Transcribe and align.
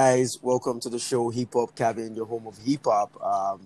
guys, 0.00 0.38
welcome 0.40 0.80
to 0.80 0.88
the 0.88 0.98
show 0.98 1.28
Hip 1.28 1.52
Hop 1.52 1.76
Cabin, 1.76 2.14
your 2.14 2.24
home 2.24 2.46
of 2.46 2.56
hip 2.64 2.86
hop. 2.86 3.10
Um, 3.22 3.60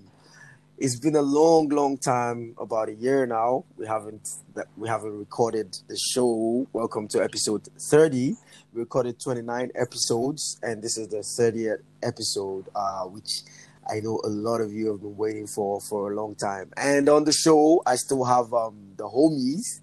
it's 0.76 0.98
been 0.98 1.14
a 1.14 1.22
long, 1.22 1.68
long 1.68 1.96
time, 1.96 2.56
about 2.58 2.88
a 2.88 2.94
year 2.94 3.24
now. 3.24 3.64
We 3.76 3.86
haven't 3.86 4.28
we 4.76 4.88
haven't 4.88 5.16
recorded 5.16 5.78
the 5.86 5.96
show. 5.96 6.66
Welcome 6.72 7.06
to 7.12 7.22
episode 7.22 7.68
thirty. 7.78 8.34
We 8.72 8.80
recorded 8.80 9.20
twenty 9.20 9.42
nine 9.42 9.70
episodes, 9.76 10.58
and 10.60 10.82
this 10.82 10.98
is 10.98 11.06
the 11.06 11.22
thirtieth 11.22 11.82
episode, 12.02 12.64
uh, 12.74 13.04
which 13.04 13.42
I 13.88 14.00
know 14.00 14.20
a 14.24 14.28
lot 14.28 14.60
of 14.60 14.72
you 14.72 14.88
have 14.88 15.02
been 15.02 15.16
waiting 15.16 15.46
for 15.46 15.80
for 15.88 16.10
a 16.10 16.16
long 16.16 16.34
time. 16.34 16.72
And 16.76 17.08
on 17.08 17.22
the 17.22 17.32
show, 17.32 17.80
I 17.86 17.94
still 17.94 18.24
have 18.24 18.52
um, 18.52 18.76
the 18.96 19.04
homies, 19.04 19.82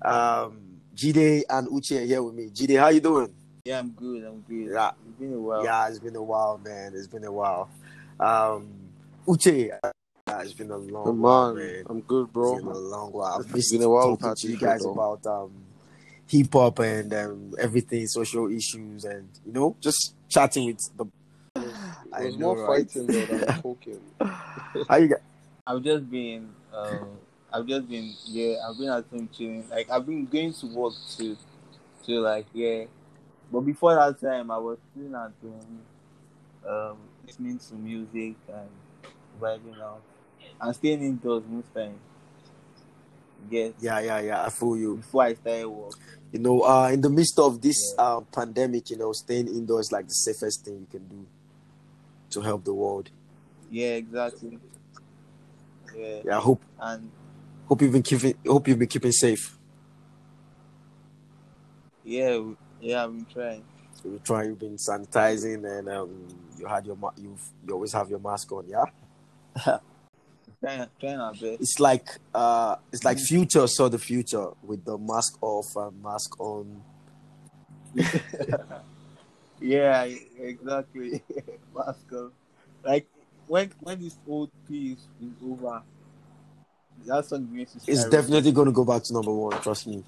um, 0.00 0.80
Jide 0.96 1.42
and 1.50 1.68
Uche 1.68 2.06
here 2.06 2.22
with 2.22 2.34
me. 2.34 2.48
Jide, 2.48 2.80
how 2.80 2.88
you 2.88 3.00
doing? 3.00 3.34
Yeah, 3.66 3.78
I'm 3.78 3.92
good. 3.92 4.22
I'm 4.24 4.40
good. 4.42 4.72
Yeah. 4.74 4.90
It's 5.08 5.18
been 5.18 5.32
a 5.32 5.38
while. 5.40 5.64
Yeah, 5.64 5.88
it's 5.88 5.98
been 5.98 6.16
a 6.16 6.22
while, 6.22 6.60
man. 6.62 6.92
It's 6.94 7.06
been 7.06 7.24
a 7.24 7.32
while. 7.32 7.70
Um, 8.20 8.68
Uche, 9.26 9.70
uh, 9.82 9.90
it's 10.40 10.52
been 10.52 10.70
a 10.70 10.76
long 10.76 11.06
Come 11.06 11.20
while, 11.22 11.48
on, 11.48 11.56
man. 11.56 11.86
I'm 11.88 12.00
good, 12.02 12.24
It's 12.26 12.32
bro. 12.34 12.58
been 12.58 12.66
a 12.66 12.74
long 12.76 13.12
while. 13.12 13.38
I've 13.38 13.46
It's 13.46 13.54
missed 13.54 13.72
been 13.72 13.82
a 13.82 13.88
while 13.88 14.02
talking 14.10 14.18
without 14.20 14.36
to 14.36 14.46
you 14.48 14.52
you, 14.52 14.58
guys 14.58 14.82
though. 14.82 14.92
about 14.92 15.26
um, 15.26 15.52
hip 16.26 16.52
hop 16.52 16.78
and 16.80 17.14
um, 17.14 17.54
everything, 17.58 18.06
social 18.06 18.50
issues, 18.50 19.04
and 19.06 19.30
you 19.46 19.52
know, 19.54 19.74
just 19.80 20.14
chatting 20.28 20.66
with 20.66 20.80
the. 20.98 21.06
I 22.12 22.20
It 22.20 22.24
was 22.26 22.36
know, 22.36 22.46
more 22.48 22.68
right? 22.68 22.90
fighting 22.92 23.06
though 23.06 23.24
than 23.24 23.46
talking. 23.62 24.00
How 24.90 24.96
you 24.96 25.08
got? 25.08 25.20
I've 25.66 25.82
just 25.82 26.10
been, 26.10 26.50
um, 26.70 27.08
I've 27.50 27.66
just 27.66 27.88
been, 27.88 28.12
yeah, 28.26 28.56
I've 28.68 28.76
been 28.76 28.90
at 28.90 29.06
home 29.10 29.26
chilling. 29.32 29.66
Like 29.70 29.88
I've 29.88 30.04
been 30.04 30.26
going 30.26 30.52
to 30.52 30.66
work 30.66 30.92
too, 31.16 31.38
so 32.02 32.12
like 32.12 32.44
yeah. 32.52 32.84
But 33.50 33.60
before 33.60 33.94
that 33.94 34.20
time, 34.20 34.50
I 34.50 34.58
was 34.58 34.78
still 34.92 35.14
at 35.16 35.32
home, 35.42 35.80
um, 36.66 36.96
listening 37.26 37.58
to 37.58 37.74
music 37.74 38.34
and 38.48 38.68
vibing 39.40 39.80
out, 39.80 40.02
and 40.60 40.74
staying 40.74 41.02
indoors 41.02 41.44
most 41.48 41.72
time. 41.74 41.98
Yes. 43.50 43.72
Yeah, 43.80 44.00
yeah, 44.00 44.20
yeah. 44.20 44.44
I 44.44 44.50
feel 44.50 44.76
you. 44.76 44.96
Before 44.96 45.24
I 45.24 45.34
started 45.34 45.68
work. 45.68 45.94
You 46.32 46.40
know, 46.40 46.62
uh, 46.62 46.90
in 46.92 47.00
the 47.00 47.10
midst 47.10 47.38
of 47.38 47.60
this 47.60 47.94
uh, 47.98 48.20
pandemic, 48.20 48.90
you 48.90 48.96
know, 48.96 49.12
staying 49.12 49.48
indoors 49.48 49.86
is 49.86 49.92
like 49.92 50.06
the 50.08 50.14
safest 50.14 50.64
thing 50.64 50.80
you 50.80 50.86
can 50.90 51.06
do 51.06 51.26
to 52.30 52.40
help 52.40 52.64
the 52.64 52.74
world. 52.74 53.10
Yeah, 53.70 53.94
exactly. 53.94 54.58
Yeah, 55.96 56.22
Yeah, 56.24 56.38
I 56.38 56.40
hope 56.40 56.62
and 56.80 57.10
hope 57.66 57.82
you've 57.82 57.92
been 57.92 58.02
keeping 58.02 58.34
hope 58.46 58.66
you've 58.66 58.78
been 58.78 58.88
keeping 58.88 59.12
safe. 59.12 59.56
yeah, 62.04 62.40
yeah, 62.84 63.04
I've 63.04 63.12
been 63.12 63.26
trying. 63.32 63.64
You 64.04 64.20
try 64.22 64.44
you've 64.44 64.58
been 64.58 64.76
sanitizing 64.76 65.64
and 65.78 65.88
um, 65.88 66.28
you 66.58 66.66
had 66.66 66.86
your 66.86 66.96
ma- 66.96 67.12
you 67.16 67.36
you 67.66 67.74
always 67.74 67.92
have 67.92 68.10
your 68.10 68.18
mask 68.18 68.52
on. 68.52 68.66
Yeah, 68.68 68.84
Trying, 70.60 70.86
trying 71.00 71.20
our 71.20 71.32
best. 71.32 71.60
it's 71.60 71.80
like 71.80 72.08
uh, 72.34 72.76
it's 72.92 73.04
like 73.04 73.18
future 73.18 73.66
saw 73.66 73.88
the 73.88 73.98
future 73.98 74.48
with 74.62 74.84
the 74.84 74.98
mask 74.98 75.38
off 75.40 75.74
and 75.76 76.02
mask 76.02 76.38
on. 76.38 76.82
Yeah, 79.60 80.06
exactly. 80.38 81.22
Pascal. 81.74 82.32
Like 82.84 83.06
when 83.46 83.70
when 83.80 84.00
this 84.00 84.18
old 84.28 84.50
piece 84.68 85.06
is 85.22 85.32
over, 85.42 85.82
that 87.06 87.24
song 87.24 87.48
to 87.48 87.90
It's 87.90 88.04
definitely 88.08 88.52
going 88.52 88.66
to 88.66 88.72
go 88.72 88.84
back 88.84 89.02
to 89.04 89.12
number 89.14 89.32
one. 89.32 89.58
Trust 89.62 89.86
me. 89.86 90.04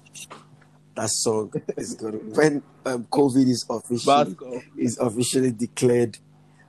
That 0.97 1.09
song 1.11 1.53
is 1.77 1.93
going 1.93 2.13
to 2.13 2.17
when 2.17 2.63
um, 2.85 3.05
COVID 3.05 3.47
is 3.47 3.65
officially 3.69 4.35
is 4.77 4.97
officially 4.97 5.51
declared 5.51 6.17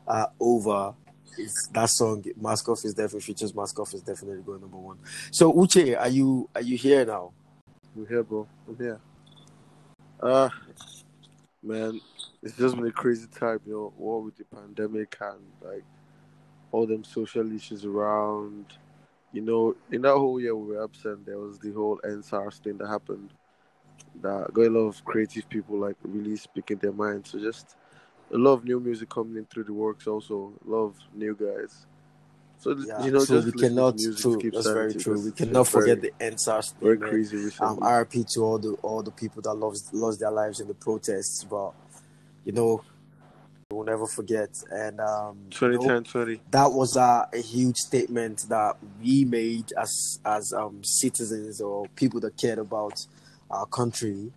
uh, 0.07 0.27
over. 0.39 0.95
It's, 1.39 1.69
that 1.73 1.89
song 1.89 2.25
mask 2.39 2.69
off 2.69 2.81
is 2.85 2.95
definitely 2.95 3.21
features 3.21 3.55
mask 3.55 3.79
off 3.79 3.95
is 3.95 4.03
definitely 4.03 4.43
going 4.43 4.61
number 4.61 4.77
one. 4.77 4.99
So 5.31 5.53
Uche, 5.53 5.99
are 5.99 6.09
you 6.09 6.51
are 6.55 6.61
you 6.61 6.77
here 6.77 7.07
now? 7.07 7.33
I'm 7.97 8.07
here, 8.07 8.23
bro. 8.23 8.47
I'm 8.69 8.77
here. 8.77 9.01
Uh 10.21 10.51
man, 11.63 11.99
it's 12.43 12.57
just 12.57 12.77
been 12.77 12.87
a 12.87 12.93
crazy 12.93 13.29
time, 13.29 13.61
you 13.67 13.73
know, 13.73 13.93
war 13.97 14.23
with 14.23 14.37
the 14.37 14.45
pandemic 14.45 15.17
and 15.23 15.41
like 15.63 15.85
all 16.71 16.87
them 16.87 17.05
social 17.05 17.51
issues 17.51 17.87
around. 17.87 18.67
You 19.33 19.43
know, 19.43 19.77
in 19.91 20.03
that 20.03 20.15
whole 20.15 20.39
year 20.41 20.55
we 20.55 20.75
were 20.75 20.85
absent, 20.85 21.25
there 21.25 21.39
was 21.39 21.59
the 21.59 21.73
whole 21.73 21.99
EndSARS 22.05 22.59
thing 22.59 22.79
that 22.79 22.89
happened. 22.89 23.31
That 24.23 24.53
got 24.53 24.67
a 24.67 24.71
lot 24.71 24.89
of 24.89 25.05
creative 25.05 25.49
people 25.49 25.79
like 25.79 25.97
really 26.03 26.37
speaking 26.37 26.79
their 26.79 26.93
minds. 26.93 27.31
So 27.31 27.39
just 27.39 27.77
a 28.33 28.37
lot 28.37 28.55
of 28.55 28.65
new 28.65 28.81
music 28.81 29.09
coming 29.09 29.37
in 29.37 29.45
through 29.47 29.65
the 29.65 29.73
works 29.73 30.07
also. 30.07 30.53
A 30.67 30.71
lot 30.71 30.85
of 30.85 30.97
new 31.15 31.35
guys. 31.35 31.87
So 32.61 32.77
Yeah, 32.77 33.05
you 33.05 33.13
know, 33.13 33.25
just 33.25 33.47
we 33.47 33.53
cannot. 33.53 33.99
True, 33.99 34.39
that's 34.53 34.67
very 34.67 34.95
true. 34.95 35.25
We 35.25 35.31
cannot 35.31 35.65
just 35.65 35.73
very- 35.73 35.95
forget 35.95 36.03
the 36.03 36.13
EndSARS 36.25 36.73
thing. 36.73 36.81
very 36.81 36.99
crazy 36.99 37.37
recently. 37.37 37.69
Um, 37.69 37.79
RP 37.79 38.25
to 38.35 38.41
all 38.45 38.59
the 38.59 38.73
all 38.83 39.03
the 39.03 39.13
people 39.13 39.43
that 39.43 39.55
lost 39.55 39.95
lost 39.95 40.21
their 40.21 40.33
lives 40.33 40.61
in 40.61 40.67
the 40.67 40.75
protests, 40.75 41.45
but 41.45 41.73
you 42.45 42.53
know, 42.53 42.83
we'll 43.71 43.85
never 43.85 44.07
forget. 44.07 44.51
And 44.71 45.01
um, 45.01 45.39
you 45.61 45.69
know, 45.69 45.79
2010, 45.79 46.05
20. 46.05 46.41
that 46.51 46.73
was 46.73 46.97
uh, 46.97 47.27
a 47.33 47.39
huge 47.39 47.77
statement 47.77 48.47
that 48.49 48.77
we 49.01 49.25
made 49.25 49.73
as 49.79 50.19
as 50.25 50.53
um, 50.53 50.83
citizens 50.83 51.61
or 51.61 51.87
people 51.95 52.19
that 52.21 52.37
cared 52.37 52.59
about 52.59 53.07
our 53.51 53.67
country. 53.67 54.33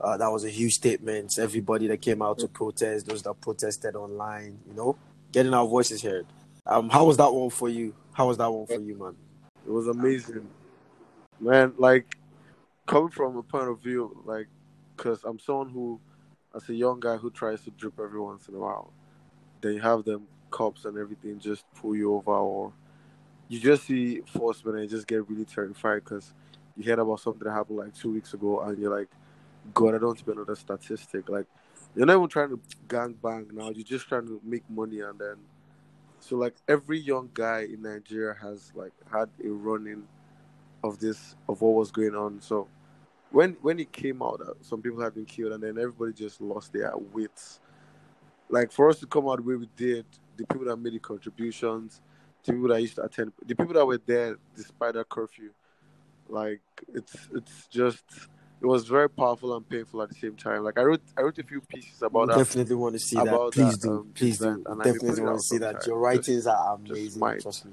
Uh, 0.00 0.16
that 0.16 0.28
was 0.28 0.44
a 0.44 0.50
huge 0.50 0.74
statement. 0.74 1.38
Everybody 1.38 1.86
that 1.88 2.00
came 2.00 2.20
out 2.20 2.38
to 2.38 2.48
protest, 2.48 3.06
those 3.06 3.22
that 3.22 3.40
protested 3.40 3.96
online, 3.96 4.58
you 4.66 4.74
know, 4.74 4.96
getting 5.32 5.54
our 5.54 5.66
voices 5.66 6.02
heard. 6.02 6.26
Um, 6.66 6.88
how 6.88 7.04
was 7.04 7.16
that 7.18 7.32
one 7.32 7.50
for 7.50 7.68
you? 7.68 7.94
How 8.12 8.28
was 8.28 8.38
that 8.38 8.50
one 8.50 8.66
for 8.66 8.80
you, 8.80 8.96
man? 8.96 9.16
It 9.66 9.70
was 9.70 9.88
amazing, 9.88 10.48
man. 11.40 11.72
Like 11.78 12.18
coming 12.86 13.10
from 13.10 13.36
a 13.36 13.42
point 13.42 13.68
of 13.68 13.80
view, 13.80 14.22
like, 14.24 14.46
cause 14.96 15.20
I'm 15.24 15.38
someone 15.38 15.70
who, 15.70 16.00
as 16.54 16.68
a 16.68 16.74
young 16.74 17.00
guy 17.00 17.16
who 17.16 17.30
tries 17.30 17.62
to 17.62 17.70
drip 17.70 17.98
every 17.98 18.20
once 18.20 18.48
in 18.48 18.54
a 18.54 18.58
while, 18.58 18.92
then 19.60 19.74
you 19.74 19.80
have 19.80 20.04
them 20.04 20.26
cops 20.50 20.84
and 20.84 20.96
everything 20.98 21.38
just 21.40 21.64
pull 21.74 21.96
you 21.96 22.14
over, 22.14 22.30
or 22.30 22.72
you 23.48 23.58
just 23.58 23.84
see 23.84 24.16
enforcement 24.16 24.76
and 24.76 24.84
you 24.84 24.96
just 24.96 25.06
get 25.06 25.28
really 25.28 25.44
terrified 25.44 26.04
because 26.04 26.32
you 26.76 26.84
heard 26.84 26.98
about 26.98 27.20
something 27.20 27.44
that 27.44 27.52
happened 27.52 27.78
like 27.78 27.94
two 27.94 28.12
weeks 28.12 28.34
ago, 28.34 28.60
and 28.60 28.78
you're 28.78 28.96
like, 28.96 29.08
God, 29.72 29.94
I 29.94 29.98
don't 29.98 30.06
want 30.08 30.18
to 30.18 30.24
be 30.24 30.32
another 30.32 30.56
statistic. 30.56 31.28
Like, 31.28 31.46
you're 31.94 32.06
not 32.06 32.16
even 32.16 32.28
trying 32.28 32.50
to 32.50 32.60
gang 32.88 33.16
bang 33.22 33.48
now. 33.52 33.70
You're 33.70 33.84
just 33.84 34.08
trying 34.08 34.26
to 34.26 34.40
make 34.44 34.68
money, 34.68 35.00
and 35.00 35.18
then 35.18 35.36
so 36.24 36.36
like 36.36 36.54
every 36.68 36.98
young 36.98 37.28
guy 37.34 37.66
in 37.70 37.82
Nigeria 37.82 38.34
has 38.40 38.72
like 38.74 38.92
had 39.12 39.28
a 39.44 39.48
running 39.48 40.04
of 40.82 40.98
this 40.98 41.36
of 41.50 41.60
what 41.60 41.74
was 41.74 41.90
going 41.90 42.14
on. 42.14 42.40
So 42.40 42.66
when 43.30 43.58
when 43.60 43.78
it 43.78 43.92
came 43.92 44.22
out 44.22 44.38
that 44.38 44.54
some 44.64 44.80
people 44.80 45.02
had 45.02 45.14
been 45.14 45.26
killed 45.26 45.52
and 45.52 45.62
then 45.62 45.76
everybody 45.76 46.14
just 46.14 46.40
lost 46.40 46.72
their 46.72 46.96
wits. 46.96 47.60
Like 48.48 48.72
for 48.72 48.88
us 48.88 49.00
to 49.00 49.06
come 49.06 49.28
out 49.28 49.36
the 49.36 49.42
way 49.42 49.56
we 49.56 49.68
did, 49.76 50.06
the 50.38 50.46
people 50.46 50.64
that 50.64 50.76
made 50.76 50.94
the 50.94 50.98
contributions, 50.98 52.00
the 52.42 52.54
people 52.54 52.68
that 52.68 52.80
used 52.80 52.94
to 52.96 53.02
attend, 53.02 53.32
the 53.44 53.54
people 53.54 53.74
that 53.74 53.84
were 53.84 54.00
there 54.06 54.38
despite 54.56 54.94
that 54.94 55.10
curfew, 55.10 55.50
like 56.28 56.60
it's 56.92 57.28
it's 57.34 57.66
just 57.68 58.04
it 58.60 58.66
was 58.66 58.86
very 58.88 59.10
powerful 59.10 59.54
and 59.56 59.68
painful 59.68 60.02
at 60.02 60.08
the 60.08 60.14
same 60.14 60.36
time. 60.36 60.62
Like 60.64 60.78
I 60.78 60.82
wrote 60.82 61.02
I 61.16 61.22
wrote 61.22 61.38
a 61.38 61.42
few 61.42 61.60
pieces 61.60 62.02
about 62.02 62.28
that. 62.28 62.38
definitely 62.38 62.76
want 62.76 62.94
to 62.94 62.98
see 63.00 63.16
that. 63.16 63.28
about 63.28 63.52
Please 63.52 63.78
that, 63.78 63.86
do. 63.88 63.92
um, 63.92 64.10
Please 64.14 64.38
do. 64.38 64.48
and 64.48 64.64
Definitely 64.82 65.22
want 65.22 65.36
to 65.36 65.42
see 65.42 65.58
that. 65.58 65.72
Your 65.72 65.80
Just- 65.80 65.90
writings 65.90 66.46
are 66.46 66.74
amazing. 66.74 67.20
Trust 67.40 67.66
me. 67.66 67.72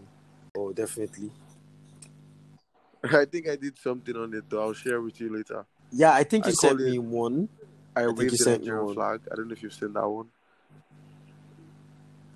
Oh, 0.58 0.72
definitely. 0.74 1.32
I 3.04 3.26
think 3.26 3.48
I 3.50 3.56
did 3.56 3.78
something 3.78 4.16
on 4.16 4.34
it 4.34 4.50
though. 4.50 4.62
I'll 4.62 4.74
share 4.74 5.02
with 5.02 5.20
you 5.20 5.34
later. 5.36 5.66
Yeah, 5.92 6.14
I 6.14 6.24
think 6.24 6.46
you 6.46 6.54
call 6.54 6.70
sent 6.70 6.80
me 6.82 7.00
one. 7.00 7.50
I, 7.96 8.06
think 8.06 8.20
you 8.20 8.26
waved 8.28 8.46
the 8.46 8.58
Nigerian 8.58 8.94
flag. 8.94 9.22
I 9.32 9.36
don't 9.36 9.48
know 9.48 9.54
if 9.54 9.64
you've 9.64 9.74
seen 9.74 9.92
that 9.94 10.08
one. 10.08 10.28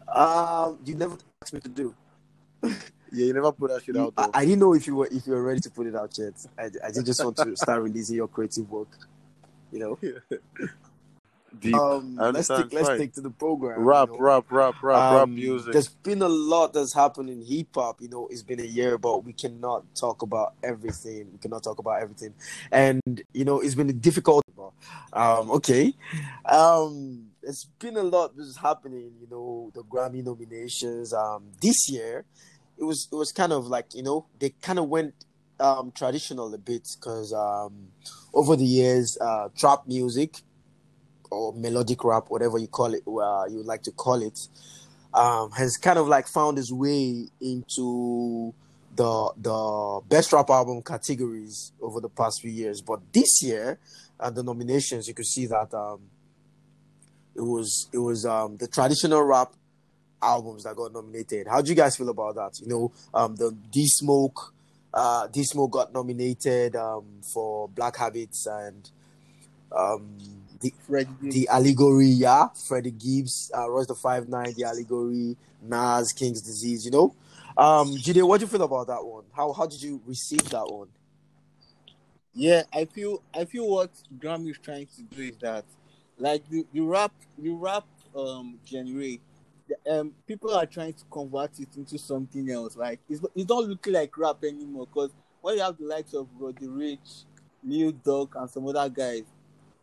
Um, 0.07 0.79
you 0.85 0.95
never 0.95 1.17
asked 1.41 1.53
me 1.53 1.59
to 1.61 1.69
do. 1.69 1.95
Yeah, 3.15 3.27
you 3.27 3.33
never 3.33 3.51
put 3.51 3.71
that 3.71 3.83
shit 3.83 3.95
out 3.97 4.13
I, 4.17 4.25
though. 4.25 4.31
I 4.33 4.45
didn't 4.45 4.59
know 4.59 4.73
if 4.73 4.85
you 4.87 4.95
were 4.95 5.07
if 5.07 5.25
you 5.25 5.33
were 5.33 5.43
ready 5.43 5.61
to 5.61 5.69
put 5.69 5.87
it 5.87 5.95
out 5.95 6.17
yet. 6.17 6.33
I, 6.59 6.69
I 6.87 6.91
just 6.91 7.23
want 7.23 7.37
to 7.37 7.55
start 7.65 7.81
releasing 7.81 8.17
your 8.17 8.27
creative 8.27 8.69
work. 8.69 8.89
You 9.71 9.79
know. 9.79 9.99
Deep. 11.59 11.75
Um, 11.75 12.15
let's 12.15 12.49
understand, 12.49 12.63
take 12.63 12.73
let's 12.73 12.87
fine. 12.89 12.97
take 12.97 13.13
to 13.13 13.21
the 13.21 13.29
program. 13.29 13.79
rap, 13.79 14.09
you 14.09 14.15
know. 14.15 14.19
rap, 14.19 14.45
rap, 14.49 14.75
rap, 14.81 15.01
rap 15.13 15.23
Um, 15.23 15.35
music. 15.35 15.73
There's 15.73 15.87
been 15.87 16.21
a 16.21 16.27
lot 16.27 16.73
that's 16.73 16.93
happened 16.93 17.29
in 17.29 17.45
hip 17.45 17.67
hop. 17.73 18.01
You 18.01 18.09
know, 18.09 18.27
it's 18.29 18.43
been 18.43 18.59
a 18.59 18.65
year, 18.65 18.97
but 18.97 19.23
we 19.23 19.33
cannot 19.33 19.83
talk 19.95 20.21
about 20.21 20.53
everything. 20.63 21.29
We 21.31 21.37
cannot 21.37 21.63
talk 21.63 21.79
about 21.79 22.01
everything, 22.01 22.33
and 22.71 23.01
you 23.33 23.45
know, 23.45 23.61
it's 23.61 23.75
been 23.75 23.97
difficult. 23.99 24.43
Um, 25.13 25.51
okay, 25.51 25.93
um, 26.45 27.27
it's 27.41 27.65
been 27.79 27.95
a 27.97 28.03
lot 28.03 28.35
that's 28.35 28.57
happening. 28.57 29.11
You 29.21 29.27
know, 29.29 29.71
the 29.73 29.83
Grammy 29.83 30.23
nominations. 30.23 31.13
Um, 31.13 31.43
this 31.61 31.89
year, 31.89 32.25
it 32.77 32.83
was 32.83 33.07
it 33.11 33.15
was 33.15 33.31
kind 33.31 33.53
of 33.53 33.67
like 33.67 33.93
you 33.93 34.03
know 34.03 34.25
they 34.39 34.49
kind 34.61 34.79
of 34.79 34.89
went 34.89 35.13
um 35.59 35.91
traditional 35.95 36.53
a 36.53 36.57
bit 36.57 36.87
because 36.99 37.31
um 37.33 37.89
over 38.35 38.55
the 38.55 38.65
years, 38.65 39.17
uh, 39.19 39.47
trap 39.57 39.87
music 39.87 40.41
or 41.31 41.53
melodic 41.53 42.03
rap, 42.03 42.25
whatever 42.27 42.57
you 42.57 42.67
call 42.67 42.93
it, 42.93 43.01
uh, 43.07 43.45
you 43.49 43.63
like 43.63 43.81
to 43.83 43.91
call 43.91 44.21
it, 44.21 44.37
um, 45.13 45.49
has 45.51 45.77
kind 45.77 45.97
of 45.97 46.07
like 46.07 46.27
found 46.27 46.59
its 46.59 46.71
way 46.71 47.27
into 47.41 48.53
the 48.95 49.31
the 49.37 50.01
best 50.07 50.31
rap 50.33 50.49
album 50.49 50.81
categories 50.81 51.71
over 51.81 51.99
the 52.01 52.09
past 52.09 52.41
few 52.41 52.51
years. 52.51 52.81
But 52.81 52.99
this 53.13 53.41
year, 53.41 53.79
at 54.19 54.35
the 54.35 54.43
nominations, 54.43 55.07
you 55.07 55.13
could 55.13 55.25
see 55.25 55.47
that 55.47 55.73
um, 55.73 56.01
it 57.35 57.41
was 57.41 57.89
it 57.93 57.99
was 57.99 58.25
um, 58.25 58.57
the 58.57 58.67
traditional 58.67 59.23
rap 59.23 59.53
albums 60.21 60.63
that 60.63 60.75
got 60.75 60.93
nominated. 60.93 61.47
How 61.47 61.61
do 61.61 61.69
you 61.69 61.75
guys 61.75 61.95
feel 61.95 62.09
about 62.09 62.35
that? 62.35 62.59
You 62.61 62.67
know, 62.67 62.91
um, 63.13 63.35
the 63.35 63.55
D 63.71 63.85
Smoke, 63.87 64.53
uh, 64.93 65.27
D 65.27 65.43
Smoke 65.43 65.71
got 65.71 65.93
nominated 65.93 66.75
um, 66.75 67.05
for 67.21 67.67
Black 67.69 67.97
Habits 67.97 68.45
and 68.47 68.89
um, 69.71 70.17
the 70.61 70.73
the 71.21 71.47
allegory, 71.49 72.07
yeah, 72.07 72.47
Freddie 72.67 72.91
Gibbs, 72.91 73.51
uh, 73.55 73.69
Royce 73.69 73.87
the 73.87 73.95
Five 73.95 74.29
Nine, 74.29 74.53
the 74.55 74.63
allegory, 74.63 75.35
Nas, 75.61 76.13
King's 76.13 76.41
Disease. 76.41 76.85
You 76.85 76.91
know, 76.91 77.15
um, 77.57 77.95
Jide, 77.95 78.25
what 78.25 78.39
do 78.39 78.45
you 78.45 78.47
feel 78.47 78.63
about 78.63 78.87
that 78.87 79.03
one? 79.03 79.25
How 79.35 79.51
how 79.53 79.65
did 79.65 79.81
you 79.81 80.01
receive 80.05 80.49
that 80.49 80.67
one? 80.67 80.87
Yeah, 82.33 82.63
I 82.73 82.85
feel 82.85 83.21
I 83.33 83.45
feel 83.45 83.69
what 83.69 83.91
Grammy 84.17 84.51
is 84.51 84.57
trying 84.57 84.87
to 84.87 85.01
do 85.03 85.23
is 85.23 85.37
that, 85.37 85.65
like 86.17 86.47
the, 86.49 86.65
the 86.73 86.81
rap 86.81 87.13
the 87.37 87.49
rap 87.49 87.85
um 88.15 88.59
genre, 88.67 89.17
um 89.89 90.11
people 90.27 90.53
are 90.53 90.65
trying 90.65 90.93
to 90.93 91.03
convert 91.09 91.59
it 91.59 91.69
into 91.75 91.97
something 91.97 92.49
else. 92.49 92.75
Like 92.75 92.99
it's 93.09 93.23
it's 93.35 93.49
not 93.49 93.65
looking 93.65 93.93
like 93.93 94.17
rap 94.17 94.43
anymore 94.43 94.87
because 94.87 95.11
when 95.41 95.55
you 95.57 95.61
have 95.61 95.77
the 95.77 95.85
likes 95.85 96.13
of 96.13 96.27
Roddy 96.39 96.67
Ricch, 96.67 97.25
Lil 97.63 97.93
Durk, 97.93 98.29
and 98.35 98.49
some 98.49 98.67
other 98.67 98.89
guys, 98.89 99.23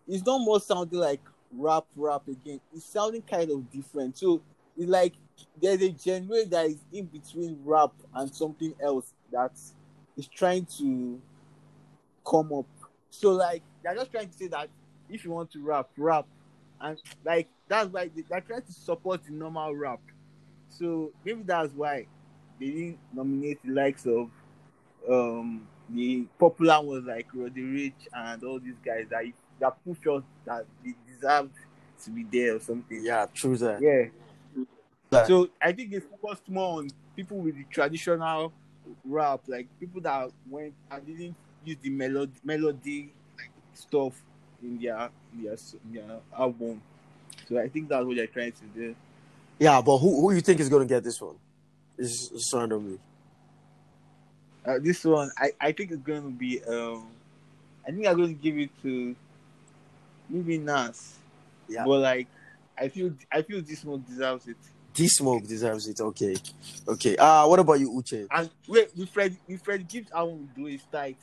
it's 0.09 0.25
not 0.25 0.39
more 0.39 0.61
sounding 0.61 0.99
like 0.99 1.21
rap 1.53 1.85
rap 1.97 2.27
again. 2.29 2.61
It's 2.75 2.85
sounding 2.85 3.23
kind 3.23 3.51
of 3.51 3.71
different. 3.71 4.19
So 4.19 4.43
it's 4.77 4.89
like 4.91 5.15
there's 5.61 5.83
a 5.83 5.95
genre 5.97 6.45
that 6.47 6.67
is 6.67 6.85
in 6.93 7.07
between 7.07 7.59
rap 7.65 7.93
and 8.15 8.33
something 8.35 8.75
else 8.83 9.13
that 9.33 9.53
is 10.17 10.27
trying 10.29 10.67
to 10.79 11.21
come 12.27 12.53
up. 12.53 12.67
So 13.11 13.33
like 13.33 13.63
they're 13.83 13.95
just 13.95 14.11
trying 14.11 14.29
to 14.29 14.37
say 14.37 14.49
that 14.49 14.69
if 15.09 15.25
you 15.25 15.31
want 15.31 15.51
to 15.53 15.63
rap, 15.63 15.91
rap, 15.97 16.27
and 16.81 16.99
like 17.25 17.49
that's 17.73 17.91
why 17.91 18.11
they, 18.15 18.23
they're 18.29 18.43
trying 18.43 18.61
to 18.61 18.73
support 18.73 19.25
the 19.25 19.33
normal 19.33 19.75
rap. 19.75 20.01
So 20.69 21.11
maybe 21.25 21.43
that's 21.43 21.73
why 21.73 22.07
they 22.61 22.67
didn't 22.67 22.99
nominate 23.15 23.61
the 23.65 23.73
likes 23.73 24.05
of 24.07 24.29
um 25.09 25.67
the 25.89 26.27
popular 26.39 26.81
ones 26.83 27.07
like 27.07 27.27
Roddy 27.33 27.63
Ricch 27.63 28.09
and 28.13 28.45
all 28.45 28.61
these 28.61 28.77
guys 28.85 29.07
that 29.09 29.25
that 29.59 29.85
push 29.85 30.07
us 30.07 30.23
that 30.45 30.67
they 30.85 30.95
deserve 31.11 31.49
to 32.05 32.11
be 32.11 32.25
there 32.25 32.57
or 32.57 32.61
something. 32.61 33.01
Yeah, 33.03 33.27
true 33.33 33.57
that. 33.57 33.81
Yeah. 33.81 35.25
So 35.27 35.49
I 35.61 35.73
think 35.73 35.93
they 35.93 36.01
focused 36.01 36.49
more 36.49 36.79
on 36.79 36.91
people 37.17 37.39
with 37.39 37.57
the 37.57 37.65
traditional 37.71 38.53
rap, 39.05 39.41
like 39.47 39.67
people 39.81 40.03
that 40.03 40.31
went 40.49 40.75
and 40.91 41.07
didn't 41.07 41.37
use 41.65 41.79
the 41.81 41.91
melody 41.91 42.33
melody 42.45 43.13
stuff 43.73 44.13
in 44.63 44.79
their 44.79 45.09
their, 45.35 45.57
their 45.91 46.19
album. 46.39 46.83
So 47.49 47.59
I 47.59 47.69
think 47.69 47.89
that's 47.89 48.05
what 48.05 48.17
they're 48.17 48.27
trying 48.27 48.53
to 48.53 48.65
do. 48.75 48.95
Yeah, 49.59 49.81
but 49.81 49.99
who 49.99 50.21
who 50.21 50.35
you 50.35 50.41
think 50.41 50.61
is 50.61 50.69
gonna 50.69 50.87
get 50.87 51.05
this 51.05 51.21
one? 51.21 51.37
It's, 51.99 52.31
it's 52.33 52.53
randomly. 52.55 52.99
Uh, 54.65 54.79
this 54.81 55.05
one, 55.05 55.31
I, 55.39 55.51
I 55.61 55.73
think 55.73 55.91
it's 55.91 56.03
gonna 56.03 56.31
be 56.31 56.63
um, 56.65 57.09
I 57.87 57.91
think 57.91 58.07
I'm 58.07 58.17
gonna 58.17 58.33
give 58.33 58.59
it 58.59 58.71
to 58.83 59.15
maybe 60.29 60.59
Nas. 60.59 61.17
Yeah. 61.69 61.85
But 61.85 62.01
like, 62.01 62.27
I 62.79 62.89
feel 62.89 63.13
I 63.31 63.43
feel 63.43 63.63
this 63.63 63.85
one 63.85 64.05
deserves 64.09 64.49
it. 64.49 64.57
D 64.95 65.09
Smoke 65.09 65.47
deserves 65.47 65.89
it. 65.89 66.01
Okay, 66.01 66.37
okay. 66.87 67.17
Uh 67.17 67.47
what 67.47 67.59
about 67.59 67.81
you, 67.81 67.91
Uche? 67.91 68.27
And 68.31 68.51
wait, 68.69 68.91
with 68.97 69.09
Fred, 69.09 69.37
with 69.49 69.63
Fred 69.63 69.89
Gibbs 69.89 70.11
album 70.13 70.51
do 70.55 70.67
is 70.67 70.83
tight. 70.91 71.17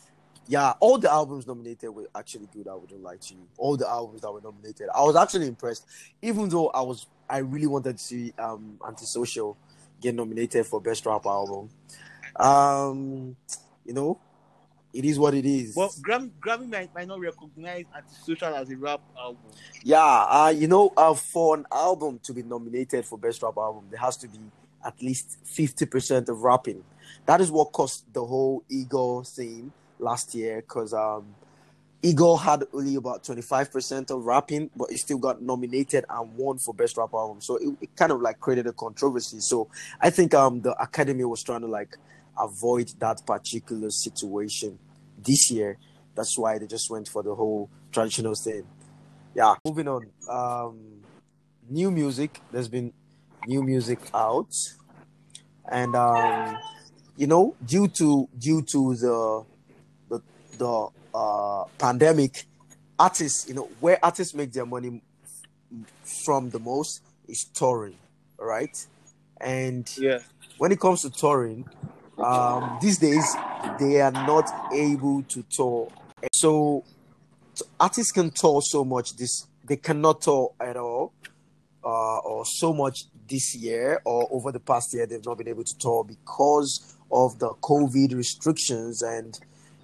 Yeah, 0.50 0.74
all 0.80 0.98
the 0.98 1.12
albums 1.12 1.46
nominated 1.46 1.94
were 1.94 2.10
actually 2.16 2.50
good. 2.52 2.68
I 2.68 2.74
wouldn't 2.74 3.04
lie 3.04 3.18
to 3.18 3.34
you. 3.36 3.48
All 3.56 3.78
the 3.78 3.88
albums 3.88 4.22
that 4.22 4.32
were 4.32 4.42
nominated, 4.42 4.90
I 4.96 5.04
was 5.04 5.16
actually 5.16 5.48
impressed. 5.48 5.86
Even 6.24 6.50
though 6.50 6.70
I 6.70 6.82
was, 6.82 7.06
I 7.30 7.38
really 7.38 7.68
wanted 7.68 8.00
to 8.00 8.04
see 8.04 8.34
um 8.40 8.80
Antisocial 8.86 9.56
get 10.02 10.16
nominated 10.16 10.66
for 10.66 10.82
best 10.82 11.06
rap 11.06 11.28
album. 11.28 11.70
Um, 12.36 13.36
you 13.86 13.94
know, 13.94 14.20
it 14.92 15.06
is 15.06 15.20
what 15.20 15.36
it 15.36 15.46
is. 15.46 15.76
Well, 15.76 15.94
Grammy, 16.02 16.32
Grammy 16.44 16.68
might, 16.68 16.96
might 16.96 17.08
not 17.08 17.20
recognize 17.20 17.86
Antisocial 17.96 18.56
as 18.56 18.72
a 18.72 18.76
rap 18.76 19.02
album. 19.20 19.52
Yeah, 19.84 20.00
uh, 20.00 20.54
you 20.56 20.68
know, 20.68 20.92
uh, 20.98 21.14
for 21.14 21.58
an 21.58 21.68
album 21.72 22.20
to 22.24 22.34
be 22.34 22.42
nominated 22.42 23.06
for 23.06 23.20
best 23.20 23.44
rap 23.44 23.56
album, 23.56 23.86
there 23.92 24.00
has 24.00 24.18
to 24.18 24.28
be 24.28 24.40
at 24.84 25.00
least 25.00 25.38
fifty 25.44 25.86
percent 25.86 26.28
of 26.28 26.42
rapping. 26.42 26.84
That 27.28 27.40
is 27.40 27.52
what 27.52 27.72
cost 27.72 28.12
the 28.12 28.26
whole 28.26 28.64
Igor 28.68 29.26
thing 29.26 29.74
last 30.00 30.34
year, 30.34 30.62
because 30.62 30.94
um, 30.94 31.36
Igor 32.02 32.40
had 32.40 32.64
only 32.74 32.96
about 32.96 33.24
twenty 33.24 33.42
five 33.42 33.72
percent 33.72 34.10
of 34.12 34.26
rapping, 34.26 34.70
but 34.76 34.90
he 34.90 34.98
still 34.98 35.18
got 35.18 35.42
nominated 35.42 36.06
and 36.10 36.34
won 36.36 36.58
for 36.58 36.74
best 36.74 36.98
rap 36.98 37.14
album. 37.14 37.42
So 37.42 37.58
it, 37.58 37.78
it 37.82 37.96
kind 37.96 38.12
of 38.12 38.22
like 38.22 38.40
created 38.40 38.68
a 38.68 38.74
controversy. 38.74 39.40
So 39.42 39.70
I 40.00 40.10
think 40.10 40.34
um 40.34 40.62
the 40.62 40.74
Academy 40.82 41.26
was 41.26 41.44
trying 41.44 41.62
to 41.62 41.68
like 41.68 41.98
avoid 42.40 42.90
that 43.00 43.26
particular 43.26 43.90
situation 43.90 44.80
this 45.22 45.52
year. 45.52 45.78
That's 46.16 46.38
why 46.38 46.58
they 46.58 46.68
just 46.68 46.90
went 46.90 47.08
for 47.08 47.22
the 47.22 47.36
whole 47.36 47.70
traditional 47.92 48.36
thing. 48.36 48.64
Yeah, 49.36 49.56
moving 49.66 49.88
on. 49.88 50.08
Um, 50.30 51.02
new 51.70 51.92
music. 51.92 52.42
There's 52.52 52.68
been 52.68 52.94
new 53.46 53.62
music 53.62 54.00
out, 54.14 54.54
and 55.70 55.96
um, 55.96 56.58
you 57.16 57.28
know, 57.28 57.56
due 57.66 57.88
to 57.90 58.28
due 58.38 58.62
to 58.72 58.96
the 58.96 59.46
the 60.60 60.88
uh, 61.14 61.64
pandemic, 61.80 62.46
artists, 63.00 63.48
you 63.48 63.56
know, 63.56 63.70
where 63.80 63.98
artists 64.04 64.36
make 64.36 64.52
their 64.52 64.66
money 64.66 65.02
from 66.26 66.50
the 66.52 66.60
most 66.60 67.02
is 67.28 67.50
touring, 67.54 67.98
right? 68.40 68.76
And 69.42 69.88
Yeah. 69.98 70.20
when 70.58 70.72
it 70.72 70.80
comes 70.80 71.02
to 71.02 71.10
touring, 71.10 71.66
um, 72.24 72.78
these 72.82 73.00
days 73.00 73.26
they 73.80 74.02
are 74.02 74.12
not 74.12 74.46
able 74.74 75.24
to 75.24 75.44
tour. 75.50 75.92
So 76.34 76.84
artists 77.80 78.12
can 78.12 78.32
tour 78.32 78.62
so 78.62 78.84
much 78.84 79.16
this 79.18 79.48
they 79.66 79.78
cannot 79.78 80.22
tour 80.22 80.54
at 80.60 80.76
all, 80.78 81.14
uh, 81.84 82.18
or 82.20 82.44
so 82.46 82.74
much 82.74 83.06
this 83.30 83.56
year 83.56 84.02
or 84.06 84.28
over 84.32 84.52
the 84.52 84.60
past 84.60 84.94
year 84.94 85.06
they've 85.06 85.26
not 85.26 85.38
been 85.38 85.48
able 85.48 85.64
to 85.64 85.78
tour 85.80 86.04
because 86.04 86.98
of 87.12 87.40
the 87.40 87.50
COVID 87.62 88.16
restrictions 88.16 89.02
and 89.02 89.40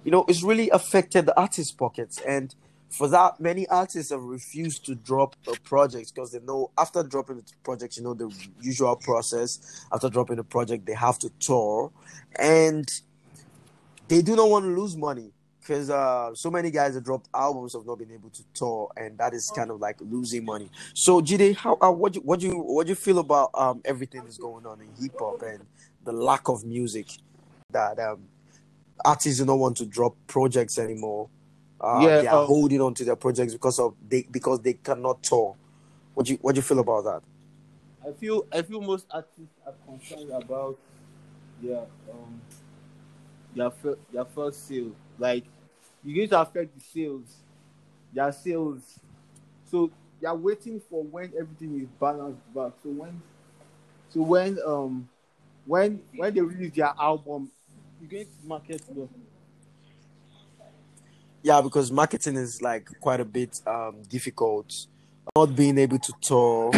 you 0.06 0.12
know 0.12 0.24
it's 0.28 0.44
really 0.44 0.70
affected 0.70 1.26
the 1.26 1.38
artist's 1.38 1.72
pockets. 1.72 2.20
And 2.20 2.54
for 2.88 3.08
that 3.08 3.40
many 3.40 3.66
artists 3.66 4.12
have 4.12 4.22
refused 4.22 4.86
to 4.86 4.94
drop 4.94 5.34
a 5.48 5.58
project 5.60 6.14
because 6.14 6.30
they 6.30 6.38
know 6.38 6.70
after 6.78 7.02
dropping 7.02 7.38
the 7.38 7.42
project 7.64 7.96
you 7.96 8.04
know 8.04 8.14
the 8.14 8.32
usual 8.60 8.94
process. 8.94 9.84
After 9.92 10.08
dropping 10.08 10.36
the 10.36 10.44
project 10.44 10.86
they 10.86 10.94
have 10.94 11.18
to 11.18 11.30
tour. 11.40 11.90
And 12.38 12.88
they 14.06 14.22
do 14.22 14.36
not 14.36 14.48
want 14.48 14.64
to 14.64 14.80
lose 14.80 14.96
money 14.96 15.32
because 15.58 15.90
uh, 15.90 16.32
so 16.36 16.52
many 16.52 16.70
guys 16.70 16.94
that 16.94 17.02
dropped 17.02 17.28
albums 17.34 17.72
have 17.72 17.84
not 17.84 17.98
been 17.98 18.12
able 18.12 18.30
to 18.30 18.44
tour, 18.54 18.92
and 18.96 19.18
that 19.18 19.34
is 19.34 19.50
kind 19.56 19.72
of 19.72 19.80
like 19.80 19.96
losing 20.00 20.44
money. 20.44 20.70
So, 20.94 21.20
Jide, 21.20 21.56
how 21.56 21.76
uh, 21.80 21.90
what 21.90 22.14
you 22.14 22.20
what 22.20 22.40
you 22.40 22.52
what 22.52 22.86
do 22.86 22.90
you 22.90 22.94
feel 22.94 23.18
about 23.18 23.50
um 23.54 23.82
everything 23.84 24.22
that's 24.22 24.38
going 24.38 24.64
on 24.66 24.80
in 24.80 24.86
hip 25.02 25.18
hop 25.18 25.42
and 25.42 25.66
the 26.04 26.12
lack 26.12 26.48
of 26.48 26.64
music 26.64 27.08
that 27.72 27.98
um 27.98 28.20
artists 29.04 29.38
do 29.38 29.44
not 29.44 29.58
want 29.58 29.76
to 29.78 29.86
drop 29.86 30.16
projects 30.26 30.78
anymore. 30.78 31.30
Uh, 31.80 32.10
Yeah, 32.10 32.16
they 32.18 32.26
are 32.26 32.38
uh, 32.38 32.46
holding 32.46 32.80
on 32.80 32.94
to 32.94 33.04
their 33.04 33.16
projects 33.16 33.52
because 33.52 33.78
of 33.78 33.94
they 34.06 34.22
because 34.30 34.60
they 34.62 34.74
cannot 34.74 35.22
tour. 35.22 35.56
What 36.14 36.28
you 36.28 36.36
what 36.40 36.56
you 36.56 36.62
feel 36.62 36.78
about 36.80 37.04
that? 37.04 37.22
I 38.06 38.12
feel 38.12 38.46
I 38.52 38.62
feel 38.62 38.80
most 38.80 39.06
artists 39.10 39.58
are 39.66 39.74
concerned 39.86 40.30
about 40.30 40.78
their 41.62 41.86
um 42.12 42.40
their 43.54 43.70
fir- 43.70 43.98
their 44.12 44.24
first 44.24 44.66
sale. 44.66 44.92
Like 45.18 45.44
you're 46.04 46.16
going 46.16 46.28
to 46.30 46.40
affect 46.40 46.74
the 46.74 46.80
sales, 46.80 47.36
their 48.12 48.32
sales. 48.32 49.00
So 49.70 49.90
they 50.20 50.28
are 50.28 50.36
waiting 50.36 50.80
for 50.80 51.02
when 51.04 51.32
everything 51.38 51.80
is 51.80 51.88
balanced 52.00 52.42
back. 52.54 52.72
So 52.82 52.90
when 52.90 53.22
so 54.10 54.22
when 54.22 54.58
um 54.66 55.08
when 55.66 56.02
when 56.16 56.34
they 56.34 56.40
release 56.40 56.74
their 56.74 56.92
album, 56.98 57.50
to 58.10 58.26
market 58.44 58.82
them. 58.86 59.08
Yeah, 61.42 61.60
because 61.60 61.92
marketing 61.92 62.36
is 62.36 62.60
like 62.60 62.88
quite 63.00 63.20
a 63.20 63.24
bit 63.24 63.60
um, 63.66 64.02
difficult. 64.08 64.86
Not 65.36 65.54
being 65.54 65.78
able 65.78 65.98
to 65.98 66.12
tour 66.20 66.72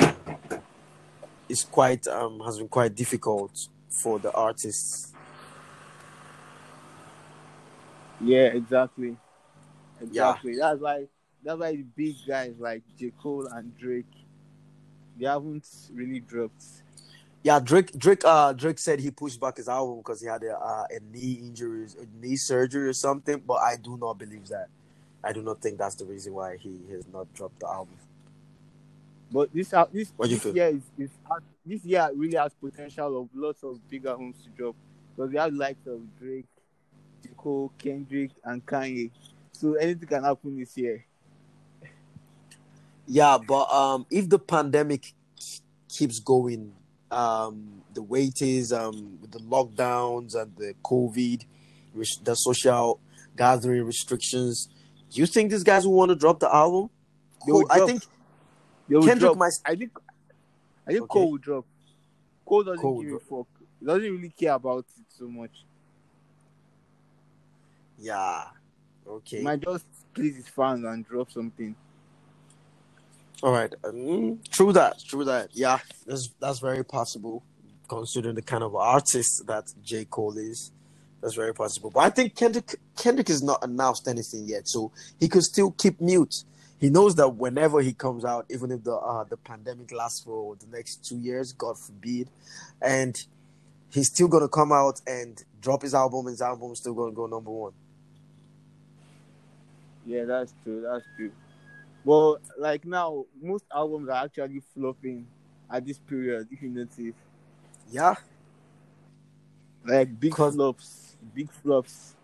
is 1.49 1.65
quite 1.65 2.07
um, 2.07 2.41
has 2.41 2.59
been 2.59 2.69
quite 2.69 2.95
difficult 2.95 3.69
for 3.89 4.19
the 4.19 4.33
artists. 4.33 5.15
Yeah, 8.21 8.47
exactly. 8.47 9.17
Yeah. 10.01 10.33
Exactly. 10.33 10.57
That's 10.57 10.81
why 10.81 11.07
that's 11.45 11.59
why 11.59 11.73
the 11.73 11.87
big 11.97 12.17
guys 12.27 12.55
like 12.59 12.83
J 12.99 13.13
Cole 13.19 13.47
and 13.47 13.77
Drake, 13.79 14.07
they 15.19 15.27
haven't 15.27 15.67
really 15.93 16.21
dropped. 16.21 16.65
Yeah, 17.43 17.61
Drake. 17.61 17.97
Drake. 17.97 18.23
Uh, 18.25 18.53
Drake 18.53 18.79
said 18.79 19.01
he 19.01 19.11
pushed 19.11 19.41
back 19.41 19.57
his 19.57 19.69
album 19.69 19.99
because 19.99 20.21
he 20.21 20.27
had 20.27 20.43
a, 20.43 20.57
uh, 20.59 20.87
a 20.91 21.01
knee 21.13 21.41
injury, 21.43 21.87
a 22.01 22.25
knee 22.25 22.37
surgery 22.37 22.89
or 22.89 22.93
something. 22.93 23.43
But 23.47 23.55
I 23.55 23.77
do 23.77 23.97
not 23.97 24.19
believe 24.19 24.49
that. 24.49 24.69
I 25.23 25.33
do 25.33 25.43
not 25.43 25.61
think 25.61 25.79
that's 25.79 25.95
the 25.95 26.05
reason 26.05 26.35
why 26.35 26.57
he 26.57 26.81
has 26.91 27.07
not 27.13 27.33
dropped 27.35 27.61
the 27.61 27.67
album. 27.67 27.97
But 29.31 29.53
this 29.53 29.73
uh, 29.73 29.87
this, 29.93 30.13
this 30.19 30.45
year 30.47 30.69
is, 30.69 30.83
is 30.99 31.11
this 31.65 31.85
year 31.85 32.11
really 32.15 32.37
has 32.37 32.53
potential 32.55 33.23
of 33.23 33.29
lots 33.35 33.63
of 33.63 33.79
bigger 33.89 34.15
homes 34.15 34.37
to 34.43 34.49
drop 34.51 34.75
because 35.15 35.31
we 35.31 35.39
have 35.39 35.53
likes 35.53 35.87
of 35.87 36.01
Drake, 36.19 36.47
J 37.23 37.31
Cole, 37.37 37.73
Kendrick, 37.79 38.31
and 38.45 38.65
Kanye. 38.65 39.11
So 39.53 39.75
anything 39.75 40.09
can 40.09 40.25
happen 40.25 40.59
this 40.59 40.77
year. 40.77 41.05
Yeah, 43.07 43.39
but 43.47 43.71
um, 43.73 44.07
if 44.11 44.29
the 44.29 44.39
pandemic 44.39 45.13
keeps 45.89 46.21
going 46.21 46.73
um, 47.11 47.83
the 47.95 48.03
way 48.03 48.25
it 48.25 48.43
is, 48.43 48.73
um, 48.73 49.19
with 49.21 49.31
the 49.33 49.39
lockdowns 49.41 50.35
and 50.35 50.55
the 50.57 50.75
COVID, 50.85 51.45
the 52.23 52.35
social 52.35 53.01
gathering 53.37 53.85
restrictions, 53.85 54.69
do 55.11 55.21
you 55.21 55.27
think 55.27 55.51
these 55.51 55.65
guys 55.65 55.87
will 55.87 55.95
want 55.95 56.11
to 56.11 56.15
drop 56.15 56.39
the 56.41 56.55
album? 56.55 56.91
Will 57.47 57.67
I 57.71 57.81
think 57.87 58.03
Kendrick 58.91 59.19
drop. 59.21 59.37
might. 59.37 59.53
I 59.65 59.75
think 59.75 59.93
I 60.87 60.93
think 60.93 61.03
Okay. 61.05 61.13
Cole 61.21 61.31
will 61.33 61.39
drop. 61.39 61.65
Cole 62.45 62.65
doesn't 62.65 62.81
Cole 62.81 63.03
give 63.03 63.13
a 63.13 63.19
fuck. 63.21 63.47
He 63.81 63.87
doesn't 63.87 64.03
really 64.03 64.31
care 64.31 64.55
about 64.55 64.79
it 64.99 65.05
so 65.19 65.29
much. 65.29 65.65
Yeah. 67.99 68.45
Okay. 69.07 69.37
He 69.37 69.37
Okay. 69.37 69.43
might 69.43 69.61
just 69.61 69.87
please 70.15 70.37
his 70.37 70.49
fans 70.49 70.85
and 70.85 71.07
drop 71.07 71.31
something. 71.31 71.75
All 73.43 73.53
right. 73.53 73.73
Um, 73.85 74.41
true 74.51 74.73
that. 74.73 74.99
True 75.07 75.25
that. 75.25 75.51
Yeah, 75.53 75.79
that's 76.07 76.31
that's 76.41 76.59
very 76.59 76.85
possible, 76.85 77.45
considering 77.89 78.35
the 78.35 78.43
kind 78.43 78.65
of 78.65 78.75
artist 78.75 79.47
that 79.47 79.73
J 79.83 80.07
Cole 80.07 80.37
is. 80.37 80.73
That's 81.21 81.35
very 81.35 81.55
possible. 81.55 81.91
But 81.91 82.01
I 82.01 82.11
think 82.11 82.35
Kendrick 82.35 82.77
Kendrick 82.97 83.29
has 83.29 83.43
not 83.43 83.63
announced 83.63 84.09
anything 84.09 84.47
yet, 84.47 84.69
so 84.69 84.93
he 85.21 85.29
could 85.29 85.45
still 85.45 85.71
keep 85.73 86.01
mute. 86.01 86.35
He 86.81 86.91
knows 86.91 87.17
that 87.17 87.29
whenever 87.31 87.81
he 87.81 87.93
comes 87.93 88.25
out, 88.25 88.47
even 88.51 88.71
if 88.73 88.85
the 88.85 88.95
uh, 88.95 89.25
the 89.25 89.37
pandemic 89.37 89.93
lasts 89.93 90.23
for 90.25 90.57
the 90.57 90.67
next 90.67 91.05
two 91.05 91.19
years, 91.19 91.53
God 91.53 91.79
forbid, 91.79 92.31
and 92.83 93.17
he's 93.91 94.09
still 94.09 94.29
gonna 94.29 94.49
come 94.49 94.73
out 94.73 95.01
and 95.07 95.43
drop 95.61 95.83
his 95.83 95.95
album. 95.95 96.27
His 96.27 96.41
album 96.43 96.73
is 96.73 96.79
still 96.79 96.95
gonna 96.95 97.13
go 97.13 97.27
number 97.27 97.51
one. 97.51 97.73
Yeah, 100.07 100.25
that's 100.25 100.55
true. 100.65 100.81
That's 100.81 101.05
true. 101.17 101.33
But 102.05 102.37
like 102.59 102.85
now, 102.87 103.25
most 103.41 103.65
albums 103.75 104.09
are 104.09 104.25
actually 104.25 104.61
flopping 104.75 105.27
at 105.71 105.85
this 105.85 105.99
period. 105.99 106.49
If 106.51 106.63
you 106.63 106.71
notice, 106.71 107.15
Yeah. 107.91 108.15
like 109.87 110.19
big 110.19 110.33
'Cause- 110.33 110.55
flops, 110.55 111.17
big 111.35 111.51
flops. 111.51 112.15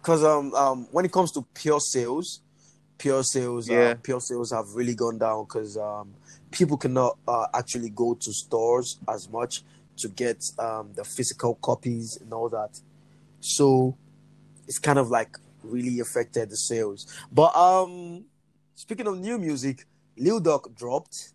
because 0.00 0.22
um 0.22 0.52
um 0.54 0.86
when 0.92 1.04
it 1.04 1.12
comes 1.12 1.32
to 1.32 1.42
pure 1.54 1.80
sales, 1.80 2.40
pure 2.98 3.22
sales, 3.22 3.68
Yeah. 3.68 3.90
uh, 3.90 3.94
pure 4.02 4.20
sales 4.20 4.50
have 4.50 4.74
really 4.74 4.94
gone 4.94 5.18
down 5.18 5.44
because 5.44 5.76
um 5.78 6.14
people 6.50 6.76
cannot 6.76 7.16
uh, 7.26 7.46
actually 7.54 7.90
go 7.90 8.14
to 8.14 8.32
stores 8.32 8.98
as 9.08 9.28
much 9.30 9.64
to 9.96 10.08
get 10.08 10.44
um 10.58 10.92
the 10.94 11.04
physical 11.04 11.54
copies 11.56 12.16
and 12.20 12.32
all 12.32 12.48
that. 12.50 12.80
So 13.40 13.96
it's 14.66 14.78
kind 14.78 14.98
of 14.98 15.10
like 15.10 15.38
really 15.64 16.00
affected 16.00 16.50
the 16.50 16.56
sales. 16.56 17.06
But 17.32 17.54
um 17.56 18.24
speaking 18.74 19.06
of 19.06 19.18
new 19.18 19.38
music, 19.38 19.86
Lil 20.16 20.40
Durk 20.40 20.74
dropped 20.76 21.32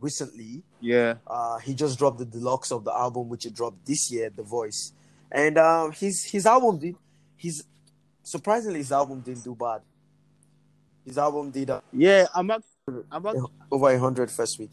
recently. 0.00 0.62
Yeah, 0.80 1.14
Uh, 1.26 1.58
he 1.58 1.74
just 1.74 1.98
dropped 1.98 2.18
the 2.18 2.26
deluxe 2.26 2.70
of 2.70 2.84
the 2.84 2.92
album, 2.92 3.28
which 3.28 3.44
he 3.44 3.50
dropped 3.50 3.86
this 3.86 4.10
year, 4.10 4.30
The 4.30 4.42
Voice, 4.42 4.92
and 5.30 5.56
um, 5.58 5.92
his 5.92 6.24
his 6.24 6.46
album 6.46 6.78
did. 6.78 6.96
His 7.36 7.64
surprisingly, 8.22 8.78
his 8.78 8.92
album 8.92 9.20
didn't 9.20 9.44
do 9.44 9.54
bad. 9.54 9.80
His 11.04 11.18
album 11.18 11.50
did 11.50 11.70
uh, 11.70 11.80
yeah. 11.92 12.26
I'm 12.34 12.46
not. 12.46 12.62
I'm 13.10 13.24
over 13.70 13.90
a 13.90 13.98
hundred 13.98 14.30
first 14.30 14.58
week. 14.58 14.72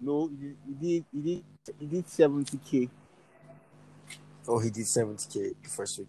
No, 0.00 0.28
he 0.28 0.54
he 0.66 0.74
did. 0.74 1.04
He 1.12 1.20
did. 1.20 1.44
He 1.78 1.86
did 1.86 2.08
seventy 2.08 2.58
k. 2.58 2.88
Oh, 4.48 4.58
he 4.58 4.70
did 4.70 4.86
seventy 4.86 5.26
k 5.32 5.52
the 5.62 5.68
first 5.68 5.98
week. 5.98 6.08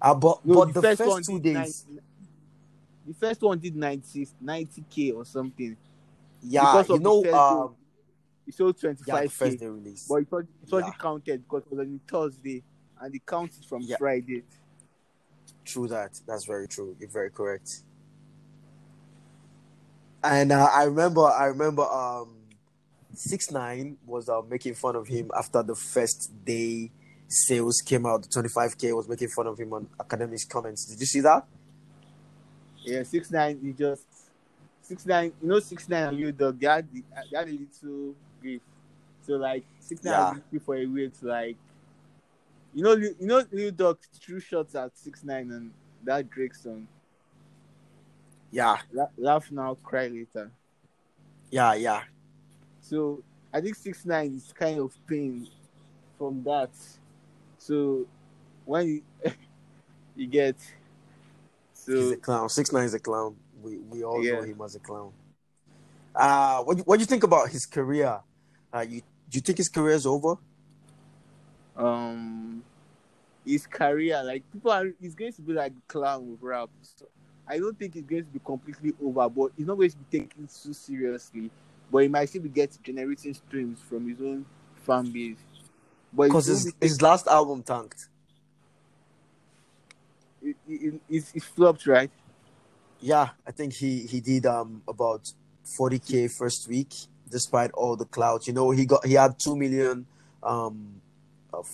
Uh, 0.00 0.14
but 0.14 0.44
No, 0.46 0.54
but 0.66 0.74
the, 0.74 0.82
first, 0.96 1.26
two 1.26 1.40
days, 1.40 1.84
90 1.88 2.02
the 3.06 3.14
first 3.14 3.40
one 3.42 3.58
did 3.58 3.74
90 3.74 4.26
k 4.90 5.10
or 5.12 5.24
something. 5.24 5.76
yeah, 6.42 6.80
you 6.82 6.86
the 6.86 7.00
know, 7.00 7.22
first 7.22 7.34
um, 7.34 7.76
He 8.46 8.52
sold 8.52 8.78
twenty 8.80 9.02
the 9.04 9.10
five 9.10 9.32
first 9.32 9.58
k, 9.58 9.64
day 9.64 9.66
release. 9.66 10.06
but 10.08 10.16
it 10.16 10.30
was 10.30 10.44
it 10.44 10.72
wasn't 10.72 10.92
Yeah. 10.94 10.98
counted 10.98 11.42
because 11.42 11.62
it 11.64 11.70
was 11.70 11.80
on 11.80 12.00
Thursday, 12.06 12.62
and 13.00 13.12
they 13.14 13.20
counted 13.26 13.64
from 13.64 13.82
Yeah. 13.82 13.96
Friday. 13.96 14.42
True 15.64 15.88
that. 15.88 16.20
That's 16.26 16.44
very 16.46 16.68
true. 16.68 16.96
You're 17.00 17.10
very 17.10 17.30
correct. 17.30 17.82
And 20.22 20.52
uh, 20.52 20.68
I 20.72 20.84
remember, 20.84 21.22
I 21.26 21.46
remember, 21.46 21.82
um, 21.82 22.34
six 23.14 23.50
nine 23.50 23.96
was 24.06 24.28
uh, 24.28 24.42
making 24.48 24.74
fun 24.74 24.96
of 24.96 25.08
him 25.08 25.30
after 25.36 25.62
the 25.62 25.74
first 25.74 26.44
day 26.44 26.90
sales 27.28 27.82
came 27.84 28.06
out. 28.06 28.22
The 28.22 28.28
twenty 28.28 28.48
five 28.48 28.76
k 28.76 28.92
was 28.92 29.08
making 29.08 29.28
fun 29.28 29.46
of 29.46 29.58
him 29.58 29.72
on 29.72 29.86
Akademiks 30.00 30.48
comments. 30.48 30.86
Did 30.86 30.98
you 31.00 31.06
see 31.06 31.20
that? 31.20 31.46
Yeah, 32.84 33.02
six 33.02 33.30
nine. 33.30 33.58
He 33.62 33.72
just 33.72 34.06
six 34.82 35.04
nine. 35.06 35.32
You 35.42 35.48
know, 35.48 35.60
six 35.60 35.88
nine 35.88 36.16
you 36.16 36.32
dog. 36.32 36.58
They 36.58 36.66
had 36.66 36.86
the, 36.92 37.02
they 37.30 37.36
had 37.36 37.48
a 37.48 37.52
little 37.52 38.14
grief. 38.40 38.62
So 39.26 39.34
like 39.34 39.64
six 39.78 40.02
nine 40.02 40.42
Yeah. 40.50 40.58
for 40.64 40.76
a 40.76 40.86
way 40.86 41.08
to 41.20 41.26
like, 41.26 41.56
you 42.74 42.82
know, 42.82 42.92
you 42.94 43.14
know, 43.20 43.44
Lil 43.52 43.72
Durk 43.72 43.98
threw 44.20 44.40
shots 44.40 44.74
at 44.74 44.96
six 44.96 45.22
nine 45.22 45.50
and 45.50 45.70
that 46.04 46.30
Drake 46.30 46.54
song. 46.54 46.88
Yeah, 48.50 48.78
La- 48.94 49.10
laugh 49.18 49.50
now, 49.52 49.74
cry 49.74 50.08
later. 50.08 50.50
yeah, 51.50 51.74
yeah, 51.74 52.02
So 52.80 53.22
I 53.52 53.60
think 53.60 53.74
six 53.76 54.06
nine 54.06 54.34
is 54.34 54.54
kind 54.58 54.80
of 54.80 54.94
pain 55.06 55.46
from 56.16 56.42
that. 56.44 56.70
So 57.68 58.06
when 58.64 58.88
you, 58.88 59.02
you 60.16 60.26
get 60.26 60.56
he's 61.84 62.12
a 62.12 62.16
clown. 62.16 62.48
Six 62.48 62.72
nine 62.72 62.84
is 62.84 62.94
a 62.94 62.98
clown. 62.98 63.36
We 63.62 63.76
we 63.76 64.02
all 64.04 64.22
Yeah. 64.22 64.36
know 64.36 64.40
him 64.40 64.62
as 64.62 64.74
a 64.74 64.78
clown. 64.78 65.12
Uh 66.14 66.62
what 66.62 66.78
what 66.86 66.96
do 66.96 67.02
you 67.02 67.06
think 67.06 67.24
about 67.24 67.50
his 67.50 67.66
career? 67.66 68.20
Uh, 68.72 68.86
you 68.88 69.02
do 69.28 69.36
you 69.36 69.40
think 69.42 69.58
his 69.58 69.68
career 69.68 69.94
is 69.94 70.06
over? 70.06 70.36
um 71.76 72.62
his 73.44 73.66
career 73.66 74.22
like 74.24 74.42
people 74.50 74.70
are 74.70 74.86
he's 74.98 75.14
going 75.14 75.32
to 75.34 75.42
be 75.42 75.52
like 75.52 75.74
clown 75.88 76.30
with 76.30 76.40
rap. 76.40 76.70
So 76.80 77.04
I 77.46 77.58
don't 77.58 77.78
think 77.78 77.96
it's 77.96 78.08
going 78.08 78.24
to 78.24 78.30
be 78.30 78.40
completely 78.42 78.94
over, 79.04 79.28
but 79.28 79.52
he's 79.58 79.66
not 79.66 79.74
going 79.74 79.90
to 79.90 79.96
be 79.98 80.20
taken 80.20 80.48
too 80.48 80.72
seriously. 80.72 81.50
But 81.92 81.98
he 81.98 82.08
might 82.08 82.30
still 82.30 82.42
be 82.42 82.48
getting 82.48 82.82
generating 82.82 83.34
streams 83.34 83.78
from 83.80 84.08
his 84.08 84.20
own 84.22 84.46
fan 84.86 85.10
base. 85.10 85.36
Because 86.16 86.46
his, 86.46 86.72
his 86.80 87.02
last 87.02 87.26
album 87.26 87.62
tanked. 87.62 88.08
it, 90.42 90.56
it, 90.68 90.94
it's, 91.08 91.32
it's 91.34 91.46
flopped, 91.46 91.86
right? 91.86 92.10
Yeah, 93.00 93.30
I 93.46 93.52
think 93.52 93.74
he 93.74 94.00
he 94.00 94.20
did 94.20 94.46
um 94.46 94.82
about 94.88 95.32
40k 95.64 96.30
first 96.36 96.68
week 96.68 96.94
despite 97.30 97.70
all 97.72 97.94
the 97.94 98.06
clout. 98.06 98.46
You 98.46 98.52
know, 98.52 98.70
he 98.70 98.86
got 98.86 99.06
he 99.06 99.14
had 99.14 99.38
2 99.38 99.56
million 99.56 100.06
um 100.42 101.00
of 101.52 101.68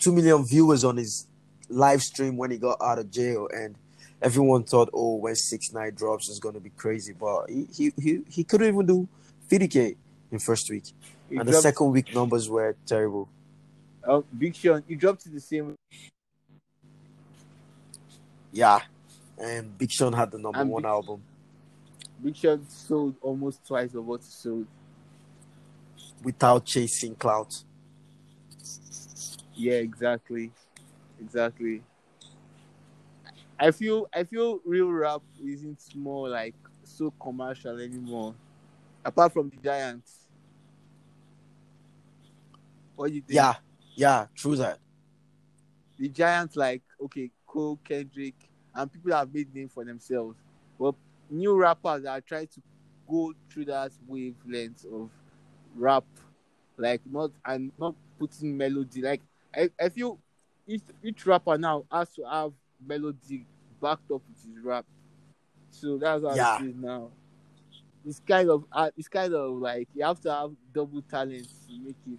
2 0.00 0.12
million 0.12 0.44
viewers 0.44 0.84
on 0.84 0.96
his 0.96 1.26
live 1.68 2.02
stream 2.02 2.36
when 2.36 2.50
he 2.50 2.58
got 2.58 2.76
out 2.82 2.98
of 2.98 3.10
jail 3.10 3.48
and 3.54 3.74
everyone 4.20 4.62
thought 4.62 4.90
oh 4.92 5.16
when 5.16 5.34
6 5.34 5.72
9 5.72 5.94
drops 5.94 6.28
is 6.28 6.38
going 6.38 6.54
to 6.54 6.60
be 6.60 6.70
crazy 6.70 7.14
but 7.18 7.48
he 7.48 7.66
he 7.74 7.92
he, 7.98 8.20
he 8.28 8.44
couldn't 8.44 8.68
even 8.68 8.86
do 8.86 9.08
50k 9.50 9.96
in 10.30 10.38
first 10.38 10.70
week 10.70 10.84
And 11.38 11.48
the 11.48 11.52
second 11.54 11.90
week 11.90 12.14
numbers 12.14 12.48
were 12.48 12.76
terrible. 12.86 13.28
uh, 14.06 14.20
Big 14.38 14.54
Sean, 14.54 14.82
he 14.86 14.94
dropped 14.94 15.26
it 15.26 15.32
the 15.32 15.40
same. 15.40 15.74
Yeah. 18.52 18.80
And 19.38 19.76
Big 19.76 19.90
Sean 19.90 20.12
had 20.12 20.30
the 20.30 20.38
number 20.38 20.60
And 20.60 20.70
1 20.70 20.82
Big- 20.82 20.88
album. 20.88 21.22
Big 22.22 22.36
Sean 22.36 22.64
sold 22.68 23.16
almost 23.20 23.66
twice 23.66 23.92
of 23.94 24.06
what 24.06 24.20
he 24.20 24.30
sold. 24.30 24.66
without 26.22 26.64
chasing 26.64 27.14
clout. 27.16 27.52
Yeah, 29.54 29.74
exactly, 29.74 30.50
exactly. 31.20 31.82
I 33.60 33.70
feel 33.72 34.08
I 34.14 34.24
feel 34.24 34.58
real 34.64 34.90
rap 34.90 35.20
isn't 35.44 35.94
more 35.94 36.28
like 36.30 36.54
so 36.84 37.12
commercial 37.20 37.78
anymore. 37.78 38.34
Apart 39.04 39.32
from 39.34 39.50
the 39.50 39.56
Giants. 39.62 40.23
What 42.96 43.12
you 43.12 43.20
think? 43.20 43.34
Yeah, 43.34 43.54
yeah, 43.94 44.26
true 44.34 44.56
that. 44.56 44.78
The 45.98 46.08
Giants 46.08 46.56
like 46.56 46.82
okay, 47.04 47.30
Cole, 47.46 47.78
Kendrick, 47.84 48.34
and 48.74 48.92
people 48.92 49.12
have 49.12 49.32
made 49.32 49.54
name 49.54 49.68
for 49.68 49.84
themselves. 49.84 50.36
But 50.78 50.94
new 51.30 51.56
rappers 51.56 52.04
are 52.04 52.20
trying 52.20 52.48
to 52.48 52.62
go 53.08 53.32
through 53.50 53.66
that 53.66 53.92
wavelength 54.06 54.84
of 54.92 55.10
rap, 55.76 56.04
like 56.76 57.00
not 57.10 57.30
and 57.44 57.70
not 57.78 57.94
putting 58.18 58.56
melody. 58.56 59.02
Like 59.02 59.20
I, 59.54 59.70
I 59.80 59.88
feel 59.88 60.18
each 60.66 60.82
each 61.02 61.26
rapper 61.26 61.56
now 61.58 61.84
has 61.92 62.10
to 62.14 62.24
have 62.24 62.52
melody 62.84 63.46
backed 63.80 64.10
up 64.10 64.22
with 64.28 64.44
his 64.54 64.64
rap. 64.64 64.84
So 65.70 65.98
that's 65.98 66.24
how 66.24 66.34
Yeah. 66.34 66.58
it 66.60 66.64
is 66.70 66.74
now. 66.76 67.10
It's 68.06 68.20
kind 68.20 68.50
of 68.50 68.64
uh, 68.72 68.90
it's 68.96 69.08
kind 69.08 69.32
of 69.32 69.52
like 69.54 69.88
you 69.94 70.04
have 70.04 70.20
to 70.22 70.32
have 70.32 70.50
double 70.74 71.02
talent 71.02 71.46
to 71.68 71.78
make 71.84 71.96
it. 72.06 72.18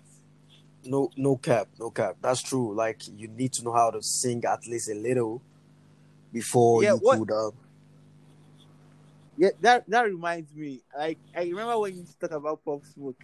No, 0.85 1.09
no 1.17 1.35
cap, 1.37 1.67
no 1.79 1.89
cap. 1.89 2.17
That's 2.21 2.41
true. 2.41 2.73
Like 2.75 3.01
you 3.17 3.27
need 3.27 3.53
to 3.53 3.63
know 3.63 3.73
how 3.73 3.91
to 3.91 4.01
sing 4.01 4.43
at 4.45 4.65
least 4.67 4.89
a 4.89 4.93
little 4.95 5.41
before 6.31 6.83
Yeah, 6.83 6.93
you 6.93 6.97
what- 6.99 7.19
could. 7.19 7.31
Uh, 7.31 7.51
Yeah, 9.37 9.49
that 9.61 9.83
that 9.89 10.03
reminds 10.03 10.53
me. 10.55 10.81
Like 10.97 11.17
I 11.35 11.43
remember 11.43 11.77
when 11.79 11.95
you 11.95 12.05
talk 12.21 12.31
about 12.31 12.63
Pop 12.63 12.85
Smoke, 12.85 13.21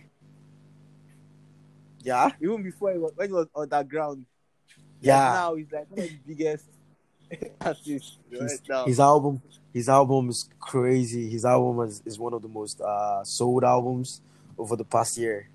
yeah, 2.04 2.32
even 2.42 2.64
before 2.64 2.92
it 2.92 3.00
was, 3.00 3.12
when 3.16 3.30
it 3.30 3.34
was 3.34 3.48
underground. 3.56 4.26
Like, 4.68 5.08
yeah. 5.08 5.34
now 5.34 5.56
he's 5.56 5.72
like 5.72 5.90
one 5.90 6.00
of 6.02 6.10
the 6.10 6.20
biggest 6.28 6.66
artists 7.62 8.18
right 8.32 8.42
His, 8.42 8.62
now. 8.68 8.86
his 8.86 9.00
album, 9.00 9.42
his 9.74 9.88
album 9.90 10.30
is 10.30 10.50
crazy. 10.60 11.30
His 11.30 11.46
album 11.46 11.88
is, 11.88 12.02
is 12.06 12.20
one 12.20 12.34
of 12.34 12.42
the 12.42 12.48
most 12.48 12.82
uh, 12.82 13.24
sold 13.24 13.64
albums 13.64 14.22
over 14.58 14.76
the 14.76 14.84
past 14.84 15.18
year. 15.18 15.48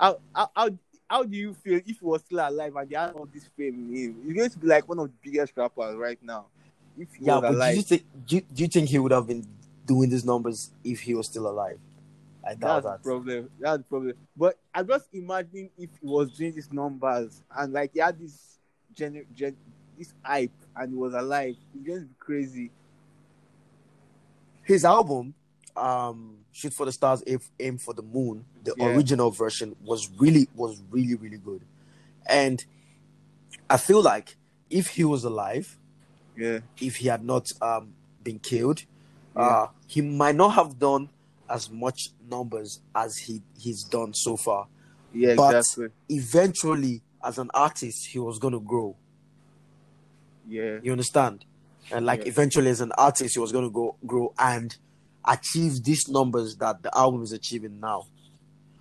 How, 0.00 0.18
how, 0.34 0.50
how, 0.56 0.70
how 1.08 1.22
do 1.24 1.36
you 1.36 1.52
feel 1.54 1.76
if 1.78 1.84
he 1.86 1.98
was 2.00 2.22
still 2.22 2.38
alive 2.38 2.74
and 2.74 2.88
they 2.88 2.96
had 2.96 3.12
all 3.12 3.28
this 3.32 3.44
fame 3.56 3.74
in 3.74 3.96
him? 3.96 4.22
He's 4.24 4.34
going 4.34 4.50
to 4.50 4.58
be 4.58 4.66
like 4.66 4.88
one 4.88 4.98
of 4.98 5.08
the 5.08 5.12
biggest 5.22 5.52
rappers 5.56 5.96
right 5.96 6.18
now. 6.22 6.46
If 6.98 7.14
he 7.14 7.24
Yeah, 7.24 7.34
was 7.34 7.42
but 7.42 7.50
do 7.50 7.56
alive, 7.56 7.76
you 7.76 7.82
think 7.82 8.04
do 8.26 8.36
you, 8.36 8.42
do 8.42 8.62
you 8.62 8.68
think 8.68 8.88
he 8.88 8.98
would 8.98 9.12
have 9.12 9.26
been 9.26 9.46
doing 9.86 10.08
these 10.10 10.24
numbers 10.24 10.70
if 10.84 11.00
he 11.00 11.14
was 11.14 11.26
still 11.26 11.48
alive? 11.48 11.78
I 12.44 12.54
doubt 12.54 12.82
that's 12.82 12.84
the 12.84 12.90
that. 12.90 13.02
problem. 13.02 13.50
That's 13.58 13.78
the 13.78 13.84
problem. 13.84 14.14
But 14.36 14.58
I 14.74 14.82
just 14.82 15.08
imagine 15.12 15.70
if 15.76 15.90
he 16.00 16.06
was 16.06 16.30
doing 16.32 16.54
these 16.54 16.72
numbers 16.72 17.42
and 17.56 17.72
like 17.72 17.92
he 17.92 18.00
had 18.00 18.18
this 18.18 18.58
gen, 18.94 19.24
gen 19.34 19.56
this 19.98 20.14
hype 20.22 20.52
and 20.76 20.90
he 20.92 20.96
was 20.96 21.12
alive, 21.14 21.56
it's 21.74 21.86
going 21.86 22.00
to 22.00 22.06
be 22.06 22.14
crazy. 22.18 22.70
His 24.62 24.84
album, 24.84 25.34
um, 25.76 26.38
"Shoot 26.52 26.72
for 26.72 26.86
the 26.86 26.92
Stars, 26.92 27.22
Aim, 27.26 27.40
Aim 27.58 27.78
for 27.78 27.92
the 27.94 28.02
Moon," 28.02 28.44
the 28.64 28.74
Yeah. 28.76 28.86
original 28.86 29.30
version 29.30 29.74
was 29.84 30.08
really 30.18 30.48
was 30.54 30.80
really 30.90 31.14
really 31.14 31.38
good, 31.38 31.62
and 32.26 32.64
I 33.68 33.76
feel 33.76 34.02
like 34.02 34.36
if 34.68 34.88
he 34.88 35.04
was 35.04 35.24
alive, 35.24 35.78
Yeah. 36.36 36.60
if 36.80 36.96
he 36.96 37.08
had 37.08 37.24
not 37.24 37.50
um, 37.62 37.94
been 38.22 38.38
killed, 38.38 38.84
Yeah. 39.36 39.42
uh, 39.42 39.66
he 39.86 40.00
might 40.02 40.36
not 40.36 40.50
have 40.54 40.78
done 40.78 41.08
as 41.48 41.70
much 41.70 42.10
numbers 42.28 42.80
as 42.94 43.16
he 43.16 43.42
he's 43.58 43.82
done 43.84 44.14
so 44.14 44.36
far. 44.36 44.66
Yeah, 45.12 45.34
But- 45.34 45.56
exactly. 45.56 45.88
Eventually, 46.08 47.02
as 47.24 47.38
an 47.38 47.50
artist, 47.54 48.06
he 48.06 48.18
was 48.18 48.38
gonna 48.38 48.60
grow. 48.60 48.96
Yeah. 50.48 50.78
You 50.82 50.92
understand? 50.92 51.44
And 51.90 52.06
like 52.06 52.20
Yeah. 52.22 52.28
eventually, 52.28 52.70
as 52.70 52.80
an 52.80 52.92
artist, 52.92 53.34
he 53.34 53.40
was 53.40 53.52
gonna 53.52 53.70
go 53.70 53.96
grow 54.06 54.32
and 54.38 54.76
achieve 55.24 55.82
these 55.84 56.08
numbers 56.08 56.56
that 56.56 56.82
the 56.82 56.96
album 56.96 57.22
is 57.22 57.32
achieving 57.32 57.80
now. 57.80 58.06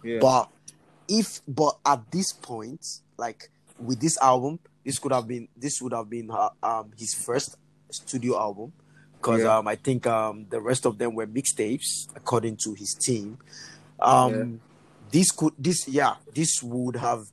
Yeah. 0.03 0.19
But 0.19 0.49
if 1.07 1.41
but 1.47 1.77
at 1.85 2.11
this 2.11 2.31
point, 2.33 2.85
like 3.17 3.49
with 3.77 3.99
this 3.99 4.17
album, 4.21 4.59
this 4.85 4.99
could 4.99 5.11
have 5.11 5.27
been 5.27 5.47
this 5.55 5.81
would 5.81 5.93
have 5.93 6.09
been 6.09 6.29
uh, 6.31 6.49
um 6.63 6.91
his 6.97 7.13
first 7.13 7.55
studio 7.91 8.37
album 8.39 8.71
because 9.17 9.43
Yeah. 9.43 9.57
um 9.57 9.67
I 9.67 9.75
think 9.75 10.05
um 10.07 10.45
the 10.49 10.61
rest 10.61 10.85
of 10.85 10.97
them 10.97 11.15
were 11.15 11.27
mixtapes 11.27 12.07
according 12.15 12.57
to 12.63 12.73
his 12.73 12.93
team. 12.93 13.38
Um 13.99 14.31
Yeah. 14.33 14.45
this 15.12 15.31
could 15.31 15.53
this 15.57 15.88
yeah 15.88 16.15
this 16.33 16.62
would 16.63 16.95
have 16.97 17.25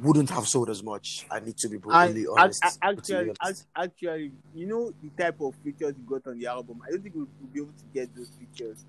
wouldn't 0.00 0.28
have 0.30 0.46
sold 0.46 0.68
as 0.68 0.82
much. 0.82 1.26
I 1.30 1.40
need 1.40 1.56
to 1.58 1.68
be 1.68 1.76
And 1.76 1.82
brutally 1.82 2.20
ac- 2.20 2.28
honest. 2.36 2.78
actually, 2.82 3.30
honest. 3.40 3.40
ac- 3.46 3.64
actually, 3.74 4.32
you 4.54 4.66
know 4.66 4.92
the 5.02 5.08
type 5.22 5.40
of 5.40 5.54
features 5.64 5.94
you 5.96 6.04
got 6.06 6.26
on 6.30 6.38
the 6.38 6.46
album. 6.46 6.82
I 6.86 6.90
don't 6.90 7.02
think 7.02 7.14
we'll, 7.14 7.28
we'll 7.40 7.50
be 7.50 7.60
able 7.60 7.72
to 7.72 7.84
get 7.94 8.14
those 8.14 8.28
features 8.38 8.84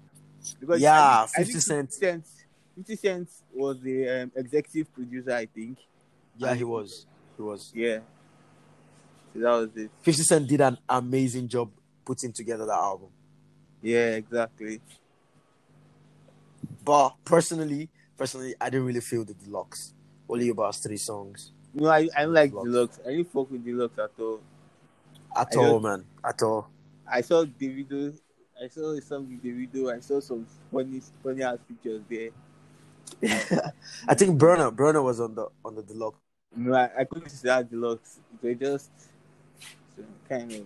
because 0.60 0.82
Yeah, 0.82 1.22
I 1.22 1.26
think, 1.28 1.32
I 1.38 1.44
50 1.44 1.52
think 1.54 1.64
Cent. 1.64 1.94
50 2.78 2.96
Cent, 2.96 3.30
was 3.54 3.80
the 3.82 4.08
um, 4.24 4.32
executive 4.36 4.94
producer, 4.94 5.32
I 5.34 5.46
think. 5.48 5.78
yeah, 6.38 6.54
he 6.54 6.64
was. 6.64 7.06
He 7.36 7.42
was. 7.42 7.72
Yeah, 7.76 8.00
so 9.34 9.40
that 9.40 9.50
was 9.52 9.70
it. 9.76 9.92
50 10.04 10.24
Cent 10.24 10.48
did 10.48 10.62
an 10.62 10.78
amazing 10.88 11.48
job 11.48 11.72
putting 12.06 12.32
together 12.32 12.66
that 12.66 12.78
album. 12.78 13.10
Yeah, 13.82 14.12
exactly. 14.16 14.80
But 16.84 17.16
personally, 17.26 17.90
personally, 18.18 18.56
I 18.62 18.70
didn't 18.70 18.86
really 18.88 19.02
feel 19.02 19.26
the 19.26 19.34
deluxe. 19.34 19.94
Only 20.30 20.50
about 20.50 20.76
three 20.76 20.98
songs. 20.98 21.52
No, 21.74 21.88
I 21.90 22.10
I 22.16 22.24
don't 22.24 22.34
like 22.34 22.52
Deluxe. 22.52 22.70
deluxe. 22.70 23.00
I 23.06 23.10
didn't 23.12 23.32
fuck 23.32 23.52
with 23.52 23.64
deluxe 23.66 24.00
at 24.00 24.12
all. 24.20 24.40
At 25.36 25.56
I 25.56 25.60
all, 25.60 25.80
man. 25.80 26.06
At 26.24 26.42
all. 26.44 26.70
I 27.10 27.22
saw 27.22 27.46
Davido. 27.46 28.18
I 28.64 28.68
saw 28.68 29.00
some 29.00 29.40
Davido. 29.44 29.96
I 29.96 30.00
saw 30.00 30.20
some 30.20 30.46
funny, 30.72 31.02
funny 31.24 31.44
ass 31.44 31.60
pictures 31.68 32.02
there. 32.10 32.30
I 34.08 34.14
think 34.14 34.38
Burner, 34.38 34.72
Burner 34.72 35.02
was 35.02 35.20
on 35.20 35.36
the 35.36 35.48
on 35.66 35.76
the 35.76 35.84
deluxe. 35.84 36.20
No, 36.56 36.74
I, 36.74 37.04
couldn't 37.04 37.30
see 37.30 37.48
that 37.48 37.70
deluxe. 37.70 38.20
They 38.42 38.56
just 38.56 38.90
kind 40.30 40.52
of. 40.52 40.66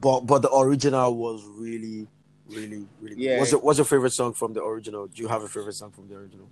But 0.00 0.20
but 0.20 0.42
the 0.42 0.52
original 0.54 1.16
was 1.16 1.44
really, 1.44 2.06
really, 2.48 2.86
really 3.00 3.16
Yeah. 3.16 3.34
good. 3.34 3.38
What's 3.40 3.52
your, 3.52 3.60
what's 3.60 3.78
your 3.78 3.84
favorite 3.86 4.12
song 4.12 4.32
from 4.34 4.52
the 4.52 4.62
original? 4.62 5.06
Do 5.06 5.22
you 5.22 5.28
have 5.28 5.42
a 5.42 5.48
favorite 5.48 5.74
song 5.74 5.90
from 5.90 6.08
the 6.08 6.16
original? 6.16 6.48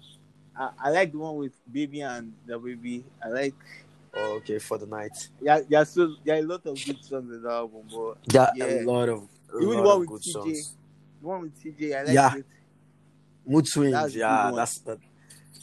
I, 0.56 0.70
I 0.84 0.90
like 0.90 1.12
the 1.12 1.18
one 1.18 1.36
with 1.36 1.52
Baby 1.70 2.00
and 2.02 2.32
DaBaby. 2.48 3.02
I 3.24 3.28
like. 3.28 3.54
Oh, 4.16 4.34
okay, 4.36 4.58
for 4.60 4.78
the 4.78 4.86
night. 4.86 5.28
Yeah, 5.40 5.60
yeah. 5.68 5.82
So 5.82 6.14
there 6.24 6.36
are 6.36 6.38
a 6.38 6.42
lot 6.42 6.64
of 6.66 6.82
good 6.84 7.04
songs 7.04 7.32
in 7.34 7.42
the 7.42 7.50
album, 7.50 7.82
but 7.90 8.18
Yeah, 8.32 8.50
Yeah. 8.54 8.64
a 8.64 8.84
lot 8.84 9.08
of 9.08 9.28
a 9.52 9.56
Even 9.60 9.76
the 9.76 9.82
one 9.82 10.00
with 10.00 10.08
good 10.08 10.20
TJ. 10.22 10.32
songs. 10.32 10.76
the 11.20 11.26
one 11.26 11.40
with 11.42 11.60
TJ, 11.62 11.96
I 11.96 12.02
like 12.02 12.14
Yeah. 12.14 12.36
it. 12.36 12.46
Mood 13.46 13.66
swings, 13.66 13.92
That's 13.92 14.14
yeah, 14.14 14.50
that's 14.54 14.78
that. 14.80 14.98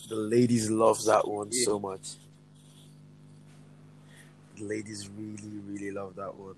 The 0.09 0.15
ladies 0.15 0.69
love 0.69 1.03
that 1.05 1.27
one 1.27 1.49
Yeah. 1.51 1.65
so 1.65 1.79
much. 1.79 2.15
The 4.57 4.63
ladies 4.65 5.09
really, 5.09 5.59
really 5.67 5.91
love 5.91 6.15
that 6.15 6.35
one. 6.35 6.55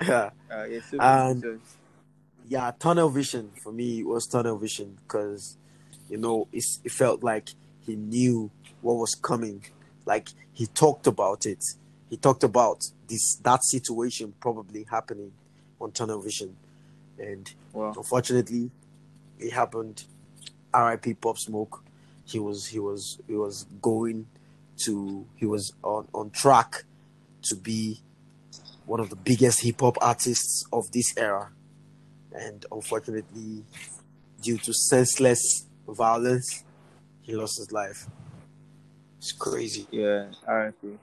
Yeah, 0.02 0.30
Uh, 0.50 0.64
yeah, 0.64 0.80
so 0.90 0.98
And- 1.00 1.60
yeah. 2.48 2.72
Tunnel 2.78 3.08
vision 3.08 3.50
for 3.62 3.72
me 3.72 4.02
was 4.04 4.26
tunnel 4.26 4.58
vision 4.58 4.98
because, 5.06 5.56
you 6.08 6.16
know, 6.18 6.48
it's, 6.52 6.80
it 6.84 6.92
felt 6.92 7.22
like 7.22 7.50
he 7.86 7.96
knew 7.96 8.50
what 8.82 8.94
was 8.94 9.14
coming. 9.14 9.64
Like 10.06 10.28
he 10.52 10.66
talked 10.66 11.06
about 11.06 11.46
it. 11.46 11.62
He 12.10 12.16
talked 12.16 12.44
about 12.44 12.84
this 13.08 13.36
that 13.42 13.64
situation 13.64 14.34
probably 14.40 14.84
happening 14.90 15.32
on 15.80 15.92
tunnel 15.92 16.20
vision, 16.20 16.56
and 17.18 17.52
Wow. 17.72 17.94
unfortunately 17.96 18.70
it 19.38 19.52
happened 19.52 20.04
rip 20.82 21.20
pop 21.20 21.38
smoke. 21.38 21.84
He 22.24 22.38
was 22.38 22.66
he 22.66 22.78
was 22.78 23.18
he 23.26 23.34
was 23.34 23.66
going 23.80 24.26
to 24.84 25.26
he 25.36 25.46
was 25.46 25.72
on 25.82 26.08
on 26.14 26.30
track 26.30 26.84
to 27.42 27.56
be 27.56 28.00
one 28.86 29.00
of 29.00 29.10
the 29.10 29.16
biggest 29.16 29.62
hip 29.62 29.80
hop 29.80 29.96
artists 30.00 30.66
of 30.72 30.90
this 30.92 31.16
era. 31.16 31.50
And 32.32 32.64
unfortunately 32.72 33.64
due 34.42 34.58
to 34.58 34.72
senseless 34.72 35.66
violence 35.88 36.64
he 37.22 37.34
lost 37.34 37.58
his 37.58 37.72
life. 37.72 38.06
It's 39.18 39.32
crazy. 39.32 39.86
Yeah, 39.90 40.26
R.I.P. 40.46 40.98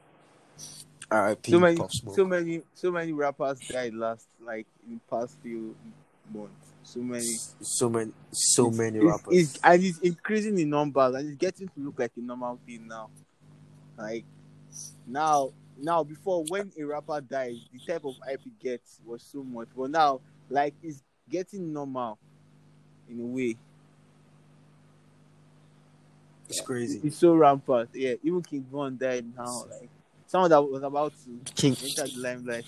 rip 1.09 1.41
So 1.51 1.59
many, 1.59 1.77
pop 1.77 1.91
smoke. 1.91 2.15
so 2.15 2.25
many, 2.25 2.61
so 2.75 2.91
many 2.91 3.11
rappers 3.11 3.59
died 3.67 3.95
last, 3.95 4.27
like 4.39 4.67
in 4.87 5.01
past 5.09 5.35
few 5.41 5.75
months. 6.31 6.70
So 6.93 6.99
many. 6.99 7.23
so 7.61 7.89
many 7.89 8.11
so 8.31 8.63
It's- 8.67 8.77
many 8.77 8.99
rappers 8.99 9.33
it's- 9.33 9.59
and 9.63 9.81
it's 9.83 9.99
increasing 9.99 10.57
in 10.59 10.69
numbers, 10.69 11.15
and 11.15 11.29
it's 11.29 11.37
getting 11.37 11.69
to 11.69 11.79
look 11.79 11.97
like 11.99 12.11
a 12.17 12.19
normal 12.19 12.59
thing 12.65 12.85
now. 12.87 13.09
Like 13.97 14.25
now, 15.07 15.53
now 15.77 16.03
before 16.03 16.43
when 16.49 16.69
a 16.77 16.83
rapper 16.83 17.21
dies, 17.21 17.59
the 17.71 17.79
type 17.79 18.03
of 18.03 18.15
hype 18.25 18.41
gets 18.59 18.99
was 19.05 19.23
so 19.23 19.41
much, 19.41 19.69
but 19.75 19.89
now 19.89 20.19
like 20.49 20.73
it's 20.83 21.01
getting 21.29 21.71
normal 21.71 22.17
in 23.09 23.21
a 23.21 23.25
way. 23.25 23.55
it's 26.49 26.59
crazy 26.59 26.99
It's 27.05 27.15
so 27.17 27.33
rampant. 27.35 27.89
Yeah, 27.93 28.15
even 28.21 28.41
King 28.43 28.65
Von 28.69 28.97
died 28.97 29.25
now. 29.37 29.63
Like 29.69 29.89
someone 30.27 30.49
that 30.49 30.61
was 30.61 30.83
about 30.83 31.13
to 31.23 31.53
king 31.53 31.73
enter 31.81 32.05
the 32.05 32.19
limelight. 32.19 32.65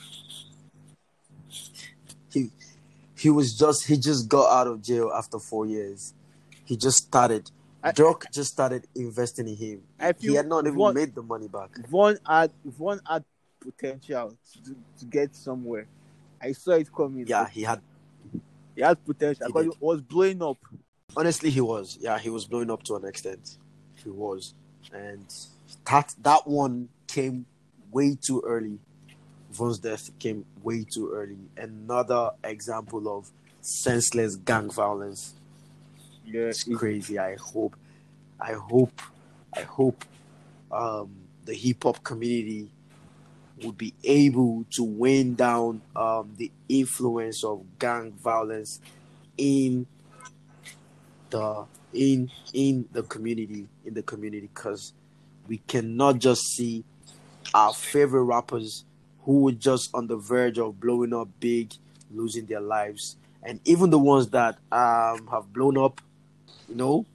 he 2.31 2.49
he 3.23 3.29
was 3.29 3.57
just 3.57 3.85
he 3.87 3.95
just 3.97 4.27
got 4.27 4.51
out 4.51 4.67
of 4.67 4.81
jail 4.81 5.09
after 5.15 5.39
four 5.39 5.65
years. 5.65 6.13
He 6.65 6.75
just 6.75 6.97
started. 6.97 7.49
I- 7.81 7.93
just 8.31 8.51
started 8.51 8.85
investing 8.95 9.47
in 9.47 9.55
him. 9.55 9.81
He 10.19 10.35
had 10.35 10.47
not 10.47 10.65
even 10.67 10.77
Von- 10.77 10.93
made 10.93 11.15
the 11.15 11.23
money 11.23 11.47
back. 11.47 11.69
Von 11.87 12.17
had 12.27 12.51
Von 12.65 12.99
had 13.09 13.23
potential 13.61 14.37
to, 14.65 14.75
to 14.99 15.05
get 15.05 15.35
somewhere. 15.35 15.87
I 16.41 16.51
saw 16.51 16.71
it 16.71 16.93
coming. 16.93 17.25
Yeah, 17.27 17.47
he 17.47 17.61
had. 17.63 17.81
he 18.75 18.81
had 18.81 19.03
potential 19.05 19.47
He 19.53 19.67
it 19.67 19.81
was 19.81 20.01
blowing 20.01 20.41
up. 20.41 20.57
Honestly, 21.15 21.49
he 21.49 21.61
was. 21.61 21.97
Yeah, 22.01 22.19
he 22.19 22.29
was 22.29 22.45
blowing 22.45 22.69
up 22.71 22.83
to 22.83 22.95
an 22.95 23.05
extent. 23.05 23.57
He 24.03 24.09
was, 24.09 24.53
and 24.91 25.25
that 25.85 26.13
that 26.21 26.45
one 26.45 26.89
came 27.07 27.45
way 27.91 28.17
too 28.19 28.41
early. 28.45 28.79
Von's 29.53 29.79
death 29.79 30.09
came 30.19 30.45
way 30.61 30.85
too 30.91 31.11
early. 31.13 31.37
Another 31.57 32.31
example 32.43 33.17
of 33.17 33.31
senseless 33.61 34.35
gang 34.35 34.69
violence. 34.69 35.35
Yeah, 36.25 36.47
It's 36.47 36.63
crazy. 36.63 37.19
I 37.19 37.35
hope, 37.35 37.75
I 38.39 38.53
hope, 38.53 39.01
I 39.55 39.61
hope, 39.61 40.03
um, 40.71 41.11
the 41.45 41.53
hip 41.53 41.83
hop 41.83 42.03
community 42.03 42.69
would 43.61 43.77
be 43.77 43.93
able 44.03 44.65
to 44.71 44.83
wind 44.83 45.37
down 45.37 45.81
um, 45.95 46.33
the 46.37 46.51
influence 46.67 47.43
of 47.43 47.63
gang 47.77 48.11
violence 48.13 48.79
in 49.37 49.85
the 51.29 51.65
in 51.93 52.29
in 52.53 52.87
the 52.91 53.03
community 53.03 53.67
in 53.85 53.93
the 53.93 54.01
community 54.01 54.49
because 54.53 54.93
we 55.47 55.57
cannot 55.67 56.17
just 56.19 56.41
see 56.41 56.83
our 57.53 57.73
favorite 57.73 58.23
rappers 58.23 58.85
who 59.23 59.41
were 59.41 59.51
just 59.51 59.89
on 59.93 60.07
the 60.07 60.17
verge 60.17 60.57
of 60.59 60.79
blowing 60.79 61.13
up 61.13 61.29
big 61.39 61.73
losing 62.11 62.45
their 62.45 62.61
lives. 62.61 63.17
And 63.41 63.59
even 63.65 63.89
the 63.89 63.99
ones 63.99 64.29
that 64.29 64.57
um 64.71 65.27
have 65.31 65.51
blown 65.51 65.77
up 65.77 66.01
you 66.67 66.75
know 66.75 67.05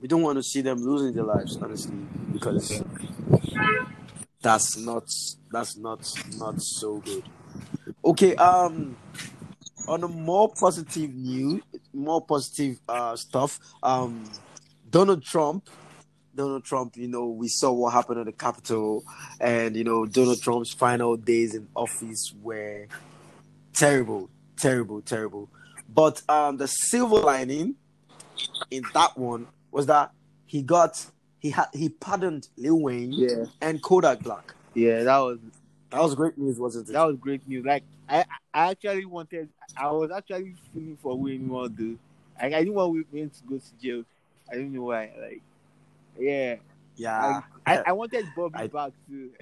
we 0.00 0.08
don't 0.08 0.22
want 0.22 0.36
to 0.36 0.42
see 0.42 0.60
them 0.60 0.78
losing 0.78 1.14
their 1.14 1.24
lives 1.24 1.58
honestly 1.62 2.08
because 2.32 2.82
that's 4.42 4.76
not 4.76 5.04
that's 5.50 5.76
not 5.76 6.00
not 6.38 6.60
so 6.60 6.98
good. 6.98 7.24
Okay 8.04 8.34
um 8.36 8.96
on 9.88 10.02
a 10.02 10.08
more 10.08 10.52
positive 10.58 11.14
news 11.14 11.62
more 11.92 12.24
positive 12.24 12.78
uh 12.88 13.16
stuff 13.16 13.58
um 13.82 14.24
donald 14.90 15.22
trump 15.22 15.68
donald 16.36 16.64
trump 16.64 16.96
you 16.96 17.08
know 17.08 17.26
we 17.26 17.48
saw 17.48 17.72
what 17.72 17.92
happened 17.92 18.20
at 18.20 18.26
the 18.26 18.32
capitol 18.32 19.02
and 19.40 19.76
you 19.76 19.84
know 19.84 20.06
donald 20.06 20.40
trump's 20.40 20.72
final 20.72 21.16
days 21.16 21.54
in 21.54 21.66
office 21.74 22.32
were 22.42 22.86
terrible 23.72 24.28
terrible 24.56 25.00
terrible 25.02 25.48
but 25.88 26.22
um 26.28 26.56
the 26.56 26.66
silver 26.66 27.16
lining 27.16 27.74
in 28.70 28.82
that 28.94 29.16
one 29.18 29.46
was 29.70 29.86
that 29.86 30.12
he 30.46 30.62
got 30.62 31.04
he 31.40 31.50
had 31.50 31.66
he 31.72 31.88
pardoned 31.88 32.48
lil 32.56 32.80
wayne 32.80 33.12
yeah, 33.12 33.44
and 33.60 33.82
kodak 33.82 34.20
black 34.20 34.54
yeah. 34.76 35.04
That 35.04 35.18
was 35.18 35.38
that 35.90 36.02
was 36.02 36.14
great 36.14 36.36
news 36.36 36.60
wasn't 36.60 36.90
it 36.90 36.92
that 36.92 37.06
was 37.06 37.16
great 37.16 37.48
news. 37.48 37.64
Like 37.64 37.82
I, 38.08 38.24
I 38.52 38.70
actually 38.70 39.06
wanted. 39.06 39.48
I 39.76 39.90
was 39.90 40.10
actually 40.10 40.54
feeling 40.72 40.98
for 41.02 41.18
Wayne 41.18 41.46
more, 41.48 41.68
dude. 41.68 41.98
Like 42.40 42.52
I 42.52 42.58
didn't 42.58 42.74
want 42.74 43.06
Wayne 43.10 43.30
to 43.30 43.42
go 43.48 43.56
to 43.56 43.82
jail. 43.82 44.04
I 44.50 44.56
don't 44.56 44.72
know 44.72 44.82
why. 44.82 45.10
Like, 45.18 45.42
yeah, 46.18 46.56
yeah 46.96 47.40
I, 47.66 47.82
I 47.88 47.92
wanted 47.92 48.26
Bobby 48.36 48.54
I- 48.58 48.66
back 48.68 48.92
too. 49.08 49.30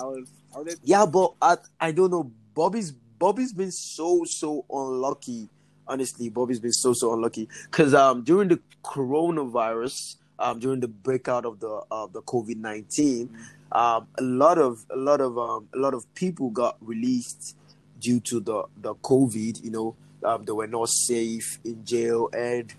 I 0.00 0.04
was, 0.04 0.28
I 0.54 0.58
wanted. 0.58 0.78
Yeah, 0.82 1.06
but 1.06 1.34
I 1.40 1.56
I 1.80 1.92
don't 1.92 2.10
know. 2.10 2.30
Bobby's 2.54 2.92
Bobby's 2.92 3.52
been 3.52 3.70
so 3.72 4.24
so 4.26 4.64
unlucky. 4.70 5.48
Honestly, 5.86 6.28
Bobby's 6.30 6.60
been 6.60 6.72
so 6.72 6.92
so 6.92 7.12
unlucky 7.12 7.48
because 7.70 7.94
um 7.94 8.22
during 8.24 8.48
the 8.48 8.60
coronavirus, 8.82 10.16
um 10.38 10.58
during 10.58 10.80
the 10.80 10.88
breakout 10.88 11.44
of 11.44 11.60
the 11.60 11.82
of 11.90 12.12
the 12.12 12.22
COVID 12.22 12.56
nineteen, 12.56 13.30
um 13.72 14.06
a 14.18 14.22
lot 14.22 14.58
of 14.58 14.84
a 14.90 14.96
lot 14.96 15.20
of 15.20 15.38
um 15.38 15.68
a 15.74 15.78
lot 15.78 15.94
of 15.94 16.12
people 16.14 16.50
got 16.50 16.76
released 16.80 17.56
due 18.00 18.20
to 18.20 18.40
the 18.40 18.64
the 18.80 18.94
COVID. 18.96 19.62
You 19.62 19.70
know, 19.70 19.96
um 20.24 20.44
they 20.44 20.52
were 20.52 20.66
not 20.66 20.88
safe 20.88 21.58
in 21.64 21.84
jail 21.84 22.30
and 22.32 22.74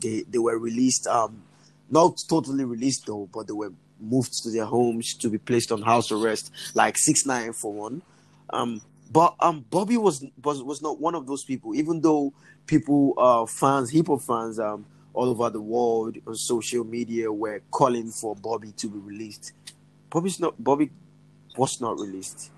they 0.00 0.24
they 0.28 0.38
were 0.38 0.58
released 0.58 1.06
um 1.06 1.42
not 1.90 2.22
totally 2.28 2.64
released 2.64 3.06
though, 3.06 3.28
but 3.32 3.46
they 3.46 3.52
were 3.52 3.72
moved 4.00 4.32
to 4.42 4.50
their 4.50 4.64
homes 4.64 5.14
to 5.14 5.28
be 5.28 5.38
placed 5.38 5.72
on 5.72 5.82
house 5.82 6.12
arrest, 6.12 6.50
like 6.74 6.96
six 6.98 7.26
nine 7.26 7.52
for 7.52 7.72
one. 7.72 8.02
Um, 8.50 8.80
but 9.10 9.34
um, 9.40 9.64
Bobby 9.70 9.96
was 9.96 10.24
was 10.42 10.62
was 10.62 10.82
not 10.82 11.00
one 11.00 11.14
of 11.14 11.26
those 11.26 11.44
people. 11.44 11.74
Even 11.74 12.00
though 12.00 12.32
people, 12.66 13.14
uh, 13.16 13.46
fans, 13.46 13.90
hip 13.90 14.08
hop 14.08 14.22
fans, 14.22 14.58
um, 14.58 14.84
all 15.14 15.28
over 15.28 15.50
the 15.50 15.60
world 15.60 16.16
on 16.26 16.34
social 16.34 16.84
media 16.84 17.32
were 17.32 17.60
calling 17.70 18.10
for 18.10 18.36
Bobby 18.36 18.72
to 18.72 18.88
be 18.88 18.98
released. 18.98 19.52
Bobby's 20.10 20.38
not. 20.38 20.62
Bobby 20.62 20.90
was 21.56 21.80
not 21.80 21.98
released. 21.98 22.50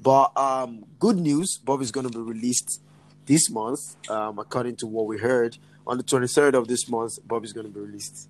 But 0.00 0.36
um, 0.36 0.84
good 1.00 1.16
news, 1.16 1.58
Bobby's 1.58 1.90
to 1.90 2.02
be 2.02 2.18
released 2.18 2.80
this 3.26 3.50
month. 3.50 3.96
Um, 4.08 4.38
according 4.38 4.76
to 4.76 4.86
what 4.86 5.06
we 5.06 5.18
heard, 5.18 5.58
on 5.86 5.96
the 5.96 6.02
twenty 6.02 6.28
third 6.28 6.54
of 6.54 6.68
this 6.68 6.88
month, 6.88 7.18
Bobby's 7.26 7.52
going 7.52 7.66
to 7.66 7.72
be 7.72 7.80
released 7.80 8.28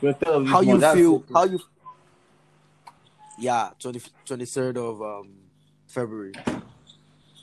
how 0.00 0.60
you 0.60 0.80
feel 0.80 1.24
how 1.32 1.44
you 1.44 1.60
yeah 3.38 3.70
20, 3.78 4.00
23rd 4.26 4.76
of 4.76 5.02
um 5.02 5.30
february 5.86 6.32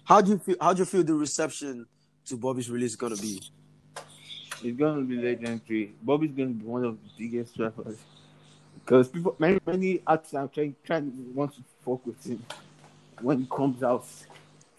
how 0.03 0.21
do 0.21 0.31
you 0.31 0.37
feel 0.37 0.55
how 0.61 0.73
do 0.73 0.79
you 0.79 0.85
feel 0.85 1.03
the 1.03 1.13
reception 1.13 1.85
to 2.25 2.37
bobby's 2.37 2.69
release 2.69 2.91
is 2.91 2.95
gonna 2.95 3.15
be 3.17 3.41
It's 4.63 4.77
gonna 4.77 5.01
be 5.01 5.17
legendary. 5.17 5.93
Bobby's 6.01 6.31
gonna 6.31 6.49
be 6.49 6.65
one 6.65 6.85
of 6.85 6.97
the 7.03 7.09
biggest 7.17 7.59
rappers 7.59 7.97
because 8.73 9.09
people, 9.09 9.35
many 9.37 9.59
many 9.65 10.01
artists 10.07 10.33
are 10.33 10.47
trying 10.47 10.75
trying 10.83 11.11
want 11.33 11.53
to 11.55 11.61
fuck 11.83 12.05
with 12.05 12.23
him 12.25 12.43
when 13.21 13.39
he 13.41 13.47
comes 13.47 13.83
out. 13.83 14.05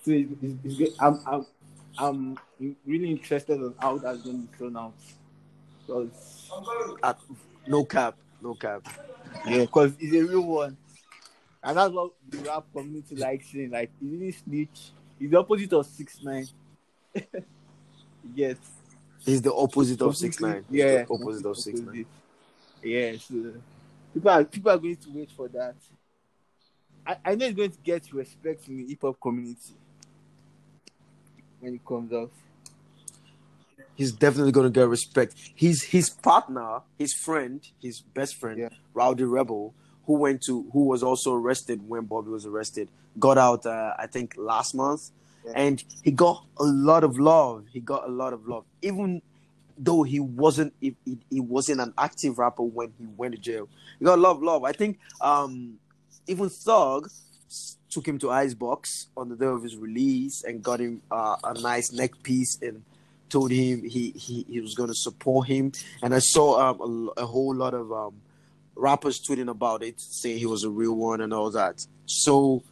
So 0.03 0.13
it's, 0.13 0.33
it's, 0.43 0.55
it's 0.65 0.77
good. 0.77 0.93
I'm 0.99 1.21
I'm 1.27 1.47
I'm 1.99 2.39
really 2.87 3.11
interested 3.11 3.61
on 3.61 3.75
how 3.79 3.99
that's 3.99 4.23
gonna 4.23 4.39
be 4.39 4.57
thrown 4.57 4.77
out. 4.77 4.95
Because 5.87 6.51
At, 7.03 7.19
no 7.67 7.85
cap 7.85 8.17
no 8.41 8.55
cap 8.55 8.87
yeah, 9.47 9.61
because 9.61 9.93
he's 9.99 10.15
a 10.15 10.25
real 10.25 10.43
one, 10.43 10.77
and 11.63 11.77
that's 11.77 11.93
what 11.93 12.13
the 12.29 12.39
rap 12.39 12.65
community 12.73 13.17
likes 13.17 13.53
saying. 13.53 13.71
Like 13.71 13.91
he 14.01 14.09
didn't 14.09 14.35
snitch. 14.35 14.91
He's 15.19 15.31
the 15.31 15.39
opposite 15.39 15.73
of 15.73 15.87
six 15.87 16.23
nine. 16.23 16.47
yes. 18.35 18.57
he's 19.25 19.43
the 19.43 19.55
opposite 19.55 20.01
of 20.03 20.17
six 20.17 20.41
nine 20.41 20.65
Yeah, 20.71 21.05
the 21.05 21.07
opposite 21.11 21.47
of 21.47 21.57
six 21.57 21.81
nine 21.81 22.07
Yeah, 22.83 23.13
so 23.19 23.55
people 24.13 24.31
are 24.31 24.45
people 24.45 24.73
are 24.73 24.79
going 24.79 24.97
to 24.97 25.11
wait 25.11 25.31
for 25.31 25.49
that. 25.49 25.75
I, 27.07 27.17
I 27.25 27.35
know 27.37 27.47
it's 27.47 27.57
going 27.57 27.71
to 27.71 27.79
get 27.85 28.13
respect 28.13 28.69
in 28.69 28.79
the 28.79 28.87
hip 28.89 28.99
hop 29.03 29.21
community 29.21 29.75
when 31.61 31.75
it 31.75 31.85
comes 31.85 32.13
out. 32.13 32.33
He's 33.97 34.13
definitely 34.13 34.53
gonna 34.53 34.71
get 34.71 34.89
respect. 34.89 35.35
His 35.55 35.83
his 35.83 36.09
partner 36.11 36.81
his 36.99 37.13
friend 37.15 37.61
his 37.83 38.01
best 38.01 38.37
friend 38.37 38.59
Yeah. 38.59 38.69
rowdy 38.95 39.25
rebel 39.25 39.75
who 40.07 40.15
went 40.19 40.43
to 40.43 40.67
who 40.73 40.85
was 40.85 41.03
also 41.03 41.35
arrested 41.35 41.89
when 41.89 42.05
bobby 42.05 42.31
was 42.31 42.47
arrested 42.47 42.89
got 43.19 43.37
out 43.39 43.67
uh, 43.67 43.93
i 43.99 44.07
think 44.07 44.35
last 44.37 44.75
month. 44.75 45.11
Yeah. 45.45 45.53
and 45.65 45.85
he 46.03 46.11
got 46.11 46.45
a 46.59 46.65
lot 46.65 47.03
of 47.05 47.19
love. 47.21 47.67
He 47.73 47.79
got 47.81 48.03
a 48.09 48.11
lot 48.11 48.33
of 48.33 48.49
love. 48.49 48.65
Even 48.83 49.23
though 49.79 50.03
he 50.03 50.19
wasn't 50.19 50.73
he, 50.81 50.97
he, 51.05 51.19
he 51.31 51.41
wasn't 51.41 51.81
an 51.81 51.93
active 51.97 52.39
rapper 52.39 52.65
when 52.65 52.89
he 52.99 53.07
went 53.17 53.35
to 53.37 53.41
jail. 53.41 53.69
He 53.99 54.05
got 54.05 54.19
a 54.19 54.23
lot 54.27 54.33
of 54.37 54.43
love. 54.43 54.65
I 54.65 54.73
think 54.73 54.99
um 55.21 55.79
even 56.27 56.49
thug 56.49 57.09
took 57.91 58.07
him 58.09 58.19
to 58.19 58.31
icebox 58.31 59.07
on 59.17 59.29
the 59.29 59.37
day 59.37 59.47
of 59.47 59.63
his 59.63 59.77
release 59.77 60.43
and 60.45 60.63
got 60.63 60.81
him 60.81 61.01
uh, 61.11 61.37
a 61.45 61.55
nice 61.61 61.93
neck 61.93 62.13
piece 62.25 62.59
and 62.61 62.83
told 63.29 63.51
him 63.51 63.83
he 63.83 64.11
he, 64.17 64.45
he 64.49 64.61
was 64.61 64.75
going 64.75 64.89
to 64.89 64.95
support 64.95 65.49
him. 65.49 65.73
And 66.03 66.15
i 66.15 66.19
saw 66.19 66.71
um, 66.71 67.13
a, 67.17 67.23
a 67.23 67.27
whole 67.27 67.55
lot 67.55 67.75
of 67.75 67.93
um 67.93 68.15
rappers 68.75 69.21
tweeting 69.27 69.49
about 69.49 69.83
it 69.83 70.01
saying 70.01 70.39
he 70.39 70.47
was 70.47 70.65
a 70.65 70.71
real 70.71 70.95
one 70.95 71.21
and 71.21 71.33
all 71.33 71.51
that. 71.51 71.87
So 72.07 72.63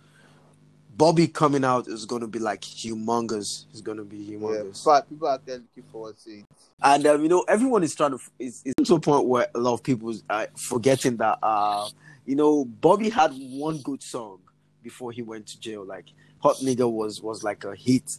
bobby 0.97 1.27
coming 1.27 1.65
out 1.65 1.89
is 1.89 2.07
going 2.07 2.21
to 2.21 2.29
be 2.29 2.39
like 2.39 2.61
humongous. 2.61 3.65
It's 3.73 3.81
going 3.81 3.99
to 3.99 4.05
be 4.05 4.19
Yeah, 4.19 4.37
humongous. 4.39 4.85
but 4.85 5.09
people 5.09 5.29
are 5.29 5.35
actually 5.35 5.55
looking 5.55 5.85
forward 5.91 6.17
to 6.25 6.31
it. 6.31 6.45
and 6.83 7.07
um, 7.07 7.23
you 7.23 7.29
know 7.29 7.45
everyone 7.49 7.83
is 7.83 7.95
trying 7.95 8.13
to 8.13 8.19
is, 8.39 8.63
is 8.65 8.75
to 8.87 8.95
a 8.95 9.01
point 9.01 9.27
where 9.27 9.47
a 9.55 9.59
lot 9.59 9.75
of 9.75 9.83
people 9.83 10.15
are 10.31 10.49
forgetting 10.57 11.17
that 11.17 11.39
uh 11.43 11.89
you 12.27 12.37
know 12.37 12.65
bobby 12.65 13.09
had 13.11 13.33
one 13.35 13.79
good 13.79 14.03
song 14.03 14.39
before 14.83 15.11
he 15.11 15.23
went 15.23 15.47
to 15.47 15.59
jail. 15.59 15.85
Like 15.85 16.05
hot 16.45 16.57
nigga 16.59 16.91
was 16.91 17.23
was 17.23 17.43
like 17.43 17.65
a 17.65 17.75
hit 17.75 18.19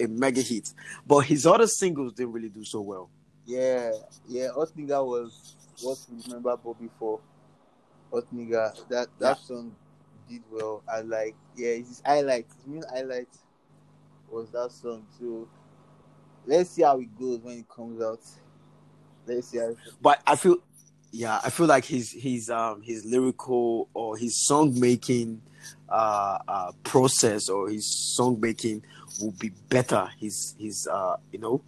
a 0.00 0.06
mega 0.06 0.40
hit 0.40 0.72
but 1.06 1.20
his 1.20 1.44
other 1.44 1.66
singles 1.66 2.12
didn't 2.12 2.32
really 2.32 2.48
do 2.48 2.64
so 2.64 2.80
well 2.80 3.10
Yeah, 3.46 3.92
yeah. 4.26 4.48
Hot 4.54 4.70
nigga 4.76 5.04
was 5.04 5.54
what 5.82 5.98
we 6.10 6.22
remember 6.26 6.56
Bobby 6.56 6.88
for. 6.98 7.20
Hot 8.12 8.24
nigga, 8.34 8.88
that 8.88 9.08
that 9.18 9.38
song 9.38 9.74
did 10.28 10.42
well. 10.50 10.82
And 10.88 11.10
like, 11.10 11.34
yeah, 11.56 11.74
his 11.74 12.02
highlight, 12.04 12.46
his 12.56 12.66
main 12.66 12.84
highlight 12.90 13.28
was 14.30 14.50
that 14.52 14.72
song. 14.72 15.06
So 15.18 15.48
let's 16.46 16.70
see 16.70 16.82
how 16.82 16.98
it 17.00 17.18
goes 17.18 17.40
when 17.40 17.58
it 17.58 17.68
comes 17.68 18.02
out. 18.02 18.20
Let's 19.26 19.48
see 19.48 19.58
how. 19.58 19.68
It, 19.70 19.76
but 20.00 20.22
i 20.26 20.36
feel 20.36 20.56
yeah, 21.12 21.40
I 21.44 21.50
feel 21.50 21.66
like 21.66 21.84
his 21.84 22.10
his 22.12 22.50
um 22.50 22.82
his 22.82 23.04
lyrical 23.04 23.88
or 23.94 24.16
his 24.16 24.46
song 24.46 24.78
making 24.80 25.42
uh, 25.88 26.38
uh 26.48 26.72
process 26.82 27.48
or 27.48 27.68
his 27.68 28.14
song 28.16 28.40
making 28.40 28.82
will 29.20 29.32
be 29.32 29.50
better. 29.68 30.08
His 30.18 30.54
his 30.58 30.86
uh 30.86 31.16
you 31.32 31.38
know 31.38 31.62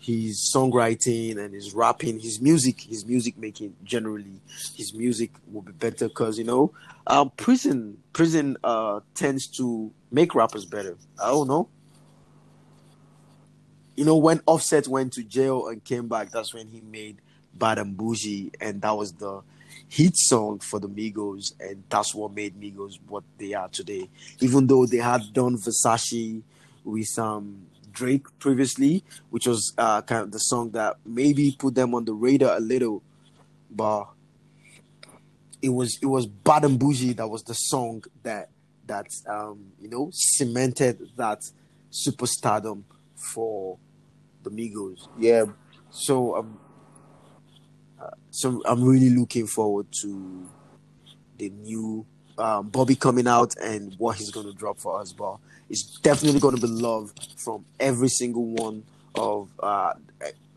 his 0.00 0.50
songwriting 0.54 1.38
and 1.38 1.52
his 1.52 1.74
rapping, 1.74 2.18
his 2.18 2.40
music, 2.40 2.80
his 2.80 3.04
music 3.04 3.36
making 3.36 3.74
generally, 3.84 4.40
his 4.74 4.94
music 4.94 5.30
will 5.52 5.60
be 5.60 5.72
better 5.72 6.08
because 6.08 6.38
you 6.38 6.44
know, 6.44 6.72
um, 7.06 7.30
prison 7.36 7.98
prison 8.12 8.56
uh 8.64 9.00
tends 9.14 9.46
to 9.46 9.92
make 10.10 10.34
rappers 10.34 10.64
better. 10.64 10.96
I 11.22 11.28
don't 11.28 11.48
know. 11.48 11.68
You 13.96 14.04
know, 14.04 14.16
when 14.16 14.40
Offset 14.46 14.86
went 14.86 15.12
to 15.14 15.24
jail 15.24 15.66
and 15.66 15.82
came 15.82 16.06
back, 16.06 16.30
that's 16.30 16.54
when 16.54 16.68
he 16.68 16.80
made 16.80 17.20
Bad 17.52 17.78
and 17.78 17.96
Bougie, 17.96 18.52
and 18.60 18.80
that 18.82 18.96
was 18.96 19.12
the 19.12 19.42
hit 19.88 20.16
song 20.16 20.60
for 20.60 20.78
the 20.78 20.88
Migos, 20.88 21.52
and 21.60 21.82
that's 21.88 22.14
what 22.14 22.32
made 22.32 22.60
Migos 22.60 22.98
what 23.06 23.24
they 23.38 23.54
are 23.54 23.68
today. 23.68 24.08
Even 24.40 24.66
though 24.66 24.86
they 24.86 24.98
had 24.98 25.32
done 25.32 25.56
Versace 25.56 26.42
with 26.84 27.18
um 27.18 27.66
Drake 27.90 28.26
previously, 28.38 29.02
which 29.30 29.46
was 29.46 29.72
uh, 29.76 30.02
kind 30.02 30.22
of 30.22 30.30
the 30.30 30.38
song 30.38 30.70
that 30.70 30.96
maybe 31.04 31.56
put 31.58 31.74
them 31.74 31.94
on 31.94 32.04
the 32.04 32.12
radar 32.12 32.56
a 32.56 32.60
little, 32.60 33.02
but 33.70 34.06
it 35.60 35.70
was 35.70 35.98
it 36.00 36.06
was 36.06 36.26
Bad 36.26 36.64
and 36.64 36.78
Bougie 36.78 37.14
that 37.14 37.28
was 37.28 37.42
the 37.42 37.54
song 37.54 38.04
that 38.22 38.50
that 38.86 39.06
um 39.26 39.72
you 39.80 39.88
know 39.88 40.10
cemented 40.12 41.10
that 41.16 41.40
superstardom 41.90 42.84
for 43.16 43.78
the 44.44 44.50
Migos. 44.50 45.08
Yeah, 45.18 45.46
So 45.90 46.36
um, 46.36 46.58
so 48.30 48.62
I'm 48.64 48.84
really 48.84 49.10
looking 49.10 49.46
forward 49.46 49.86
to 50.02 50.48
the 51.38 51.50
new 51.50 52.06
um, 52.36 52.68
Bobby 52.68 52.94
coming 52.94 53.26
out 53.26 53.54
and 53.62 53.94
what 53.98 54.16
he's 54.16 54.30
going 54.30 54.46
to 54.46 54.52
drop 54.52 54.78
for 54.78 55.00
us. 55.00 55.12
But 55.12 55.38
it's 55.68 55.98
definitely 56.00 56.40
going 56.40 56.56
to 56.56 56.60
be 56.60 56.68
love 56.68 57.12
from 57.36 57.64
every 57.80 58.08
single 58.08 58.44
one 58.44 58.84
of 59.14 59.48
uh, 59.60 59.94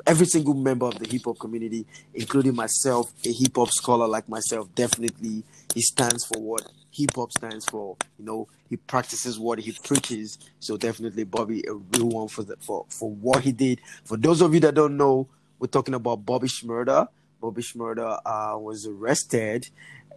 every 0.05 0.25
single 0.25 0.53
member 0.53 0.85
of 0.85 0.99
the 0.99 1.07
hip 1.07 1.23
hop 1.25 1.39
community, 1.39 1.85
including 2.13 2.55
myself, 2.55 3.11
a 3.25 3.31
hip 3.31 3.55
hop 3.55 3.69
scholar 3.71 4.07
like 4.07 4.27
myself. 4.29 4.73
Definitely, 4.75 5.43
he 5.73 5.81
stands 5.81 6.25
for 6.25 6.39
what 6.39 6.61
hip 6.91 7.15
hop 7.15 7.31
stands 7.31 7.65
for. 7.65 7.97
You 8.19 8.25
know, 8.25 8.47
he 8.69 8.77
practices 8.77 9.39
what 9.39 9.59
he 9.59 9.71
preaches. 9.83 10.37
So 10.59 10.77
definitely, 10.77 11.23
Bobby, 11.23 11.63
a 11.67 11.73
real 11.73 12.09
one 12.09 12.27
for 12.27 12.43
the 12.43 12.57
for 12.57 12.85
for 12.89 13.09
what 13.09 13.43
he 13.43 13.51
did. 13.51 13.81
For 14.05 14.17
those 14.17 14.41
of 14.41 14.53
you 14.53 14.59
that 14.61 14.75
don't 14.75 14.97
know, 14.97 15.27
we're 15.59 15.67
talking 15.67 15.93
about 15.93 16.25
Bobby 16.25 16.47
Shmurda. 16.47 17.07
Bobby 17.41 17.61
Shmurda 17.61 18.19
uh, 18.25 18.57
was 18.57 18.85
arrested 18.85 19.67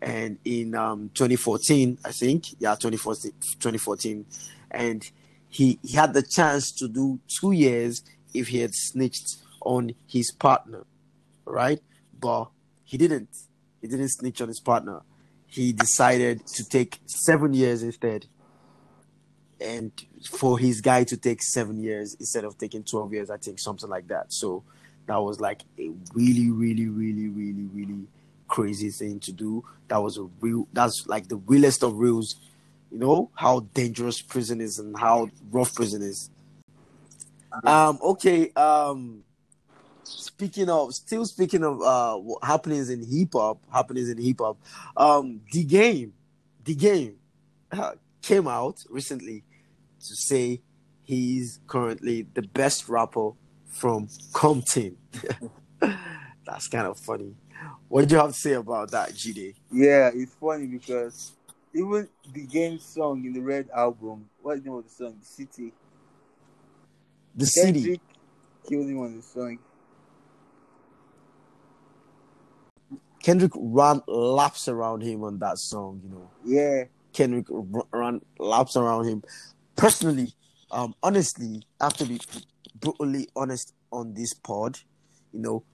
and 0.05 0.39
in 0.45 0.75
um, 0.75 1.11
2014, 1.15 1.99
I 2.05 2.13
think, 2.13 2.45
yeah, 2.59 2.75
2014, 2.75 3.33
2014, 3.59 4.27
and 4.71 5.11
he, 5.49 5.79
he 5.83 5.97
had 5.97 6.13
the 6.13 6.23
chance 6.23 6.71
to 6.73 6.89
do 6.89 7.21
two 7.41 7.53
years 7.53 8.03
if 8.35 8.49
he 8.49 8.59
had 8.59 8.75
snitched 8.75 9.37
on 9.61 9.95
his 10.07 10.31
partner, 10.31 10.85
right? 11.47 11.81
But 12.21 12.51
he 12.85 12.99
didn't. 12.99 13.31
He 13.81 13.89
didn't 13.89 14.09
snitch 14.09 14.41
on 14.41 14.49
his 14.49 14.61
partner. 14.61 15.01
He 15.47 15.73
decided 15.73 16.47
to 16.49 16.69
take 16.69 16.99
seven 17.07 17.55
years 17.55 17.83
instead, 17.83 18.27
and 19.61 19.93
for 20.29 20.59
his 20.59 20.81
guy 20.81 21.05
to 21.05 21.17
take 21.17 21.43
seven 21.43 21.83
years 21.83 22.15
instead 22.19 22.45
of 22.45 22.59
taking 22.59 22.83
12 22.83 23.13
years, 23.13 23.31
I 23.31 23.37
think 23.37 23.59
something 23.59 23.89
like 23.89 24.09
that. 24.09 24.33
So 24.33 24.65
that 25.07 25.23
was 25.23 25.41
like 25.41 25.63
a 25.79 25.91
really, 26.15 26.51
really, 26.51 26.89
really, 26.89 27.29
really, 27.29 27.65
really 27.73 28.07
crazy 28.49 28.91
thing 28.91 29.21
to 29.21 29.33
do. 29.33 29.65
That 29.89 30.03
was 30.03 30.17
a 30.17 30.25
real. 30.41 30.69
That's 30.73 31.07
like 31.07 31.29
the 31.29 31.37
realest 31.37 31.83
of 31.83 31.99
reals. 31.99 32.37
You 32.91 32.99
know 32.99 33.31
how 33.35 33.61
dangerous 33.75 34.23
prison 34.23 34.61
is 34.61 34.79
and 34.79 34.97
how 34.99 35.31
rough 35.51 35.75
prison 35.75 36.03
is. 36.03 36.31
Um. 37.65 37.99
Okay. 38.03 38.51
Um. 38.53 39.25
Speaking 40.05 40.69
of, 40.69 40.95
still 40.95 41.25
speaking 41.25 41.65
of 41.65 41.81
uh 41.83 42.21
happenings 42.43 42.91
in 42.91 43.05
hip 43.05 43.31
hop, 43.33 43.59
happenings 43.73 44.09
in 44.09 44.19
hip 44.19 44.39
hop. 44.41 44.57
Um. 44.97 45.41
The 45.53 45.65
game, 45.65 46.15
the 46.65 46.75
game, 46.75 47.17
uh, 47.73 47.93
came 48.23 48.49
out 48.49 48.85
recently 48.89 49.45
to 50.01 50.15
say 50.15 50.61
he's 51.03 51.61
currently 51.67 52.27
the 52.35 52.43
best 52.43 52.89
rapper 52.89 53.33
from 53.75 54.09
Compton. 54.33 54.97
That's 56.47 56.69
kind 56.69 56.87
of 56.87 56.99
funny. 56.99 57.35
What 57.89 58.03
did 58.03 58.13
you 58.13 58.19
have 58.19 58.29
to 58.29 58.39
say 58.39 58.53
about 58.53 58.91
that, 58.93 59.11
Jide? 59.11 59.55
yeah, 59.73 60.11
it's 60.15 60.35
funny 60.35 60.67
because 60.67 61.33
even 61.75 62.09
the 62.33 62.47
game 62.47 62.79
song 62.79 63.25
in 63.25 63.33
the 63.33 63.41
Red 63.41 63.69
album, 63.75 64.29
what's 64.43 64.61
the 64.61 64.69
name 64.69 64.79
of 64.79 64.85
the 64.85 64.91
song? 64.91 65.17
The 65.21 65.27
City. 65.27 65.73
The 67.35 67.47
city. 67.47 67.81
Kendrick 67.81 68.01
killed 68.69 68.89
him 68.89 69.01
on 69.01 69.17
the 69.17 69.23
song. 69.23 69.59
Kendrick 73.23 73.53
ran 73.57 74.03
laps 74.07 74.69
around 74.69 75.03
him 75.03 75.25
on 75.25 75.39
that 75.39 75.59
song, 75.59 76.01
you 76.05 76.11
know. 76.11 76.31
Yeah, 76.45 76.85
Kendrick 77.13 77.47
ran 77.51 78.21
laps 78.39 78.77
around 78.77 79.07
him. 79.07 79.23
Personally, 79.77 80.35
um, 80.71 80.95
honestly, 81.03 81.63
to 81.97 82.05
be 82.05 82.21
brutally 82.75 83.29
honest 83.37 83.73
on 83.93 84.15
this 84.15 84.33
pod, 84.35 84.79
you 85.33 85.41
know. 85.41 85.65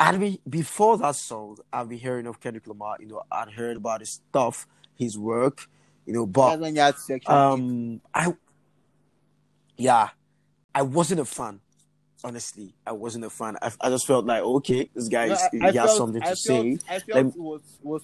I'd 0.00 0.20
be 0.20 0.40
before 0.48 0.96
that 0.98 1.16
song, 1.16 1.58
I've 1.72 1.88
been 1.88 1.98
hearing 1.98 2.26
of 2.26 2.40
Kendrick 2.40 2.66
Lamar, 2.68 2.96
you 3.00 3.06
know, 3.06 3.22
I'd 3.32 3.50
heard 3.50 3.76
about 3.76 4.00
his 4.00 4.10
stuff, 4.10 4.66
his 4.94 5.18
work, 5.18 5.66
you 6.06 6.12
know, 6.12 6.24
but 6.24 6.50
that's 6.50 6.60
when 6.62 6.74
you 6.76 6.80
had 6.80 6.98
section. 6.98 7.32
um, 7.34 8.00
I, 8.14 8.32
yeah, 9.76 10.10
I 10.74 10.82
wasn't 10.82 11.20
a 11.20 11.24
fan. 11.24 11.60
Honestly, 12.24 12.74
I 12.86 12.92
wasn't 12.92 13.24
a 13.24 13.30
fan. 13.30 13.56
I, 13.62 13.70
I 13.80 13.90
just 13.90 14.06
felt 14.06 14.24
like, 14.26 14.42
okay, 14.42 14.90
this 14.94 15.08
guy 15.08 15.26
No, 15.26 15.32
is, 15.34 15.40
I- 15.40 15.48
he 15.52 15.60
I 15.60 15.66
has 15.66 15.74
felt- 15.74 15.96
something 15.98 16.20
to 16.22 16.28
I 16.28 16.34
say. 16.34 16.78
I 16.88 16.98
felt 17.00 17.26
it 17.26 17.36
was 17.36 17.62
was 17.82 18.02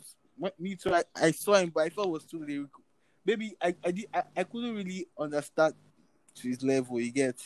me 0.58 0.74
too. 0.76 0.94
I, 0.94 1.02
I 1.16 1.30
saw 1.32 1.54
him, 1.54 1.70
but 1.74 1.84
I 1.84 1.88
felt 1.90 2.08
it 2.08 2.10
was 2.10 2.24
too 2.24 2.44
lyrical. 2.44 2.82
Maybe 3.24 3.56
I 3.62 3.74
I, 3.84 3.90
did, 3.92 4.06
I 4.12 4.22
I 4.36 4.44
couldn't 4.44 4.74
really 4.74 5.06
understand 5.18 5.74
to 6.36 6.48
his 6.48 6.62
level. 6.62 7.00
You 7.00 7.10
get. 7.12 7.36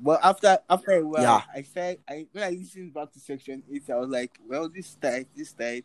But 0.00 0.20
after 0.24 0.58
after 0.70 0.92
a 0.92 1.06
while, 1.06 1.22
Yeah. 1.22 1.42
I 1.54 1.62
felt 1.62 1.98
I 2.08 2.26
when 2.32 2.44
I 2.44 2.50
listened 2.50 2.94
back 2.94 3.12
to 3.12 3.18
section 3.20 3.62
eight, 3.72 3.90
I 3.90 3.96
was 3.96 4.08
like, 4.08 4.38
well, 4.48 4.68
this 4.68 4.94
tight, 4.94 5.26
this 5.36 5.52
tight. 5.52 5.84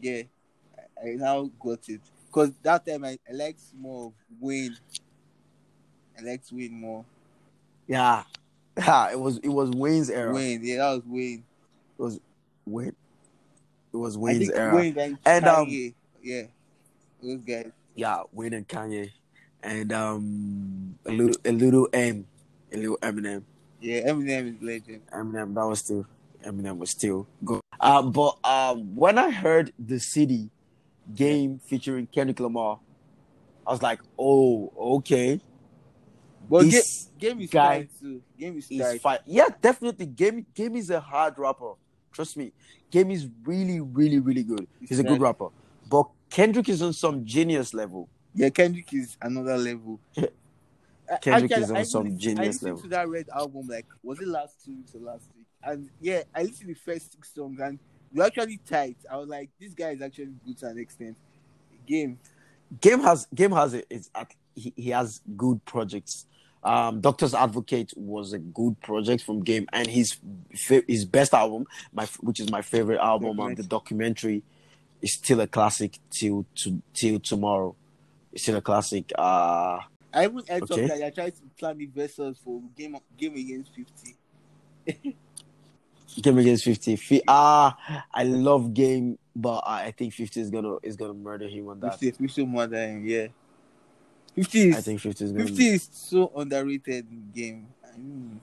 Yeah, 0.00 0.22
I, 1.02 1.08
I 1.08 1.14
now 1.14 1.50
got 1.58 1.88
it. 1.88 2.00
Cause 2.30 2.52
that 2.62 2.86
time 2.86 3.04
I, 3.04 3.18
I 3.28 3.32
liked 3.32 3.62
more 3.78 4.12
Wayne. 4.38 4.76
I 6.18 6.22
liked 6.22 6.52
Wayne 6.52 6.74
more. 6.78 7.04
Yeah, 7.86 8.24
yeah, 8.76 9.10
it 9.12 9.18
was 9.18 9.38
it 9.38 9.48
was 9.48 9.70
Wayne's 9.70 10.10
era. 10.10 10.34
Wayne, 10.34 10.60
yeah, 10.62 10.76
that 10.76 10.90
was 10.96 11.02
Wayne. 11.06 11.44
It 11.98 12.02
was 12.02 12.20
Wayne. 12.66 12.94
It 13.94 13.96
was 13.96 14.16
I 14.16 14.20
Wayne's 14.20 14.38
think 14.40 14.54
era. 14.58 14.74
Wayne 14.76 14.98
and, 14.98 15.18
And, 15.24 15.44
um, 15.46 15.66
Kanye, 15.66 15.94
yeah, 16.22 16.42
those 17.22 17.38
guys. 17.40 17.70
Yeah, 17.94 18.22
Wayne 18.32 18.52
and 18.52 18.68
Kanye, 18.68 19.10
and 19.62 19.90
um, 19.92 20.98
a 21.06 21.10
little 21.12 21.34
a 21.46 21.52
little 21.52 21.88
M, 21.94 22.26
a 22.72 22.76
little 22.76 22.98
Eminem. 22.98 23.42
Yeah, 23.80 24.08
Eminem 24.10 24.56
is 24.56 24.62
legend. 24.62 25.02
Eminem 25.12 25.54
that 25.54 25.66
was 25.66 25.78
still 25.80 26.06
Eminem 26.44 26.78
was 26.78 26.90
still 26.90 27.26
good. 27.44 27.60
Uh, 27.80 28.02
but 28.02 28.38
um, 28.44 28.94
when 28.96 29.18
I 29.18 29.30
heard 29.30 29.72
the 29.78 30.00
City 30.00 30.50
game 31.14 31.58
featuring 31.58 32.06
Kendrick 32.06 32.40
Lamar, 32.40 32.80
I 33.66 33.70
was 33.72 33.82
like, 33.82 34.00
oh, 34.18 34.72
okay, 34.98 35.40
But 36.48 36.62
ga- 36.64 36.70
this 36.70 37.08
game 37.18 37.40
is 37.40 37.50
guy 37.50 37.88
too. 38.00 38.22
Game 38.38 38.58
is 38.58 38.66
is 38.70 39.00
fine. 39.00 39.18
Yeah, 39.26 39.48
definitely. 39.60 40.06
Game 40.06 40.46
Game 40.54 40.76
is 40.76 40.90
a 40.90 41.00
hard 41.00 41.38
rapper. 41.38 41.72
Trust 42.12 42.36
me, 42.36 42.52
Game 42.90 43.10
is 43.10 43.28
really, 43.44 43.80
really, 43.80 44.18
really 44.18 44.42
good. 44.42 44.66
He's 44.80 44.88
He's 44.90 44.98
a 44.98 45.04
good 45.04 45.20
rapper. 45.20 45.48
But 45.88 46.08
Kendrick 46.30 46.68
is 46.68 46.82
on 46.82 46.92
some 46.92 47.24
genius 47.24 47.72
level. 47.74 48.08
Yeah, 48.34 48.48
Kendrick 48.50 48.92
is 48.92 49.16
another 49.22 49.56
level. 49.56 50.00
I- 51.10 51.16
Kendrick 51.18 51.52
actually, 51.52 51.64
is 51.64 51.70
on 51.70 51.84
some 51.84 52.02
listened- 52.04 52.20
genius 52.20 52.38
I 52.38 52.46
listened 52.46 52.62
level. 52.68 52.82
to 52.82 52.88
that 52.88 53.08
Red 53.08 53.28
album 53.34 53.66
like 53.68 53.86
was 54.02 54.20
it 54.20 54.28
last 54.28 54.64
two 54.64 54.76
weeks 54.76 54.94
or 54.94 55.00
last 55.00 55.24
week? 55.36 55.46
And 55.62 55.90
yeah, 56.00 56.22
I 56.34 56.42
listened 56.42 56.60
to 56.60 56.66
the 56.68 56.74
first 56.74 57.12
six 57.12 57.34
songs 57.34 57.58
and 57.60 57.78
they're 58.12 58.26
actually 58.26 58.58
tight. 58.68 58.96
I 59.10 59.16
was 59.16 59.28
like, 59.28 59.50
this 59.60 59.74
guy 59.74 59.90
is 59.90 60.00
actually 60.02 60.32
good 60.46 60.58
to 60.58 60.66
an 60.68 60.78
extent. 60.78 61.16
Game. 61.86 62.18
Game 62.80 63.00
has 63.00 63.26
Game 63.34 63.52
has 63.52 63.74
it. 63.74 63.86
It's 63.90 64.10
at, 64.14 64.30
he, 64.54 64.72
he 64.76 64.90
has 64.90 65.20
good 65.36 65.64
projects. 65.64 66.26
Um, 66.62 67.00
Doctor's 67.00 67.34
Advocate 67.34 67.92
was 67.96 68.32
a 68.32 68.38
good 68.38 68.80
project 68.80 69.22
from 69.22 69.42
Game, 69.44 69.66
and 69.72 69.86
his 69.86 70.16
his 70.50 71.04
best 71.04 71.32
album, 71.32 71.66
my 71.92 72.06
which 72.20 72.40
is 72.40 72.50
my 72.50 72.62
favorite 72.62 72.98
album, 72.98 73.38
um, 73.40 73.54
the 73.54 73.62
documentary, 73.62 74.42
is 75.00 75.14
still 75.14 75.40
a 75.40 75.46
classic 75.46 75.98
till 76.10 76.44
to 76.56 76.82
till 76.92 77.20
tomorrow. 77.20 77.74
It's 78.32 78.42
still 78.42 78.56
a 78.56 78.60
classic. 78.60 79.12
Uh 79.16 79.78
I 80.18 80.24
even 80.24 80.42
heard 80.48 80.62
Okay. 80.64 80.66
something 80.66 80.86
that 80.88 80.98
they're 80.98 81.10
trying 81.12 81.30
to 81.32 81.42
plan 81.56 81.78
the 81.78 81.86
verses 81.86 82.38
for 82.44 82.60
game 82.76 82.96
game 83.16 83.34
against 83.36 83.72
fifty. 83.74 84.16
Game 86.22 86.38
against 86.38 86.64
50. 86.64 86.96
Fi- 86.96 87.22
Ah, 87.28 88.04
I 88.12 88.24
love 88.24 88.74
game, 88.74 89.18
but 89.36 89.58
I 89.58 89.84
I 89.86 89.90
think 89.92 90.12
50 90.14 90.40
is 90.40 90.50
gonna 90.50 90.76
is 90.82 90.96
gonna 90.96 91.14
murder 91.14 91.46
him 91.46 91.68
on 91.68 91.78
that. 91.80 92.00
50, 92.00 92.26
50 92.26 92.46
more 92.46 92.66
than 92.66 92.96
him, 92.96 93.06
yeah. 93.06 93.26
50 94.34 94.68
is, 94.70 94.78
I 94.78 94.80
think 94.80 95.00
50 95.00 95.24
is 95.24 95.32
gonna 95.32 95.44
50 95.44 95.66
is 95.68 95.88
so 95.92 96.32
underrated 96.34 97.06
game. 97.32 97.68
I 97.84 97.98
mean, 97.98 98.40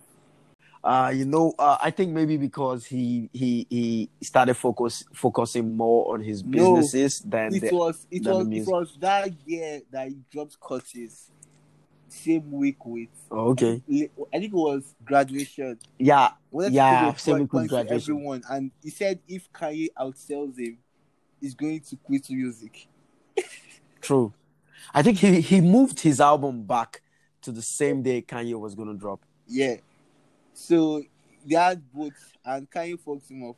Uh, 0.84 1.12
you 1.16 1.26
know, 1.26 1.54
uh, 1.58 1.78
I 1.82 1.90
think 1.90 2.12
maybe 2.12 2.38
because 2.38 2.86
he 2.86 3.28
he 3.34 3.66
he 3.70 4.10
started 4.22 4.54
focus 4.54 5.04
focusing 5.14 5.76
more 5.76 6.14
on 6.14 6.22
his 6.22 6.44
No, 6.44 6.52
businesses 6.52 7.20
than 7.22 7.56
it 7.56 7.62
the, 7.64 7.72
was 7.72 8.08
it 8.12 8.24
was 8.24 8.48
it 8.52 8.68
was 8.68 8.98
that 9.00 9.34
year 9.48 9.82
that 9.92 10.08
he 10.08 10.18
dropped 10.32 10.60
Curtis 10.60 11.32
same 12.16 12.52
week 12.52 12.86
with 12.86 13.10
Oh, 13.32 13.50
okay. 13.50 13.82
I 13.90 14.40
think 14.40 14.54
it 14.54 14.54
was 14.54 14.96
graduation. 15.04 15.78
Yeah, 16.00 16.30
to 16.54 16.70
Yeah, 16.72 17.14
same 17.16 17.40
week 17.40 17.54
with 17.54 17.70
graduation. 17.70 18.14
everyone, 18.16 18.44
and 18.50 18.72
he 18.84 18.90
said 18.90 19.20
if 19.28 19.52
Kanye 19.52 19.88
outsells 20.00 20.58
him, 20.58 20.78
he's 21.42 21.54
going 21.56 21.82
to 21.82 21.96
quit 21.98 22.30
music. 22.30 22.88
true. 24.02 24.34
I 24.94 25.02
think 25.02 25.18
he 25.18 25.42
he 25.42 25.62
moved 25.62 26.00
his 26.00 26.22
album 26.22 26.64
back 26.64 27.02
to 27.42 27.52
the 27.52 27.62
same 27.62 28.02
day 28.04 28.22
Kanye 28.22 28.60
was 28.60 28.76
gonna 28.76 28.94
drop. 28.94 29.22
Yeah. 29.48 29.76
So 30.54 31.04
they 31.46 31.56
had 31.56 31.82
both, 31.92 32.14
and 32.46 32.70
Kanye 32.70 33.00
fucked 33.00 33.30
him 33.30 33.50
up. 33.50 33.58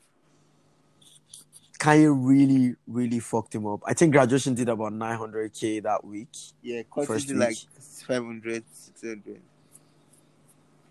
Kanye 1.78 2.14
really 2.16 2.76
really 2.88 3.20
fucked 3.20 3.56
him 3.56 3.66
up. 3.66 3.82
I 3.86 3.94
think 3.94 4.12
graduation 4.12 4.54
did 4.54 4.70
about 4.70 4.94
900k 4.94 5.84
that 5.84 6.04
week. 6.04 6.30
Yeah, 6.62 6.82
First 7.06 7.28
did 7.28 7.38
like 7.38 7.58
500, 7.80 8.64
600. 8.72 9.42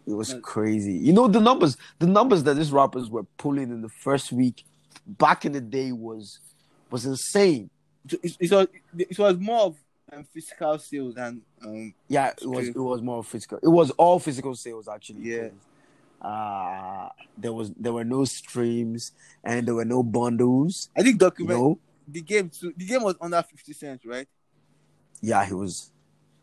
It 0.07 0.13
was 0.13 0.33
No. 0.33 0.41
crazy. 0.41 0.93
You 0.93 1.13
know 1.13 1.27
the 1.27 1.41
numbers, 1.41 1.77
the 1.99 2.07
numbers 2.07 2.45
that 2.45 2.55
these 2.55 2.71
rappers 2.71 3.11
were 3.11 3.25
pulling 3.39 3.71
in 3.71 3.83
the 3.83 3.89
first 3.89 4.31
week 4.31 4.65
back 5.07 5.45
in 5.45 5.53
the 5.53 5.61
day 5.61 5.93
was 5.93 6.39
was 6.91 7.05
insane. 7.07 7.71
So 8.09 8.19
It, 8.23 8.37
it 8.39 8.51
was 8.53 8.69
it 8.97 9.19
was 9.19 9.37
more 9.39 9.61
of 9.63 9.77
um, 10.13 10.25
physical 10.33 10.79
sales 10.79 11.15
than 11.17 11.43
um 11.65 11.93
Yeah, 12.09 12.29
it 12.41 12.47
was 12.47 12.69
it 12.69 12.77
was 12.77 13.03
more 13.03 13.25
physical. 13.25 13.59
It 13.61 13.69
was 13.69 13.91
all 13.93 14.21
physical 14.21 14.55
sales 14.55 14.87
actually. 14.87 15.23
Yeah. 15.23 15.49
Uh 16.27 17.09
there 17.39 17.53
was 17.53 17.71
there 17.79 17.93
were 17.93 18.05
no 18.05 18.25
streams 18.25 19.13
and 19.45 19.67
there 19.67 19.75
were 19.75 19.85
no 19.85 20.03
bundles. 20.03 20.89
I 20.97 21.03
think 21.03 21.19
You 21.19 21.21
document 21.27 21.59
know? 21.59 21.79
the 22.09 22.21
game 22.23 22.51
too. 22.51 22.73
The 22.77 22.87
game 22.87 23.03
was 23.03 23.15
under 23.21 23.43
fifty 23.43 23.73
cents, 23.73 24.05
right? 24.05 24.27
Yeah, 25.23 25.45
he 25.45 25.55
was 25.55 25.91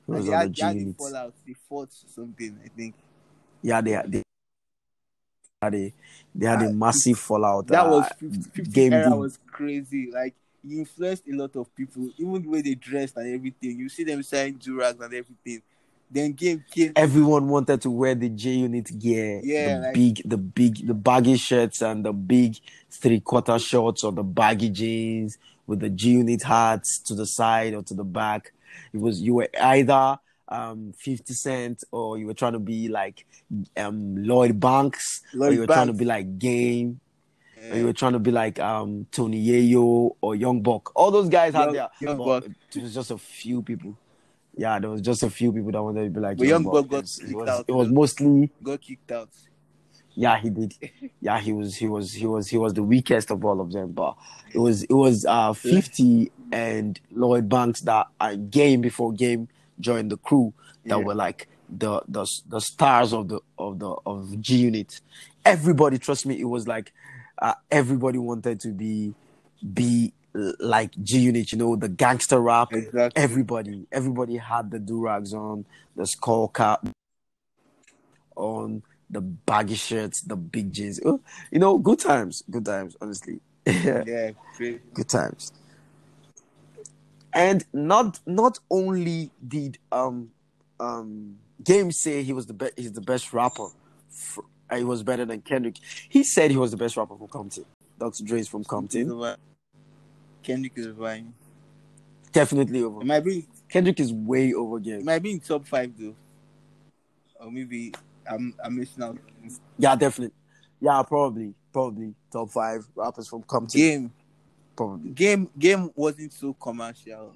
he 0.05 0.11
was 0.11 0.25
they 0.27 0.33
on 0.33 0.39
had, 0.39 0.55
the 0.55 0.61
had 0.61 0.75
the 0.77 0.93
fallout. 0.97 1.33
They 1.45 1.55
fought 1.69 1.89
something. 1.91 2.59
I 2.63 2.69
think 2.69 2.95
Yeah, 3.61 3.81
they 3.81 4.01
they 4.07 4.21
had 5.61 5.75
a 5.75 5.93
they 6.35 6.45
had 6.45 6.61
a 6.61 6.69
Ah, 6.69 6.73
massive 6.73 7.19
fallout. 7.19 7.67
that 7.67 7.81
uh, 7.85 7.89
was 7.89 8.05
50, 8.19 8.41
50 8.51 8.71
game 8.71 8.93
era 8.93 9.15
was 9.15 9.37
crazy. 9.47 10.11
Like 10.11 10.35
he 10.61 10.79
influenced 10.79 11.27
a 11.27 11.35
lot 11.35 11.55
of 11.55 11.73
people, 11.75 12.09
even 12.17 12.41
the 12.41 12.49
way 12.49 12.61
they 12.61 12.75
dressed 12.75 13.17
and 13.17 13.33
everything. 13.33 13.79
You 13.79 13.89
see 13.89 14.03
them 14.03 14.23
selling 14.23 14.55
durags 14.59 14.99
and 15.03 15.13
everything. 15.13 15.61
Then 16.13 16.33
came. 16.35 16.63
everyone 16.95 17.47
wanted 17.49 17.81
to 17.81 17.89
wear 17.89 18.13
the 18.15 18.29
G 18.29 18.59
Unit 18.59 18.87
gear. 18.99 19.41
Yeah, 19.43 19.75
the 19.77 19.81
like- 19.81 19.93
big, 19.95 20.21
the 20.23 20.37
big, 20.37 20.87
the 20.87 20.93
baggy 20.93 21.37
shirts 21.37 21.81
and 21.81 22.05
the 22.05 22.13
big 22.13 22.57
three 22.91 23.19
quarter 23.19 23.57
shorts 23.57 24.03
or 24.03 24.11
the 24.11 24.23
baggy 24.23 24.69
jeans 24.69 25.37
with 25.65 25.79
the 25.79 25.89
G 25.89 26.11
Unit 26.11 26.43
hats 26.43 26.99
to 27.07 27.15
the 27.15 27.25
side 27.25 27.73
or 27.73 27.81
to 27.83 27.93
the 27.95 28.03
back. 28.03 28.53
It 28.93 28.99
was 28.99 29.21
you 29.21 29.35
were 29.35 29.49
either 29.59 30.19
um 30.49 30.93
50 30.99 31.33
Cent 31.33 31.83
or 31.91 32.17
you 32.19 32.27
were 32.27 32.33
trying 32.35 32.53
to 32.53 32.59
be 32.59 32.89
like 32.89 33.25
um 33.77 34.15
Lloyd 34.23 34.59
Banks 34.59 35.21
or 35.39 35.51
you 35.51 35.61
were 35.61 35.67
trying 35.67 35.87
to 35.87 35.93
be 35.93 36.05
like 36.05 36.37
Game 36.37 36.99
or 37.71 37.77
you 37.77 37.85
were 37.85 37.93
trying 37.93 38.13
to 38.13 38.19
be 38.19 38.29
like 38.31 38.59
um 38.59 39.07
Tony 39.11 39.43
Yayo 39.43 40.15
or 40.21 40.35
Young 40.35 40.61
Buck. 40.61 40.91
All 40.95 41.09
those 41.11 41.29
guys 41.29 41.53
had 41.53 41.65
Young- 41.65 41.73
their 41.73 41.89
Young 42.01 42.17
Buck. 42.17 42.45
it 42.75 42.81
was 42.83 42.93
just 42.93 43.09
a 43.09 43.17
few 43.17 43.61
people. 43.63 43.97
Yeah, 44.55 44.79
there 44.79 44.89
was 44.89 45.01
just 45.01 45.23
a 45.23 45.29
few 45.29 45.51
people 45.51 45.71
that 45.71 45.81
wanted 45.81 46.03
to 46.05 46.09
be 46.11 46.19
like 46.19 46.37
But 46.37 46.47
Young 46.47 46.63
got 46.63 46.89
was- 46.89 47.19
it 47.19 47.25
kicked 47.25 47.35
was, 47.35 47.49
out. 47.49 47.65
it 47.67 47.71
was 47.71 47.89
mostly 47.89 48.51
got 48.61 48.81
kicked 48.81 49.11
out. 49.11 49.29
yeah, 50.15 50.37
he 50.39 50.49
did. 50.51 50.75
Yeah, 51.21 51.39
he 51.39 51.53
was 51.53 51.75
he 51.75 51.87
was 51.87 52.13
he 52.13 52.27
was 52.27 52.47
he 52.49 52.57
was 52.57 52.73
the 52.73 52.83
weakest 52.83 53.31
of 53.31 53.43
all 53.43 53.59
of 53.59 53.71
them. 53.71 53.91
But 53.93 54.15
it 54.53 54.59
was 54.59 54.83
it 54.83 54.93
was 54.93 55.25
uh 55.25 55.53
fifty 55.53 56.31
and 56.51 56.99
Lloyd 57.11 57.49
Banks 57.49 57.81
that 57.81 58.07
uh, 58.19 58.35
game 58.35 58.81
before 58.81 59.11
game 59.11 59.47
joined 59.79 60.11
the 60.11 60.17
crew 60.17 60.53
that 60.85 60.99
Yeah. 60.99 61.03
were 61.03 61.15
like 61.15 61.47
the 61.67 62.01
the 62.07 62.27
the 62.47 62.59
stars 62.61 63.11
of 63.13 63.29
the 63.29 63.39
of 63.57 63.79
the 63.79 63.89
of 64.05 64.39
G 64.39 64.57
Unit. 64.57 65.01
Everybody, 65.45 65.97
trust 65.97 66.25
me, 66.27 66.39
it 66.39 66.45
was 66.45 66.67
like 66.67 66.93
uh, 67.41 67.55
everybody 67.71 68.19
wanted 68.19 68.59
to 68.59 68.67
be 68.69 69.15
be 69.73 70.13
like 70.33 70.91
G 71.03 71.19
Unit. 71.19 71.51
You 71.51 71.57
know, 71.57 71.75
the 71.75 71.89
gangster 71.89 72.39
rap. 72.39 72.73
Exactly. 72.73 73.21
Everybody, 73.21 73.85
everybody 73.91 74.37
had 74.37 74.71
the 74.71 74.79
durags 74.79 75.33
on, 75.33 75.65
the 75.95 76.05
skull 76.07 76.47
cap 76.47 76.87
on, 78.35 78.83
the 79.09 79.21
baggy 79.21 79.75
shirts, 79.75 80.21
the 80.21 80.35
big 80.35 80.71
jeans. 80.73 80.99
Oh, 81.05 81.21
You 81.51 81.59
know, 81.59 81.77
good 81.77 81.99
times, 81.99 82.43
good 82.49 82.65
times. 82.65 82.95
Honestly, 83.01 83.39
Yeah, 83.65 84.31
crazy. 84.55 84.79
good 84.93 85.09
times. 85.09 85.51
And 87.35 87.65
not 87.73 88.19
not 88.27 88.59
only 88.69 89.31
did 89.47 89.77
um 89.91 90.31
um 90.79 91.37
Game 91.63 91.91
say 91.91 92.23
he 92.23 92.33
was 92.33 92.45
the 92.45 92.53
best, 92.53 92.73
he's 92.77 92.91
the 92.91 93.01
best 93.01 93.31
rapper. 93.33 93.67
Fr- 94.09 94.41
uh, 94.69 94.75
he 94.77 94.83
was 94.83 95.01
better 95.01 95.23
than 95.25 95.41
Kendrick. 95.41 95.77
He 96.09 96.23
said 96.23 96.51
he 96.51 96.57
was 96.57 96.71
the 96.71 96.77
best 96.77 96.97
rapper 96.97 97.15
from 97.17 97.27
Compton. 97.27 97.65
Dr. 97.99 98.23
Dre 98.23 98.39
is 98.39 98.47
from 98.47 98.63
Compton. 98.63 99.07
Kendrick 100.43 100.73
is 100.75 100.95
fine. 100.97 101.33
Definitely 102.31 102.83
over. 102.83 103.01
It 103.01 103.05
might 103.05 103.23
be 103.23 103.47
Kendrick 103.69 103.99
is 103.99 104.11
way 104.13 104.53
over 104.53 104.77
it 104.77 104.83
Game. 104.83 105.05
might 105.05 105.19
be 105.23 105.31
in 105.31 105.39
top 105.39 105.67
five 105.67 105.91
though. 105.97 106.15
Or 107.39 107.51
maybe 107.51 107.93
I'm 108.29 108.53
I'm 108.63 108.77
missing 108.77 109.03
out. 109.03 109.17
Yeah, 109.77 109.95
definitely. 109.95 110.35
Yeah, 110.81 111.01
probably, 111.03 111.53
probably 111.71 112.13
top 112.31 112.49
five 112.51 112.85
rappers 112.95 113.27
from 113.27 113.43
Compton. 113.43 113.79
Game 113.79 114.11
Probably. 114.75 115.11
game 115.11 115.49
game 115.57 115.91
wasn't 115.95 116.33
so 116.33 116.53
commercial. 116.53 117.35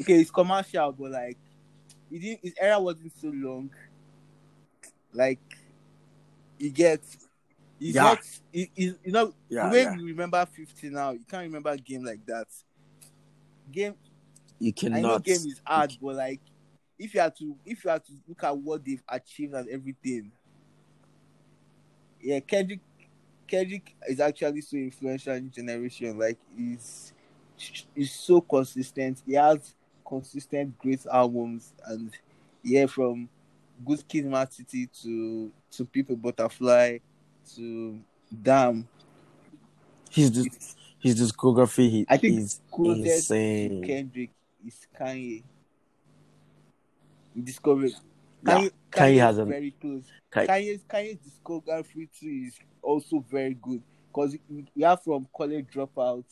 Okay, 0.00 0.20
it's 0.20 0.30
commercial, 0.30 0.92
but 0.92 1.10
like 1.12 1.38
it 2.10 2.18
didn't, 2.18 2.40
his 2.42 2.54
era 2.60 2.78
wasn't 2.80 3.12
so 3.20 3.28
long. 3.28 3.70
Like 5.12 5.38
you 6.58 6.70
get, 6.70 7.00
it's 7.80 7.94
Yeah. 7.94 8.02
not. 8.02 8.18
It, 8.52 8.70
it, 8.76 8.98
you 9.04 9.12
know 9.12 9.34
Yeah, 9.48 9.66
the 9.68 9.72
way 9.72 9.82
yeah. 9.82 9.96
you 9.96 10.06
remember 10.06 10.44
fifty 10.46 10.90
now, 10.90 11.12
you 11.12 11.24
can't 11.28 11.46
remember 11.46 11.70
a 11.70 11.76
game 11.76 12.04
like 12.04 12.24
that. 12.26 12.48
Game, 13.70 13.94
You 14.60 14.72
I 14.92 15.00
know 15.00 15.18
game 15.18 15.46
is 15.46 15.60
hard, 15.64 15.92
but 16.00 16.14
like 16.16 16.40
if 16.98 17.12
you 17.14 17.20
have 17.20 17.34
to, 17.36 17.56
if 17.66 17.84
you 17.84 17.90
have 17.90 18.04
to 18.04 18.12
look 18.28 18.42
at 18.44 18.56
what 18.56 18.84
they've 18.84 19.02
achieved 19.08 19.54
and 19.54 19.68
everything, 19.68 20.30
yeah, 22.20 22.40
Kendrick, 22.40 22.80
Kendrick 23.46 23.94
is 24.08 24.20
actually 24.20 24.60
so 24.60 24.76
influential 24.76 25.34
in 25.34 25.50
generation. 25.50 26.18
Like 26.18 26.38
he's 26.56 27.12
he's 27.94 28.12
so 28.12 28.40
consistent. 28.40 29.22
He 29.26 29.34
has 29.34 29.74
consistent 30.06 30.78
great 30.78 31.04
albums, 31.12 31.74
and 31.86 32.12
yeah, 32.62 32.86
from 32.86 33.28
Good 33.84 34.06
Kid, 34.08 34.26
Mad 34.26 34.52
City 34.52 34.88
to 35.02 35.52
to 35.72 35.84
Pimp 35.84 36.10
a 36.10 36.16
Butterfly 36.16 36.98
to 37.54 38.00
Damn. 38.42 38.88
His 40.10 40.30
dis- 40.30 40.76
his 40.98 41.20
discography 41.20 41.90
he, 41.90 42.06
I 42.08 42.16
think 42.16 42.38
is 42.40 42.60
to 42.74 42.90
insane. 42.92 43.82
Kendrick 43.84 44.30
is 44.66 44.86
Kanye. 44.98 45.42
Discovery. 47.40 47.94
Yeah, 48.42 48.54
Kanye, 48.54 48.70
Kanye 48.70 48.70
Kanye 48.90 49.18
has 49.20 49.38
a- 49.38 49.44
very 49.44 49.70
close. 49.72 50.04
Ka- 50.30 50.40
Kanye's 50.46 50.82
Kanye's 50.88 51.18
discography 51.18 52.08
too 52.18 52.26
is 52.46 52.58
also 52.82 53.24
very 53.30 53.54
good 53.54 53.82
because 54.08 54.36
we 54.74 54.82
have 54.82 55.02
from 55.02 55.28
college 55.36 55.66
dropout 55.72 56.24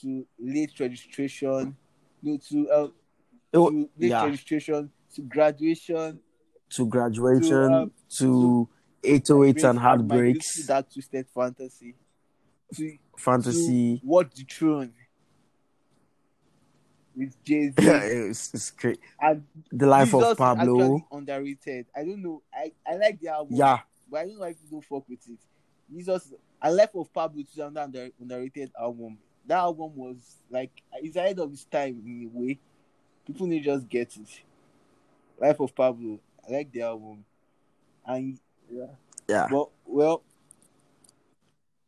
to 0.00 0.26
late 0.38 0.72
registration, 0.80 1.76
no 2.22 2.38
to 2.48 2.70
uh, 2.70 2.84
It 3.52 3.56
to 3.58 3.70
late 3.98 4.08
yeah, 4.10 4.24
registration 4.24 4.90
to 5.14 5.22
graduation 5.22 6.18
to 6.70 6.86
graduation, 6.86 7.50
to, 7.50 7.72
um, 7.72 7.92
to 8.08 8.68
808 9.04 9.64
and 9.64 9.78
heartbreaks, 9.78 10.66
Dark 10.66 10.92
Twisted 10.92 11.26
Fantasy 11.34 11.94
to, 12.74 12.98
fantasy. 13.16 13.98
to 13.98 14.06
Watch 14.06 14.34
the 14.34 14.44
Throne 14.44 14.92
with 17.16 17.42
Jay 17.44 17.68
Z 17.68 17.74
it's, 17.78 18.54
it's 18.54 18.70
great. 18.70 18.98
and 19.20 19.44
The 19.72 19.86
life 19.86 20.10
Yeezus 20.12 20.30
of 20.32 20.38
Pablo. 20.38 21.06
underrated. 21.10 21.86
I 21.96 22.04
don't 22.04 22.22
know. 22.22 22.42
I, 22.54 22.72
I 22.86 22.96
like 22.96 23.20
the 23.20 23.28
album. 23.28 23.56
Yeah, 23.56 23.78
But 24.10 24.20
I 24.20 24.24
don't 24.26 24.38
like 24.38 24.56
people 24.60 24.80
don't 24.80 24.84
fuck 25.00 25.08
with 25.08 25.20
it. 25.28 25.38
Yeezus 25.92 26.32
and 26.62 26.76
Life 26.76 26.94
of 26.94 27.12
Pablo 27.12 27.40
is 27.40 27.56
another 27.58 27.80
under, 27.82 28.08
underrated 28.20 28.70
album. 28.78 29.18
That 29.46 29.58
album 29.58 29.96
was 29.96 30.16
like 30.50 30.70
it's 30.94 31.16
ahead 31.16 31.38
of 31.38 31.52
its 31.52 31.64
time 31.64 32.02
in 32.04 32.30
a 32.32 32.38
way. 32.38 32.58
People 33.26 33.46
need 33.46 33.64
just 33.64 33.88
get 33.88 34.14
it. 34.16 34.42
Life 35.40 35.60
of 35.60 35.74
Pablo. 35.74 36.20
I 36.48 36.52
like 36.52 36.70
the 36.72 36.82
album. 36.82 37.24
And 38.06 38.38
yeah. 38.70 38.86
yeah. 39.28 39.48
But 39.50 39.68
well 39.86 40.22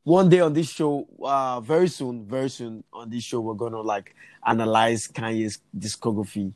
one 0.05 0.29
day 0.29 0.41
on 0.41 0.53
this 0.53 0.71
show, 0.71 1.07
uh, 1.23 1.61
very 1.61 1.89
soon, 1.89 2.25
very 2.25 2.49
soon 2.49 2.83
on 2.93 3.11
this 3.11 3.23
show, 3.23 3.41
we're 3.41 3.55
gonna 3.55 3.81
like 3.81 4.15
analyze 4.47 5.07
Kanye's 5.07 5.59
discography. 5.79 6.53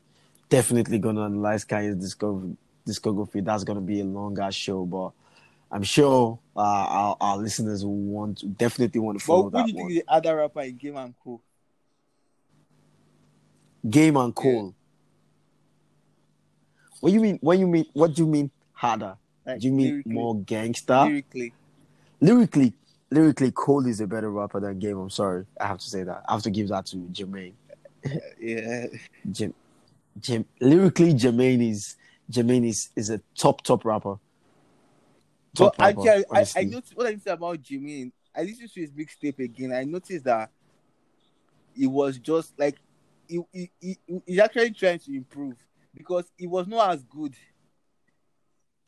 Definitely 0.49 0.99
gonna 0.99 1.25
analyze 1.25 1.63
Kanye's 1.65 1.95
discography. 1.95 2.57
Discography. 2.87 3.43
That's 3.43 3.63
gonna 3.63 3.81
be 3.81 4.01
a 4.01 4.03
longer 4.03 4.51
show, 4.51 4.85
but 4.85 5.11
I'm 5.71 5.83
sure 5.83 6.39
uh, 6.55 6.59
our, 6.59 7.17
our 7.21 7.37
listeners 7.37 7.83
will 7.83 7.95
want 7.95 8.39
to 8.39 8.47
definitely 8.47 8.99
want 8.99 9.19
to 9.19 9.25
But 9.25 9.27
follow 9.27 9.43
who 9.43 9.49
that 9.51 9.57
What 9.57 9.65
do 9.65 9.71
you 9.71 9.77
think 9.77 9.83
one. 9.83 9.91
is 9.91 9.97
the 9.97 10.13
other 10.13 10.35
rapper 10.37 10.61
in 10.61 10.75
Game 10.77 10.97
and 10.97 11.13
Cole? 11.23 11.41
Game 13.89 14.17
and 14.17 14.35
Cole. 14.35 14.75
What 16.99 17.13
you 17.13 17.19
mean? 17.19 17.37
What 17.41 17.57
you 17.59 17.67
mean? 17.67 17.85
What 17.93 18.13
do 18.15 18.23
you 18.23 18.27
mean 18.27 18.51
harder? 18.73 19.17
Like, 19.45 19.59
do 19.59 19.67
you 19.67 19.73
mean 19.73 19.87
lyrically- 19.87 20.13
more 20.13 20.35
gangster? 20.35 21.05
lyrically? 21.05 21.53
lyrically, 22.21 22.73
lyrically, 23.11 23.51
Cole 23.51 23.85
is 23.85 23.99
a 24.01 24.07
better 24.07 24.31
rapper 24.31 24.59
than 24.59 24.79
Game. 24.79 24.97
I'm 24.97 25.09
sorry, 25.09 25.45
I 25.59 25.67
have 25.67 25.79
to 25.79 25.89
say 25.89 26.03
that. 26.03 26.23
I 26.27 26.33
have 26.33 26.43
to 26.43 26.51
give 26.51 26.69
that 26.69 26.85
to 26.87 26.97
Jermaine. 26.97 27.53
Uh, 28.05 28.09
yeah. 28.39 28.85
Jim, 29.31 29.53
Jim, 30.19 30.45
lyrically, 30.59 31.13
Jermaine 31.13 31.69
is 31.71 31.95
Jermaine 32.31 32.67
is, 32.67 32.89
is 32.95 33.09
a 33.09 33.21
top 33.35 33.61
top 33.61 33.85
rapper. 33.85 34.17
But 35.57 35.75
rapper, 35.79 36.09
actually, 36.09 36.25
I, 36.31 36.45
I 36.55 36.63
noticed 36.63 36.95
what 36.97 37.07
I 37.07 37.09
noticed 37.11 37.27
about 37.27 37.61
Jimmy. 37.61 38.11
I 38.35 38.43
listened 38.43 38.71
to 38.73 38.81
his 38.81 38.91
mixtape 38.91 39.39
again. 39.39 39.71
I 39.73 39.83
noticed 39.85 40.25
that 40.25 40.51
it 41.79 41.87
was 41.87 42.17
just 42.17 42.57
like 42.59 42.77
he, 43.27 43.39
he, 43.51 43.71
he, 43.79 43.97
he's 44.25 44.39
actually 44.39 44.71
trying 44.71 44.99
to 44.99 45.15
improve 45.15 45.55
because 45.95 46.25
it 46.37 46.47
was 46.47 46.67
not 46.67 46.91
as 46.91 47.03
good. 47.03 47.33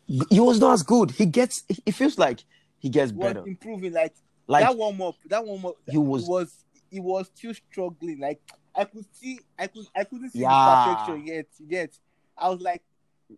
He 0.07 0.39
was 0.39 0.59
not 0.59 0.73
as 0.73 0.83
good. 0.83 1.11
He 1.11 1.25
gets. 1.25 1.63
It 1.85 1.91
feels 1.93 2.17
like 2.17 2.43
he 2.79 2.89
gets 2.89 3.11
was 3.11 3.33
better. 3.33 3.47
improving. 3.47 3.93
Like, 3.93 4.15
Like 4.47 4.63
that 4.63 4.77
warm 4.77 5.01
up, 5.01 5.15
that 5.25 5.45
warm 5.45 5.65
up, 5.65 5.75
he 5.89 5.97
was- 5.97 6.23
he 6.23 6.29
was 6.29 6.65
he 6.89 6.99
was 7.01 7.27
still 7.35 7.53
struggling. 7.53 8.19
Like 8.19 8.41
I 8.73 8.85
could 8.85 9.05
see, 9.13 9.39
I 9.59 9.67
could 9.67 9.85
I 9.95 10.03
couldn't 10.05 10.29
see 10.31 10.39
Yeah. 10.39 10.49
the 10.85 10.95
perfection 10.95 11.27
yet. 11.27 11.45
Yet 11.67 11.99
I 12.37 12.49
was 12.49 12.61
like, 12.61 12.81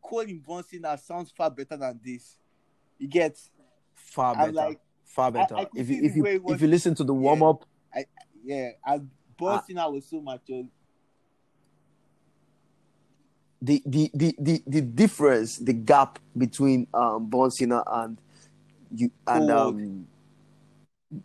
Cole 0.04 0.20
in 0.20 0.40
Born 0.40 0.64
Sinner 0.64 0.90
that 0.90 1.00
sounds 1.04 1.32
far 1.32 1.50
better 1.50 1.76
than 1.78 2.00
this. 2.04 2.38
You 3.00 3.08
get, 3.08 3.40
far 3.96 4.36
better. 4.36 4.52
Like, 4.52 4.80
far 5.06 5.32
better. 5.32 5.56
I 5.56 5.66
could 5.66 5.80
if 5.80 5.90
you 5.90 6.04
if 6.04 6.16
you 6.16 6.26
if 6.50 6.62
you 6.62 6.68
listen 6.68 6.94
to 6.96 7.04
the 7.04 7.14
warm 7.14 7.42
up, 7.42 7.66
yeah, 8.44 8.70
and 8.86 9.10
Born 9.38 9.60
Sinner 9.66 9.82
I 9.82 9.88
was 9.88 10.06
so 10.08 10.22
mature. 10.22 10.66
The, 13.62 13.82
the 13.86 14.10
the 14.14 14.36
the 14.40 14.64
the 14.66 14.82
difference, 14.82 15.58
the 15.58 15.74
gap 15.74 16.20
between 16.38 16.88
um 16.94 17.30
Cena 17.52 17.84
and 17.88 18.18
you 18.94 19.12
and 19.28 19.52
um 19.52 20.08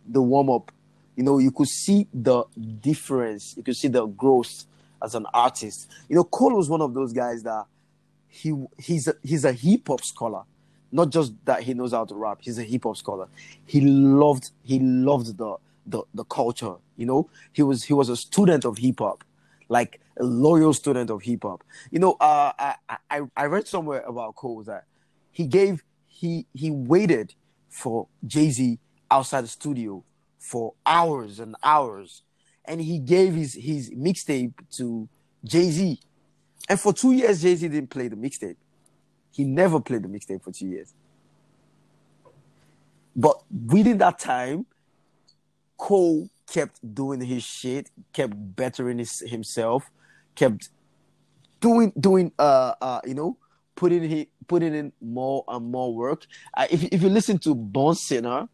the 0.07 0.21
warm 0.21 0.49
up, 0.49 0.71
you 1.15 1.23
know, 1.23 1.37
you 1.37 1.51
could 1.51 1.67
see 1.67 2.07
the 2.13 2.43
difference. 2.81 3.55
You 3.55 3.63
could 3.63 3.75
see 3.75 3.87
the 3.87 4.05
growth 4.05 4.65
as 5.01 5.15
an 5.15 5.25
artist. 5.33 5.89
You 6.09 6.15
know, 6.15 6.23
Cole 6.23 6.55
was 6.55 6.69
one 6.69 6.81
of 6.81 6.93
those 6.93 7.13
guys 7.13 7.43
that 7.43 7.65
he 8.27 8.53
he's 8.77 9.07
a, 9.07 9.15
he's 9.23 9.45
a 9.45 9.53
hip 9.53 9.87
hop 9.87 10.03
scholar, 10.03 10.43
not 10.91 11.09
just 11.11 11.33
that 11.45 11.63
he 11.63 11.73
knows 11.73 11.93
how 11.93 12.05
to 12.05 12.15
rap. 12.15 12.39
He's 12.41 12.59
a 12.59 12.63
hip 12.63 12.83
hop 12.83 12.97
scholar. 12.97 13.27
He 13.65 13.81
loved 13.81 14.51
he 14.63 14.79
loved 14.79 15.37
the 15.37 15.55
the 15.85 16.03
the 16.13 16.25
culture. 16.25 16.75
You 16.97 17.05
know, 17.05 17.29
he 17.53 17.63
was 17.63 17.83
he 17.83 17.93
was 17.93 18.09
a 18.09 18.17
student 18.17 18.65
of 18.65 18.77
hip 18.77 18.99
hop, 18.99 19.23
like 19.69 20.01
a 20.19 20.23
loyal 20.23 20.73
student 20.73 21.09
of 21.09 21.21
hip 21.21 21.43
hop. 21.43 21.63
You 21.91 21.99
know, 21.99 22.13
uh, 22.19 22.51
I, 22.57 22.75
I 23.09 23.21
I 23.35 23.45
read 23.45 23.67
somewhere 23.67 24.01
about 24.01 24.35
Cole 24.35 24.63
that 24.63 24.85
he 25.31 25.45
gave 25.45 25.83
he 26.07 26.45
he 26.53 26.71
waited 26.71 27.33
for 27.69 28.07
Jay 28.25 28.49
Z 28.49 28.79
outside 29.11 29.41
the 29.41 29.47
studio 29.47 30.03
for 30.39 30.73
hours 30.85 31.39
and 31.39 31.55
hours, 31.63 32.23
and 32.65 32.81
he 32.81 32.99
gave 32.99 33.33
his 33.33 33.53
his 33.53 33.89
mixtape 33.91 34.53
to 34.71 35.07
Jay 35.43 35.69
Z, 35.69 35.99
and 36.69 36.79
for 36.79 36.93
two 36.93 37.11
years 37.11 37.41
Jay 37.41 37.55
Z 37.55 37.67
didn't 37.67 37.89
play 37.89 38.07
the 38.07 38.15
mixtape. 38.15 38.57
He 39.31 39.43
never 39.43 39.81
played 39.81 40.03
the 40.03 40.07
mixtape 40.07 40.43
for 40.43 40.51
two 40.51 40.67
years. 40.67 40.93
But 43.15 43.41
within 43.49 43.97
that 43.99 44.19
time, 44.19 44.65
Cole 45.77 46.29
kept 46.47 46.79
doing 46.93 47.21
his 47.21 47.43
shit, 47.43 47.89
kept 48.13 48.33
bettering 48.35 48.99
his, 48.99 49.19
himself, 49.19 49.89
kept 50.35 50.69
doing 51.61 51.91
doing 51.99 52.31
uh 52.37 52.73
uh 52.81 53.01
you 53.05 53.13
know 53.13 53.37
putting 53.75 54.03
he 54.03 54.29
putting 54.47 54.73
in 54.73 54.91
more 55.01 55.43
and 55.47 55.71
more 55.71 55.93
work. 55.93 56.25
Uh, 56.55 56.67
if 56.69 56.83
if 56.85 57.01
you 57.01 57.09
listen 57.09 57.37
to 57.39 57.53
Born 57.53 57.95
Sinner 57.95 58.47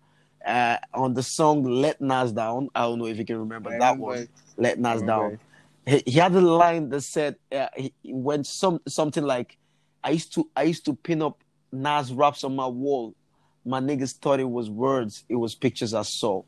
uh, 0.46 0.78
on 0.94 1.14
the 1.14 1.24
song 1.24 1.64
"Let 1.64 2.02
Nas 2.02 2.32
Down," 2.32 2.70
I 2.76 2.82
don't 2.82 3.00
know 3.00 3.06
if 3.06 3.18
you 3.18 3.26
can 3.26 3.38
remember 3.38 3.70
I 3.70 3.78
that 3.80 3.92
remember 3.92 4.04
one. 4.04 4.28
Let 4.58 4.80
Nas 4.80 5.02
Down. 5.02 5.40
He, 5.86 6.04
he 6.06 6.20
had 6.20 6.34
a 6.36 6.42
line 6.42 6.90
that 6.90 7.02
said 7.02 7.38
uh, 7.52 7.68
he, 7.76 7.94
he 8.04 8.14
went 8.14 8.48
some 8.48 8.82
something 8.88 9.24
like, 9.24 9.58
"I 10.04 10.12
used 10.12 10.34
to 10.36 10.50
I 10.56 10.64
used 10.64 10.86
to 10.86 10.96
pin 10.96 11.22
up 11.22 11.44
Nas 11.72 12.12
raps 12.12 12.44
on 12.44 12.56
my 12.56 12.68
wall. 12.68 13.16
My 13.64 13.80
niggas 13.80 14.14
thought 14.18 14.40
it 14.40 14.50
was 14.50 14.70
words. 14.70 15.24
It 15.30 15.36
was 15.36 15.56
pictures 15.56 15.94
I 15.94 16.04
saw." 16.04 16.44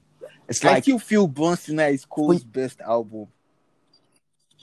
It's 0.47 0.63
I 0.65 0.73
like 0.73 0.83
still 0.83 0.99
feel 0.99 1.27
Born 1.27 1.55
Sinner 1.55 1.87
is 1.87 2.05
Cole's 2.05 2.43
best 2.43 2.81
album. 2.81 3.27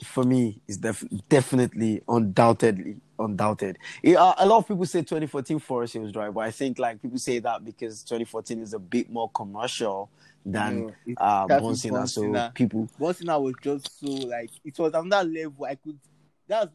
For 0.03 0.23
me, 0.23 0.61
is 0.67 0.77
def- 0.77 1.03
definitely, 1.29 2.01
undoubtedly, 2.07 2.97
undoubted. 3.19 3.77
Yeah, 4.01 4.21
uh, 4.23 4.33
a 4.39 4.45
lot 4.47 4.57
of 4.57 4.67
people 4.67 4.85
say 4.85 5.01
2014 5.01 5.59
Forest 5.59 5.93
Hills 5.93 6.11
Drive, 6.11 6.33
but 6.33 6.41
I 6.41 6.51
think 6.51 6.79
like 6.79 7.01
people 7.01 7.19
say 7.19 7.39
that 7.39 7.63
because 7.63 8.01
2014 8.03 8.61
is 8.61 8.73
a 8.73 8.79
bit 8.79 9.11
more 9.11 9.29
commercial 9.29 10.09
than 10.45 10.93
it- 11.05 11.17
uh, 11.17 11.45
that's 11.47 11.61
Bon 11.61 11.69
with 11.69 11.79
Cena, 11.79 11.97
Bon 11.99 12.07
so 12.07 12.49
people 12.53 12.89
Born 12.97 13.13
Sinner 13.13 13.39
was 13.39 13.53
just 13.61 13.99
so 13.99 14.07
like 14.07 14.49
it 14.65 14.77
was 14.79 14.93
on 14.93 15.09
that 15.09 15.29
level. 15.29 15.65
I 15.65 15.75
could 15.75 15.99
that's 16.47 16.71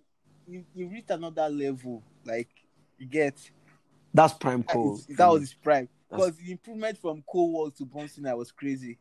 you, 0.47 0.65
you 0.75 0.89
reached 0.89 1.11
another 1.11 1.49
level. 1.49 2.03
Like 2.25 2.49
you 2.99 3.07
get 3.07 3.35
that's 4.15 4.33
prime 4.35 4.63
that, 4.63 4.73
Cole. 4.73 5.01
that 5.09 5.27
was 5.27 5.41
his 5.43 5.55
prime. 5.55 5.89
Because 6.09 6.37
the 6.37 6.53
improvement 6.53 6.97
from 6.99 7.23
Cole 7.29 7.53
World 7.53 7.77
to 7.77 7.85
Born 7.85 8.09
Sinner 8.09 8.37
was 8.37 8.53
crazy. 8.53 8.99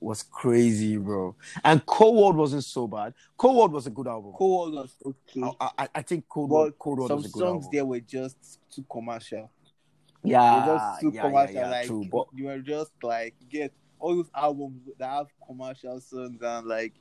Was 0.00 0.22
crazy, 0.22 0.96
bro. 0.96 1.34
And 1.64 1.84
Cole 1.84 2.14
World 2.22 2.36
wasn't 2.36 2.64
so 2.64 2.86
bad. 2.86 3.14
Cole 3.36 3.56
World 3.58 3.72
was 3.72 3.86
a 3.86 3.90
good 3.90 4.06
album. 4.06 4.32
Cole 4.32 4.70
World 4.70 4.74
was 4.74 4.94
okay. 5.04 5.56
I, 5.60 5.70
I, 5.78 5.88
I 5.96 6.02
think 6.02 6.28
Cole 6.28 6.46
World, 6.46 6.78
Cole 6.78 6.96
World 6.96 7.12
was 7.12 7.26
a 7.26 7.28
good 7.28 7.42
album. 7.44 7.62
Some 7.62 7.62
songs 7.62 7.72
there 7.72 7.84
were 7.84 8.00
just 8.00 8.60
too 8.70 8.84
commercial. 8.90 9.50
They 10.22 10.28
were 10.30 10.32
Yeah, 10.32 10.64
just 10.64 11.00
too 11.00 11.10
yeah, 11.10 11.14
yeah, 11.14 11.28
commercial. 11.28 11.54
yeah, 11.54 11.70
like 11.70 11.86
true. 11.86 12.04
But 12.10 12.26
you 12.34 12.44
were 12.44 12.58
just 12.60 12.92
like 13.02 13.34
get 13.50 13.72
all 13.98 14.14
those 14.14 14.30
albums 14.34 14.82
that 14.98 15.08
have 15.10 15.26
commercial 15.44 16.00
songs 16.00 16.40
and 16.40 16.66
like 16.66 16.92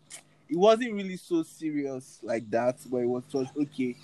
it 0.50 0.58
wasn't 0.58 0.94
really 0.94 1.18
so 1.18 1.44
serious 1.44 2.20
like 2.24 2.50
that, 2.50 2.78
but 2.90 2.98
it 2.98 3.06
was 3.06 3.24
just 3.32 3.56
okay. 3.56 3.96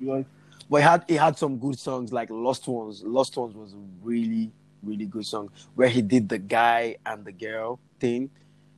It 0.00 0.06
was 0.06 0.24
But 0.68 0.76
it 0.78 0.82
had 0.82 1.04
it 1.08 1.18
had 1.20 1.38
some 1.38 1.58
good 1.58 1.78
songs 1.78 2.12
like 2.12 2.28
Lost 2.30 2.68
Ones. 2.68 3.02
Lost 3.02 3.36
Ones 3.36 3.54
was 3.54 3.74
really 4.02 4.52
really 4.82 5.06
good 5.06 5.26
song 5.26 5.50
where 5.74 5.88
he 5.88 6.02
did 6.02 6.28
the 6.28 6.38
guy 6.38 6.96
and 7.04 7.24
the 7.24 7.32
girl 7.32 7.78
thing. 7.98 8.30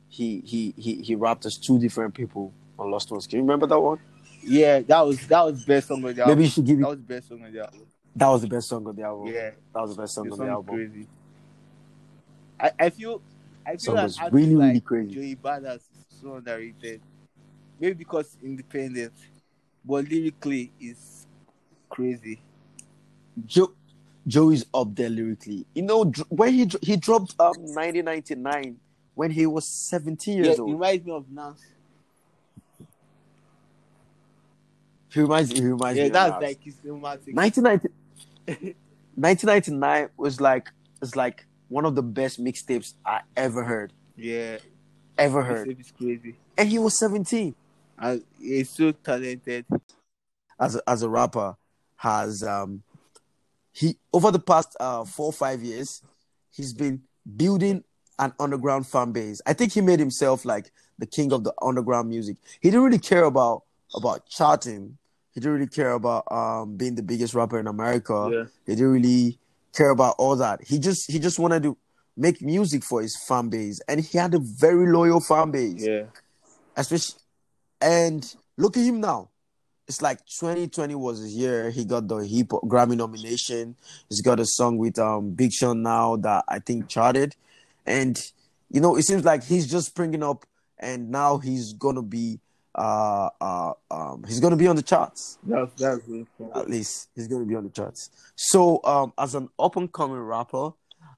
He 0.09 0.43
he 0.45 0.75
he 0.77 1.03
he 1.03 1.15
rapped 1.15 1.47
as 1.47 1.57
two 1.57 1.79
different 1.79 2.15
people 2.15 2.53
on 2.79 2.91
Lost 2.91 3.11
Ones. 3.11 3.27
Can 3.27 3.39
you 3.39 3.43
remember 3.45 3.67
that 3.67 3.81
one? 3.81 3.99
yeah, 4.43 4.81
that 4.81 5.01
was 5.07 5.27
that 5.29 5.45
was 5.45 5.65
best 5.65 5.89
song 5.89 6.05
of 6.05 6.15
the 6.15 6.23
album. 6.23 6.37
Maybe 6.37 6.45
you 6.45 6.51
should 6.51 6.67
give 6.67 6.79
that 6.79 6.89
was 6.89 6.99
best 6.99 7.29
song 7.29 7.45
of 7.45 7.53
the 7.53 7.61
album. 7.61 7.87
That 8.15 8.29
was 8.29 8.43
the 8.43 8.49
best 8.49 8.69
song 8.69 8.87
of 8.87 8.97
the 8.97 9.03
album. 9.03 9.27
Yeah, 9.33 9.51
that 9.75 9.81
was 9.81 9.97
the 9.97 10.03
best 10.03 10.15
song 10.15 10.27
the 10.27 10.33
of 10.33 10.39
the 10.39 10.45
song 10.45 10.53
album. 10.53 10.75
crazy. 10.75 11.09
I, 12.61 12.73
I 12.79 12.91
feel 12.91 13.23
I 13.67 13.71
feel 13.71 13.79
Song 13.81 13.95
like 13.97 14.05
was 14.05 14.21
really, 14.31 14.55
really 14.55 14.73
like 14.75 14.85
crazy. 14.85 15.15
Joey 15.15 15.37
Badass 15.37 15.77
is 15.77 16.07
so 16.21 16.35
underrated. 16.35 17.01
Maybe 17.81 17.95
because 17.95 18.37
independent, 18.43 19.13
but 19.85 20.09
lyrically 20.09 20.73
is 20.81 21.27
crazy. 21.89 22.41
Joe 23.47 23.73
Joey's 24.27 24.65
up 24.73 24.95
there 24.95 25.09
lyrically. 25.11 25.67
You 25.75 25.83
know 25.83 26.05
when 26.29 26.53
he 26.53 26.71
he 26.83 26.97
dropped 26.97 27.35
um 27.41 27.55
1999 27.59 28.79
when 29.15 29.31
he 29.31 29.47
was 29.47 29.67
17 29.67 30.37
years 30.39 30.59
it 30.59 30.61
old. 30.61 30.73
reminds 30.73 31.05
me 31.05 31.13
of 31.13 31.31
Nas. 31.31 31.61
He 35.13 35.21
reminds 35.21 35.51
he 35.53 35.61
reminds 35.67 35.99
Yeah, 35.99 36.05
me 36.05 36.09
of 36.09 36.13
that's 36.15 36.33
Nas. 36.35 36.43
like 36.43 36.63
his. 36.65 36.77
1990 36.85 37.89
1999 39.17 40.09
was 40.17 40.41
like 40.41 40.71
was 41.01 41.17
like 41.17 41.47
one 41.69 41.85
of 41.85 41.95
the 41.95 42.03
best 42.03 42.43
mixtapes 42.43 42.95
I 43.05 43.21
ever 43.37 43.65
heard. 43.65 43.93
Yeah, 44.17 44.59
Ever 45.19 45.43
heard. 45.43 45.67
heard. 45.69 45.77
It's 45.81 45.91
crazy. 45.91 46.37
And 46.57 46.69
he 46.69 46.79
was 46.79 46.99
17. 46.99 47.55
And 47.99 48.23
he's 48.39 48.71
so 48.71 48.93
talented. 48.93 49.65
As 50.61 50.77
a, 50.77 50.83
as 50.89 51.03
a 51.03 51.09
rapper 51.09 51.57
has 51.97 52.43
um 52.43 52.83
he 53.73 53.97
over 54.13 54.31
the 54.31 54.39
past 54.39 54.77
uh 54.81 55.05
4 55.05 55.27
or 55.27 55.33
5 55.33 55.63
years 55.63 56.03
he's 56.51 56.73
been 56.73 57.03
building 57.37 57.85
an 58.19 58.33
underground 58.39 58.87
fan 58.87 59.13
base. 59.13 59.41
I 59.47 59.53
think 59.53 59.73
he 59.73 59.81
made 59.81 59.99
himself 59.99 60.45
like 60.45 60.71
the 60.99 61.07
king 61.07 61.33
of 61.33 61.45
the 61.45 61.53
underground 61.61 62.09
music. 62.09 62.37
He 62.61 62.71
didn't 62.71 62.85
really 62.85 62.99
care 62.99 63.25
about 63.25 63.65
about 63.95 64.29
charting. 64.29 64.99
He 65.33 65.41
didn't 65.41 65.55
really 65.55 65.67
care 65.67 65.93
about 65.93 66.31
um 66.31 66.77
being 66.77 66.95
the 66.95 67.03
biggest 67.03 67.35
rapper 67.35 67.59
in 67.59 67.67
America. 67.67 68.31
Yeah. 68.33 68.45
He 68.67 68.75
didn't 68.77 68.93
really 68.93 69.39
care 69.75 69.91
about 69.91 70.15
all 70.19 70.37
that. 70.37 70.63
He 70.63 70.79
just 70.79 71.11
he 71.11 71.19
just 71.19 71.39
wanted 71.39 71.63
to 71.65 71.77
make 72.17 72.43
music 72.43 72.85
for 72.85 73.01
his 73.01 73.17
fan 73.17 73.49
base, 73.49 73.81
and 73.89 74.01
he 74.01 74.19
had 74.19 74.35
a 74.35 74.39
very 74.39 74.93
loyal 74.93 75.21
fan 75.21 75.51
base. 75.51 75.85
Yeah. 75.85 76.05
Especially, 76.77 77.19
and 77.81 78.35
look 78.57 78.77
at 78.77 78.85
him 78.85 79.01
now. 79.01 79.31
It's 79.89 80.01
like 80.01 80.25
2020 80.27 80.95
was 80.95 81.19
his 81.19 81.35
year. 81.35 81.71
He 81.71 81.85
got 81.85 82.09
the 82.09 82.19
hip 82.19 82.49
Grammy 82.49 82.97
nomination. 82.97 83.77
He's 84.09 84.21
got 84.21 84.41
a 84.41 84.47
song 84.47 84.79
with 84.79 84.99
um 84.99 85.31
Big 85.31 85.53
Sean 85.53 85.83
now 85.83 86.17
that 86.17 86.45
I 86.49 86.61
think 86.61 86.89
charted, 86.89 87.35
and 87.85 88.19
you 88.71 88.81
know 88.81 88.97
it 88.97 89.03
seems 89.03 89.25
like 89.25 89.43
he's 89.45 89.71
just 89.71 89.89
springing 89.89 90.23
up, 90.23 90.47
and 90.79 91.11
now 91.11 91.39
he's 91.39 91.73
gonna 91.73 92.03
be 92.03 92.39
uh 92.75 93.29
uh 93.41 93.73
um 93.91 94.25
he's 94.27 94.41
gonna 94.41 94.57
be 94.57 94.67
on 94.67 94.77
the 94.77 94.83
charts 94.83 95.39
That's 95.47 95.75
that's 95.79 96.01
cool. 96.07 96.27
at 96.55 96.71
least 96.71 97.11
he's 97.15 97.29
to 97.29 97.45
be 97.45 97.55
on 97.55 97.65
the 97.65 97.71
charts. 97.71 98.11
So, 98.35 98.81
um, 98.85 99.13
as 99.19 99.35
an 99.35 99.51
up 99.59 99.77
and 99.77 99.93
coming 99.93 100.17
rapper, 100.19 100.71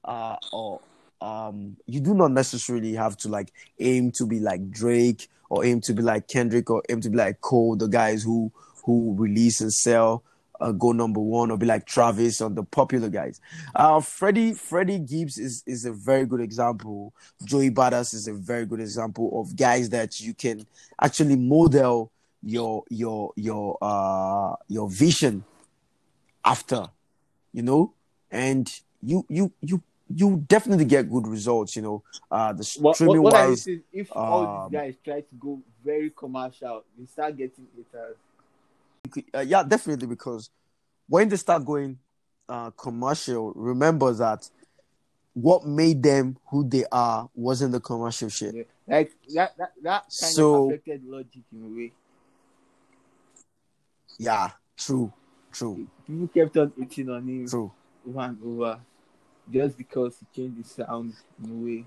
uh, 0.03 0.35
or 0.51 0.81
um, 1.21 1.77
you 1.85 2.01
do 2.01 2.13
not 2.13 2.31
necessarily 2.31 2.93
have 2.93 3.15
to 3.17 3.29
like 3.29 3.53
aim 3.79 4.11
to 4.17 4.25
be 4.25 4.39
like 4.39 4.69
Drake 4.69 5.29
or 5.49 5.65
aim 5.65 5.81
to 5.81 5.93
be 5.93 6.01
like 6.01 6.27
Kendrick 6.27 6.69
or 6.69 6.83
aim 6.89 7.01
to 7.01 7.09
be 7.09 7.17
like 7.17 7.41
Cole, 7.41 7.75
the 7.75 7.87
guys 7.87 8.23
who 8.23 8.51
who 8.83 9.15
release 9.17 9.61
and 9.61 9.73
sell. 9.73 10.23
Uh, 10.61 10.71
go 10.71 10.93
number 10.93 11.19
one 11.19 11.51
or 11.51 11.57
be 11.57 11.65
like 11.65 11.85
Travis 11.85 12.39
or 12.39 12.49
the 12.49 12.63
popular 12.63 13.09
guys. 13.09 13.41
Uh, 13.75 13.99
Freddie 13.99 14.53
Freddie 14.53 14.99
Gibbs 14.99 15.37
is 15.37 15.63
is 15.67 15.83
a 15.83 15.91
very 15.91 16.25
good 16.25 16.39
example. 16.39 17.13
Joey 17.43 17.69
Badass 17.69 18.13
is 18.13 18.29
a 18.29 18.33
very 18.33 18.65
good 18.65 18.79
example 18.79 19.41
of 19.41 19.53
guys 19.57 19.89
that 19.89 20.21
you 20.21 20.33
can 20.33 20.65
actually 21.01 21.35
model 21.35 22.09
your 22.41 22.83
your 22.89 23.33
your 23.35 23.77
uh 23.81 24.55
your 24.69 24.89
vision 24.89 25.43
after 26.45 26.87
you 27.51 27.63
know 27.63 27.91
and 28.31 28.81
you 29.01 29.25
you 29.27 29.51
you 29.61 29.81
you 30.13 30.43
definitely 30.47 30.85
get 30.85 31.09
good 31.09 31.27
results 31.27 31.75
you 31.75 31.81
know 31.81 32.03
uh 32.29 32.53
the 32.53 32.63
What, 32.79 32.83
what, 32.83 32.95
streaming 32.95 33.21
what 33.23 33.33
I 33.33 33.47
wise 33.47 33.67
if 33.91 34.07
all 34.15 34.45
um, 34.65 34.71
these 34.71 34.79
guys 34.79 34.93
try 35.03 35.21
to 35.21 35.35
go 35.39 35.59
very 35.83 36.11
commercial, 36.11 36.83
they 36.97 37.05
start 37.05 37.37
getting 37.37 37.67
haters. 37.75 39.25
uh, 39.33 39.39
yeah 39.41 39.63
definitely 39.63 40.07
because 40.07 40.49
when 41.07 41.27
they 41.29 41.37
start 41.37 41.65
going 41.65 41.97
uh 42.49 42.69
commercial 42.71 43.51
remember 43.55 44.13
that 44.13 44.47
what 45.33 45.65
made 45.65 46.01
them 46.03 46.37
who 46.49 46.67
they 46.67 46.85
are 46.91 47.27
wasn't 47.35 47.71
the 47.71 47.79
commercial 47.79 48.29
shit 48.29 48.53
Yeah. 48.55 48.63
Like 48.87 49.11
that, 49.33 49.57
that, 49.57 49.71
that 49.81 50.01
kind 50.01 50.11
So- 50.33 50.65
of 50.65 50.69
affected 50.71 51.03
logic 51.05 51.41
in 51.51 51.63
a 51.65 51.75
way. 51.77 51.91
yeah 54.19 54.51
true 54.77 55.11
true 55.51 55.87
People 56.05 56.27
kept 56.27 56.57
on 56.57 56.71
eating 56.81 57.09
on 57.09 57.27
him 57.27 57.47
true 57.47 57.71
over 58.07 58.19
and 58.21 58.37
over 58.45 58.79
just 59.51 59.77
because 59.77 60.17
he 60.19 60.41
changed 60.41 60.63
the 60.63 60.67
sound 60.67 61.13
in 61.43 61.51
a 61.51 61.53
way. 61.53 61.85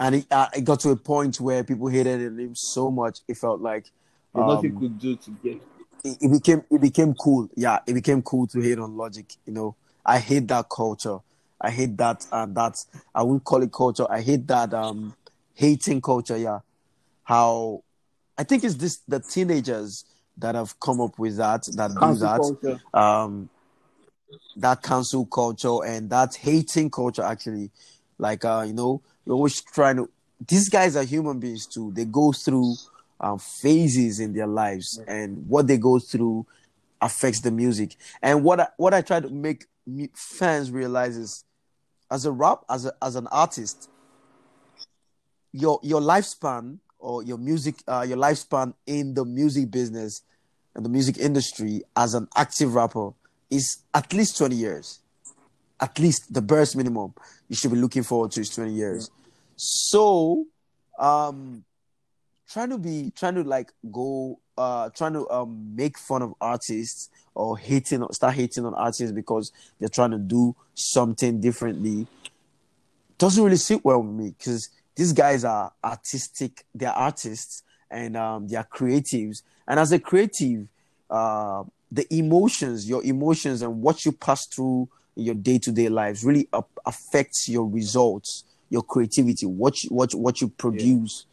and 0.00 0.14
it, 0.16 0.26
uh, 0.30 0.48
it 0.56 0.64
got 0.64 0.80
to 0.80 0.90
a 0.90 0.96
point 0.96 1.40
where 1.40 1.64
people 1.64 1.88
hated 1.88 2.20
him 2.20 2.54
so 2.54 2.90
much 2.90 3.20
it 3.28 3.36
felt 3.36 3.60
like 3.60 3.86
There's 4.34 4.46
nothing 4.46 4.72
um, 4.72 4.78
could 4.78 4.98
do 4.98 5.16
to 5.16 5.30
get. 5.42 5.60
it, 6.04 6.18
it 6.20 6.30
became 6.32 6.62
it 6.70 6.80
became 6.80 7.14
cool. 7.14 7.48
Yeah, 7.56 7.80
it 7.86 7.94
became 7.94 8.22
cool 8.22 8.46
to 8.48 8.60
hate 8.60 8.78
on 8.78 8.96
Logic. 8.96 9.26
You 9.46 9.52
know, 9.52 9.76
I 10.06 10.18
hate 10.18 10.46
that 10.48 10.68
culture. 10.70 11.18
I 11.60 11.70
hate 11.70 11.96
that 11.96 12.24
and 12.30 12.54
that's 12.54 12.86
I 13.14 13.22
wouldn't 13.22 13.44
call 13.44 13.62
it 13.62 13.72
culture. 13.72 14.06
I 14.10 14.20
hate 14.20 14.46
that 14.46 14.72
um 14.74 15.14
hating 15.54 16.00
culture. 16.00 16.36
Yeah, 16.36 16.60
how 17.24 17.82
I 18.36 18.44
think 18.44 18.62
it's 18.64 18.76
this 18.76 18.98
the 19.08 19.18
teenagers 19.20 20.04
that 20.36 20.54
have 20.54 20.78
come 20.78 21.00
up 21.00 21.18
with 21.18 21.36
that 21.38 21.64
that 21.74 21.90
do 21.98 22.14
that 22.14 22.36
culture. 22.40 22.78
um 22.94 23.50
that 24.56 24.82
cancel 24.82 25.26
culture 25.26 25.84
and 25.84 26.10
that 26.10 26.34
hating 26.34 26.90
culture 26.90 27.22
actually 27.22 27.70
like 28.18 28.44
uh 28.44 28.64
you 28.66 28.72
know 28.72 29.00
you're 29.24 29.36
always 29.36 29.60
trying 29.60 29.96
to 29.96 30.08
these 30.46 30.68
guys 30.68 30.94
are 30.96 31.02
human 31.02 31.40
beings 31.40 31.66
too. 31.66 31.92
They 31.92 32.04
go 32.04 32.32
through 32.32 32.74
um 33.20 33.38
phases 33.38 34.20
in 34.20 34.32
their 34.32 34.46
lives 34.46 35.00
and 35.08 35.48
what 35.48 35.66
they 35.66 35.76
go 35.76 35.98
through 35.98 36.46
affects 37.00 37.40
the 37.40 37.50
music. 37.50 37.96
And 38.22 38.44
what 38.44 38.60
I, 38.60 38.68
what 38.76 38.94
i 38.94 39.02
try 39.02 39.20
to 39.20 39.28
make 39.28 39.66
fans 40.14 40.70
realize 40.70 41.16
is 41.16 41.44
as 42.10 42.26
a 42.26 42.32
rap 42.32 42.60
as 42.70 42.86
a, 42.86 42.92
as 43.02 43.16
an 43.16 43.26
artist 43.28 43.88
your 45.52 45.80
your 45.82 46.00
lifespan 46.00 46.78
or 46.98 47.22
your 47.22 47.38
music 47.38 47.76
uh 47.88 48.04
your 48.06 48.18
lifespan 48.18 48.74
in 48.86 49.14
the 49.14 49.24
music 49.24 49.70
business 49.70 50.22
and 50.74 50.84
the 50.84 50.88
music 50.90 51.16
industry 51.18 51.82
as 51.96 52.14
an 52.14 52.28
active 52.36 52.74
rapper 52.74 53.10
is 53.50 53.78
at 53.94 54.12
least 54.12 54.38
20 54.38 54.54
years. 54.54 55.00
At 55.80 55.98
least 55.98 56.32
the 56.32 56.42
burst 56.42 56.76
minimum 56.76 57.14
you 57.48 57.56
should 57.56 57.70
be 57.70 57.78
looking 57.78 58.02
forward 58.02 58.32
to 58.32 58.40
is 58.40 58.50
20 58.50 58.72
years. 58.72 59.10
So, 59.56 60.44
um, 60.98 61.64
trying 62.48 62.70
to 62.70 62.78
be 62.78 63.12
trying 63.14 63.34
to 63.34 63.44
like 63.44 63.72
go 63.92 64.38
uh 64.56 64.88
trying 64.90 65.12
to 65.12 65.28
um 65.30 65.74
make 65.76 65.98
fun 65.98 66.22
of 66.22 66.34
artists 66.40 67.10
or 67.34 67.58
hating 67.58 68.04
start 68.10 68.34
hating 68.34 68.64
on 68.64 68.74
artists 68.74 69.12
because 69.12 69.52
they're 69.78 69.88
trying 69.88 70.10
to 70.10 70.18
do 70.18 70.56
something 70.74 71.40
differently 71.40 72.06
doesn't 73.18 73.44
really 73.44 73.56
sit 73.56 73.84
well 73.84 74.00
with 74.00 74.14
me 74.14 74.34
because 74.36 74.70
these 74.96 75.12
guys 75.12 75.44
are 75.44 75.72
artistic 75.84 76.64
they're 76.74 76.90
artists 76.90 77.62
and 77.90 78.16
um, 78.16 78.48
they 78.48 78.56
are 78.56 78.66
creatives 78.66 79.42
and 79.66 79.78
as 79.78 79.92
a 79.92 79.98
creative 79.98 80.66
uh, 81.10 81.62
the 81.90 82.06
emotions 82.14 82.88
your 82.88 83.02
emotions 83.04 83.62
and 83.62 83.82
what 83.82 84.04
you 84.04 84.12
pass 84.12 84.46
through 84.46 84.88
in 85.16 85.24
your 85.24 85.34
day-to-day 85.34 85.88
lives 85.88 86.24
really 86.24 86.48
affects 86.86 87.48
your 87.48 87.66
results 87.66 88.44
your 88.70 88.82
creativity 88.82 89.46
what 89.46 89.82
you, 89.82 89.88
what, 89.90 90.14
what 90.14 90.40
you 90.40 90.48
produce 90.48 91.26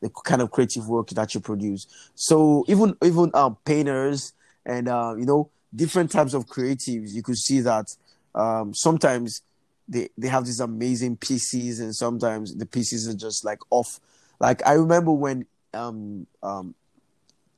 the 0.00 0.10
kind 0.24 0.42
of 0.42 0.50
creative 0.50 0.88
work 0.88 1.08
that 1.10 1.34
you 1.34 1.40
produce. 1.40 1.86
So 2.14 2.64
even 2.68 2.96
even 3.02 3.30
um, 3.34 3.56
painters 3.64 4.32
and 4.64 4.88
uh, 4.88 5.14
you 5.18 5.26
know 5.26 5.50
different 5.74 6.10
types 6.10 6.34
of 6.34 6.46
creatives 6.46 7.12
you 7.12 7.22
could 7.22 7.36
see 7.36 7.60
that 7.60 7.94
um, 8.34 8.74
sometimes 8.74 9.42
they 9.88 10.08
they 10.16 10.28
have 10.28 10.44
these 10.44 10.60
amazing 10.60 11.16
pieces 11.16 11.80
and 11.80 11.94
sometimes 11.94 12.54
the 12.54 12.66
pieces 12.66 13.08
are 13.08 13.14
just 13.14 13.44
like 13.44 13.60
off. 13.70 14.00
Like 14.40 14.64
i 14.66 14.74
remember 14.74 15.10
when 15.10 15.46
um 15.74 16.26
um 16.42 16.74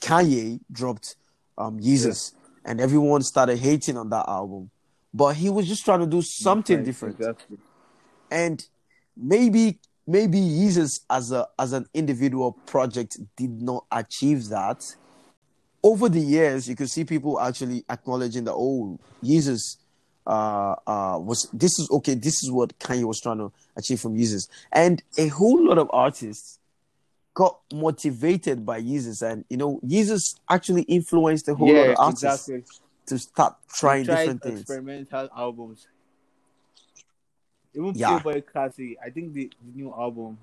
kanye 0.00 0.60
dropped 0.72 1.16
um 1.60 1.74
Yeezus 1.78 2.20
and 2.64 2.80
everyone 2.80 3.22
started 3.22 3.58
hating 3.58 3.96
on 3.96 4.08
that 4.10 4.26
album 4.28 4.70
but 5.12 5.30
he 5.42 5.48
was 5.56 5.64
just 5.66 5.84
trying 5.84 6.00
to 6.00 6.06
do 6.16 6.22
something 6.22 6.84
different 6.84 7.16
Exactly. 7.18 7.58
and 8.30 8.58
maybe 9.16 9.78
maybe 10.06 10.38
Yeezus 10.38 11.00
as 11.08 11.32
a 11.32 11.46
as 11.58 11.72
an 11.72 11.86
individual 11.94 12.52
project 12.66 13.18
did 13.36 13.62
not 13.62 13.84
achieve 13.90 14.48
that. 14.48 14.84
Over 15.82 16.10
the 16.10 16.20
years, 16.20 16.68
you 16.68 16.76
could 16.76 16.90
see 16.90 17.04
people 17.04 17.40
actually 17.40 17.84
acknowledging 17.88 18.44
that 18.44 18.52
oh, 18.54 18.98
Yeezus 19.22 19.76
uh 20.26 20.74
uh 20.86 21.18
was 21.18 21.48
this 21.52 21.78
is 21.78 21.88
okay, 21.90 22.14
this 22.14 22.42
is 22.44 22.50
what 22.50 22.78
Kanye 22.78 23.04
was 23.04 23.20
trying 23.20 23.38
to 23.38 23.52
achieve 23.76 24.00
from 24.00 24.16
Yeezus. 24.16 24.48
And 24.72 25.02
a 25.16 25.28
whole 25.28 25.64
lot 25.66 25.78
of 25.78 25.88
artists 25.92 26.58
got 27.34 27.60
motivated 27.72 28.64
by 28.66 28.80
Yeezus 28.80 29.22
and 29.22 29.44
you 29.48 29.56
know, 29.56 29.80
Yeezus 29.84 30.38
actually 30.48 30.82
influenced 30.82 31.48
a 31.48 31.54
whole 31.54 31.72
lot 31.72 31.88
of 31.90 31.96
artists 31.98 32.48
exactly. 32.48 32.64
to 33.06 33.18
start 33.18 33.56
trying 33.72 34.04
different 34.04 34.42
things. 34.42 34.60
experimental 34.60 35.28
albums. 35.36 35.86
Even 37.74 37.92
Yeah. 37.94 38.18
Playboi 38.18 38.42
Carti, 38.44 38.96
I 39.04 39.10
think 39.10 39.32
the, 39.32 39.50
the 39.62 39.76
new 39.76 39.92
album 39.92 40.38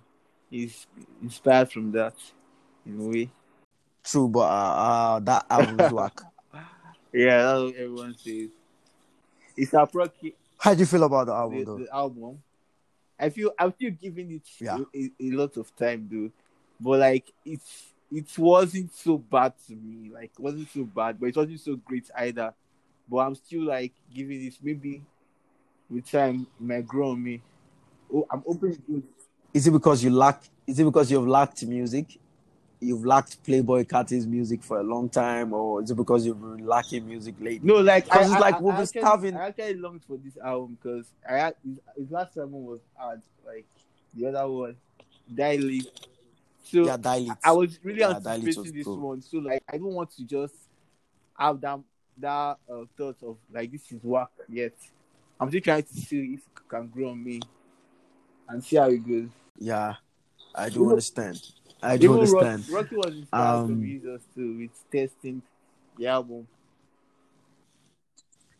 is 0.51 0.87
inspired 1.21 1.71
from 1.71 1.91
that 1.91 2.15
in 2.85 2.99
a 2.99 3.03
way. 3.03 3.29
True, 4.03 4.29
but 4.29 4.39
uh, 4.39 4.43
uh 4.45 5.19
that 5.19 5.45
album's 5.49 5.91
whack. 5.91 6.21
Yeah, 7.13 7.41
that's 7.41 7.61
what 7.63 7.75
everyone 7.75 8.15
says. 8.17 8.49
It's 9.55 9.73
a 9.73 9.79
appropriate 9.79 10.35
How 10.59 10.73
do 10.73 10.81
you 10.81 10.85
feel 10.85 11.03
about 11.03 11.27
the 11.27 11.33
album 11.33 11.59
the, 11.59 11.65
though? 11.65 11.77
the 11.77 11.93
album. 11.93 12.43
I 13.19 13.29
feel 13.29 13.51
I'm 13.57 13.73
still 13.73 13.91
giving 13.91 14.31
it 14.31 14.43
Yeah. 14.59 14.77
a, 14.93 14.97
a, 14.97 15.11
a 15.21 15.31
lot 15.31 15.57
of 15.57 15.75
time, 15.75 16.07
dude. 16.07 16.31
But 16.79 16.99
like 16.99 17.31
it's 17.45 17.93
it 18.11 18.37
wasn't 18.37 18.93
so 18.93 19.17
bad 19.17 19.53
to 19.67 19.75
me. 19.75 20.09
Like 20.13 20.31
it 20.37 20.39
wasn't 20.39 20.69
so 20.71 20.83
bad, 20.83 21.19
but 21.19 21.27
it 21.27 21.35
wasn't 21.35 21.59
so 21.59 21.75
great 21.75 22.09
either. 22.15 22.53
But 23.09 23.17
I'm 23.17 23.35
still 23.35 23.63
like 23.65 23.93
giving 24.13 24.43
this 24.43 24.57
maybe 24.61 25.01
with 25.89 26.09
time 26.09 26.47
it 26.59 26.63
might 26.63 26.85
grow 26.87 27.11
on 27.11 27.23
me. 27.23 27.41
Oh, 28.13 28.25
I'm 28.29 28.43
open 28.47 28.75
to 28.75 29.03
Is 29.53 29.67
it 29.67 29.71
because 29.71 30.03
you 30.03 30.09
lack? 30.09 30.41
Is 30.65 30.79
it 30.79 30.83
because 30.83 31.11
you've 31.11 31.27
lacked 31.27 31.65
music? 31.65 32.17
You've 32.79 33.03
lacked 33.05 33.43
Playboi 33.43 33.87
Carti's 33.89 34.27
music 34.27 34.61
for 34.63 34.79
a 34.79 34.83
long 34.83 35.09
time, 35.09 35.51
or 35.51 35.81
is 35.81 35.89
it 35.89 35.95
because 35.95 36.25
you've 36.25 36.39
been 36.39 36.65
lacking 36.65 37.07
music 37.07 37.33
lately? 37.39 37.67
no 37.67 37.77
like 37.81 38.03
Because 38.05 38.31
it's 38.31 38.39
like 38.39 38.55
I- 38.55 38.59
we've 38.59 38.77
been 38.77 38.85
starving. 38.85 39.35
I 39.35 39.47
actually 39.47 39.73
longed 39.75 40.03
for 40.05 40.17
this 40.17 40.37
album 40.37 40.77
because 40.81 41.07
I 41.27 41.37
had 41.37 41.55
his, 41.65 41.79
his 41.97 42.11
last 42.11 42.37
album 42.37 42.65
was 42.65 42.79
hard. 42.95 43.21
Like 43.45 43.65
the 44.13 44.27
other 44.27 44.47
one, 44.47 44.75
Die 45.33 45.55
Lit. 45.55 46.07
So 46.71 46.85
Yeah, 46.85 46.97
Die 46.97 47.19
Lit. 47.19 47.37
I 47.43 47.51
was 47.53 47.79
really 47.83 47.99
Yeah, 48.01 48.15
anticipating 48.17 48.73
this 48.73 48.85
cool. 48.85 48.99
one, 48.99 49.21
so 49.21 49.37
like 49.37 49.63
I 49.71 49.77
don't 49.77 49.93
want 49.93 50.11
to 50.17 50.23
just 50.23 50.55
have 51.37 51.61
that 51.61 51.79
that 52.17 52.57
uh, 52.69 52.83
thought 52.97 53.17
of 53.23 53.37
like 53.53 53.71
this 53.71 53.91
is 53.91 54.03
work 54.03 54.31
yet. 54.49 54.73
I'm 55.39 55.49
still 55.49 55.61
trying 55.61 55.83
to 55.83 55.93
see 55.93 56.33
if 56.33 56.39
it 56.39 56.67
can 56.67 56.87
grow 56.87 57.09
on 57.09 57.23
me 57.23 57.41
and 58.49 58.63
see 58.63 58.75
how 58.75 58.89
it 58.89 59.07
goes. 59.07 59.29
Yeah, 59.57 59.95
I 60.53 60.69
do 60.69 60.89
understand. 60.89 61.41
I 61.81 61.97
do 61.97 62.13
understand. 62.13 62.65
Rocky 62.69 62.95
was 62.95 63.13
inspired 63.13 63.65
Um, 63.65 63.81
Yeezus 63.81 64.21
too 64.35 64.57
with 64.57 64.71
testing 64.91 65.41
the 65.97 66.07
album. 66.07 66.47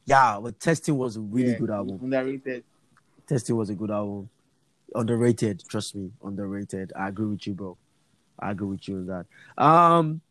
Yeah, 0.05 0.39
but 0.41 0.57
Testing 0.59 0.97
was 0.97 1.17
a 1.17 1.21
really 1.21 1.51
Yeah, 1.51 1.57
good 1.57 1.69
album. 1.71 1.99
Underrated. 2.01 2.63
Testing 3.27 3.57
was 3.57 3.69
a 3.69 3.75
good 3.75 3.91
album. 3.91 4.29
Underrated, 4.95 5.63
trust 5.67 5.95
me, 5.95 6.11
underrated. 6.23 6.93
I 6.95 7.09
agree 7.09 7.25
with 7.25 7.45
you, 7.45 7.53
bro. 7.53 7.77
I 8.39 8.51
agree 8.51 8.67
with 8.67 8.88
you 8.88 8.97
on 8.97 9.05
that. 9.07 9.63
Um, 9.63 10.21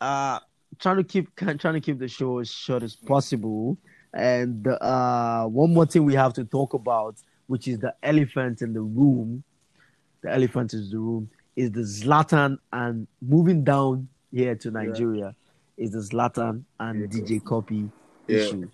uh, 0.00 0.40
trying 0.78 0.96
to 0.96 1.04
keep 1.04 1.34
trying 1.36 1.58
to 1.58 1.80
keep 1.80 1.98
the 1.98 2.08
show 2.08 2.38
as 2.38 2.50
short 2.50 2.82
as 2.82 2.96
possible. 2.96 3.78
And 4.14 4.66
uh, 4.66 5.44
one 5.46 5.74
more 5.74 5.84
thing 5.86 6.04
we 6.04 6.14
have 6.14 6.32
to 6.34 6.44
talk 6.44 6.72
about, 6.74 7.16
which 7.48 7.68
is 7.68 7.78
the 7.78 7.94
elephant 8.02 8.62
in 8.62 8.72
the 8.72 8.80
room. 8.80 9.42
The 10.22 10.32
elephant 10.32 10.72
in 10.72 10.88
the 10.90 10.98
room 10.98 11.30
is 11.54 11.70
the 11.72 11.80
Zlatan 11.82 12.58
and 12.72 13.06
moving 13.20 13.62
down 13.64 14.08
here 14.32 14.54
to 14.54 14.70
Nigeria 14.70 15.34
is 15.76 15.90
the 15.92 15.98
Zlatan 15.98 16.64
and 16.80 17.00
Yeah. 17.00 17.06
DJ 17.06 17.42
Cuppy 17.42 17.90
Yeah. 18.26 18.36
issue. 18.36 18.68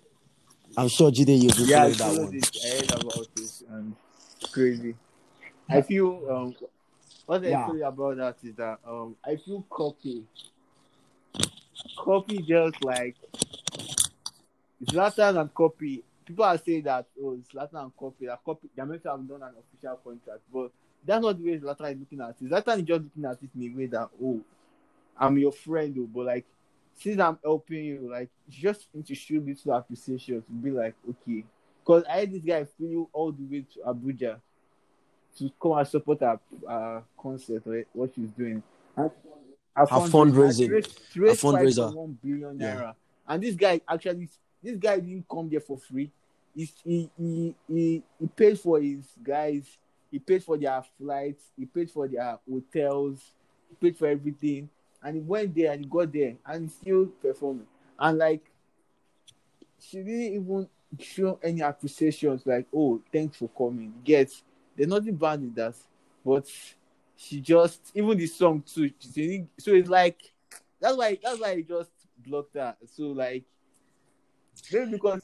I'm 0.77 0.87
sure 0.87 1.11
Jide 1.11 1.39
you've 1.39 1.55
been 1.55 1.65
Yeah, 1.67 1.89
following 1.93 1.97
that 1.97 2.23
one. 2.23 2.35
it. 2.35 2.59
I 2.63 2.69
heard 2.69 3.01
about 3.01 3.27
it 3.35 3.61
and 3.69 3.95
it's 4.41 4.51
crazy. 4.51 4.95
I 5.69 5.81
feel 5.81 6.25
um 6.29 6.55
what 7.25 7.45
I 7.45 7.49
Yeah. 7.49 7.65
feel 7.65 7.83
about 7.83 8.17
that 8.17 8.37
is 8.43 8.55
that 8.55 8.79
um 8.87 9.15
I 9.25 9.35
feel 9.37 9.63
Cuppy. 9.69 10.23
Cuppy 11.97 12.45
just 12.45 12.81
like 12.83 13.15
Zlatan 14.83 15.39
and 15.39 15.53
Cuppy. 15.53 16.03
People 16.25 16.45
are 16.45 16.57
saying 16.57 16.83
that 16.83 17.05
oh 17.21 17.37
Zlatan 17.53 17.83
and 17.83 17.95
Cuppy 17.97 18.25
that 18.27 18.43
Cuppy 18.45 18.69
they're 18.75 18.85
meant 18.85 19.03
to 19.03 19.09
have 19.09 19.27
done 19.27 19.41
an 19.43 19.53
official 19.59 19.99
contract, 20.03 20.41
but 20.53 20.71
that's 21.05 21.21
not 21.21 21.37
the 21.37 21.43
way 21.51 21.57
Zlatan 21.59 21.93
is 21.93 21.99
looking 21.99 22.21
at 22.21 22.29
it. 22.29 22.49
Zlatan 22.49 22.77
is 22.79 22.83
just 22.83 23.03
looking 23.03 23.25
at 23.25 23.43
it 23.43 23.49
in 23.55 23.71
a 23.73 23.77
way 23.77 23.85
that 23.87 24.09
oh 24.21 24.41
I'm 25.17 25.37
your 25.37 25.51
friend 25.51 25.93
though, 25.95 26.09
but 26.13 26.25
like 26.25 26.45
since 26.95 27.19
I'm 27.19 27.39
helping 27.43 27.85
you, 27.85 28.09
like 28.11 28.29
just 28.49 28.87
to 29.05 29.15
show 29.15 29.35
little 29.35 29.73
appreciation 29.73 30.41
to 30.41 30.51
be 30.51 30.71
like, 30.71 30.95
okay. 31.09 31.43
Because 31.83 32.03
I 32.09 32.19
had 32.19 32.31
this 32.31 32.41
guy 32.41 32.63
flew 32.65 33.09
all 33.11 33.31
the 33.31 33.43
way 33.43 33.65
to 33.73 33.79
Abuja 33.81 34.39
to 35.37 35.51
come 35.61 35.73
and 35.73 35.87
support 35.87 36.21
our 36.21 36.39
uh, 36.67 37.01
concert 37.19 37.63
or 37.65 37.83
what 37.93 38.11
she's 38.15 38.29
doing. 38.31 38.61
And, 38.95 39.11
her 39.75 39.85
fundraising. 39.85 40.65
and 40.65 40.69
to 40.69 40.73
raise- 40.75 40.87
to 41.13 41.21
raise 41.21 41.41
Her 41.41 41.47
fundraiser. 41.49 41.93
5.1 41.93 42.15
billion 42.23 42.59
Yeah. 42.59 42.75
naira. 42.75 42.95
And 43.27 43.43
this 43.43 43.55
guy 43.55 43.81
actually, 43.87 44.29
this 44.61 44.77
guy 44.77 44.99
didn't 44.99 45.27
come 45.27 45.49
there 45.49 45.59
for 45.59 45.77
free. 45.77 46.11
He, 46.55 46.69
he, 46.83 47.09
he, 47.17 47.55
he, 47.67 48.03
he 48.19 48.27
paid 48.27 48.59
for 48.59 48.79
his 48.79 49.05
guys, 49.23 49.65
he 50.11 50.19
paid 50.19 50.43
for 50.43 50.57
their 50.57 50.83
flights, 50.99 51.43
he 51.57 51.65
paid 51.65 51.89
for 51.89 52.07
their 52.07 52.37
hotels, 52.47 53.19
he 53.69 53.75
paid 53.87 53.97
for 53.97 54.07
everything 54.07 54.69
and 55.01 55.15
he 55.15 55.21
went 55.21 55.55
there 55.55 55.71
and 55.71 55.83
he 55.83 55.89
got 55.89 56.11
there 56.13 56.35
and 56.45 56.69
still 56.71 57.07
performing. 57.07 57.65
And 57.97 58.17
like 58.19 58.43
she 59.79 59.97
didn't 59.97 60.33
even 60.35 60.69
show 60.99 61.39
any 61.41 61.61
appreciations 61.61 62.45
like, 62.45 62.67
oh, 62.73 63.01
thanks 63.11 63.37
for 63.37 63.49
coming. 63.49 63.91
Get 64.03 64.31
there's 64.75 64.89
nothing 64.89 65.15
bad 65.15 65.39
in 65.39 65.53
that. 65.55 65.75
But 66.25 66.45
she 67.17 67.41
just 67.41 67.91
even 67.93 68.17
the 68.17 68.27
song 68.27 68.61
too, 68.65 68.89
she 68.99 69.09
didn't- 69.09 69.49
so 69.59 69.71
it's 69.73 69.89
like 69.89 70.19
that's 70.79 70.95
why 70.97 71.17
that's 71.21 71.39
why 71.39 71.55
he 71.55 71.63
just 71.63 71.91
blocked 72.25 72.53
that. 72.53 72.77
So 72.95 73.03
like 73.07 73.43
maybe 74.71 74.91
because 74.91 75.21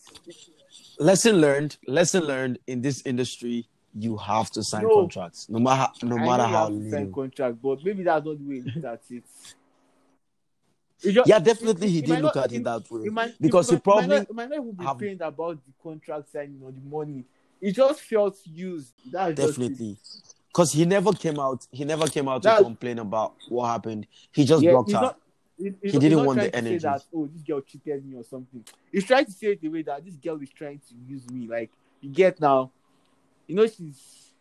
lesson 1.00 1.39
learned 1.41 1.78
lesson 1.88 2.24
learned 2.24 2.60
in 2.68 2.82
this 2.82 3.06
industry 3.06 3.68
you 3.95 4.18
have 4.18 4.50
to 4.52 4.64
sign 4.64 4.84
No. 4.84 4.95
contracts 4.95 5.47
no 5.50 5.60
matter 5.60 6.06
no 6.06 6.18
I 6.18 6.26
matter 6.26 6.43
you 6.43 6.50
how 6.50 6.70
to 6.70 6.89
sign 6.91 7.12
contract, 7.14 7.62
but 7.62 7.84
maybe 7.84 8.04
that's 8.04 8.26
not 8.26 8.38
the 8.38 8.43
way 8.47 8.56
he 8.56 8.62
looked 8.62 8.86
at 8.86 9.02
it. 9.10 9.24
It 11.02 11.12
just- 11.14 11.30
yeah 11.30 11.39
definitely 11.39 11.88
he 11.89 12.00
it 12.00 12.02
did 12.06 12.10
might 12.10 12.22
look 12.24 12.36
not- 12.36 12.45
at 12.45 12.52
it 12.54 12.64
that 12.64 12.91
way 12.91 13.10
might, 13.10 13.41
because 13.41 13.70
he 13.70 13.78
probably 13.78 14.08
might 14.08 14.28
not, 14.28 14.34
might 14.34 14.50
not 14.50 14.60
even 14.60 14.72
be 14.74 14.86
have- 14.86 15.22
about 15.22 15.58
the 15.66 15.72
contract 15.82 16.32
signing 16.32 16.60
or 16.64 16.72
the 16.72 16.82
money. 16.82 17.24
It 17.62 17.74
just 17.74 18.01
felt 18.01 18.38
used. 18.45 18.93
It. 19.14 19.36
definitely 19.36 19.97
because 20.47 20.72
he 20.72 20.86
never 20.86 21.12
came 21.14 21.39
out 21.39 21.66
he 21.72 21.86
never 21.86 22.07
came 22.07 22.28
out 22.28 22.41
to 22.43 22.51
complain 22.51 22.99
about 22.99 23.34
what 23.49 23.68
happened 23.68 24.07
he 24.32 24.45
just 24.45 24.64
Yeah, 24.64 24.72
blocked 24.72 24.91
her 24.91 25.01
not, 25.01 25.20
he, 25.57 25.74
He 25.84 25.99
didn't 25.99 26.26
want 26.26 26.39
the 26.39 26.55
energy. 26.55 26.78
That, 26.78 27.01
oh, 27.14 27.28
this 27.28 27.41
girl 27.41 27.62
cheated 27.62 28.05
me 28.05 28.16
or 28.16 28.24
something. 28.24 28.64
He's 28.91 29.03
trying 29.03 29.26
to 29.26 29.32
say 29.32 29.47
it 29.47 29.62
the 29.62 29.68
way 29.68 29.82
that 29.82 30.05
this 30.05 30.16
girl 30.16 30.41
is 30.41 30.49
trying 30.51 30.80
to 30.80 30.95
use 31.05 31.30
me. 31.30 31.47
Like 31.47 31.70
you 32.01 32.10
get 32.12 32.39
now, 32.39 32.72
you 33.45 33.55
know 33.55 33.68
she's 33.68 34.32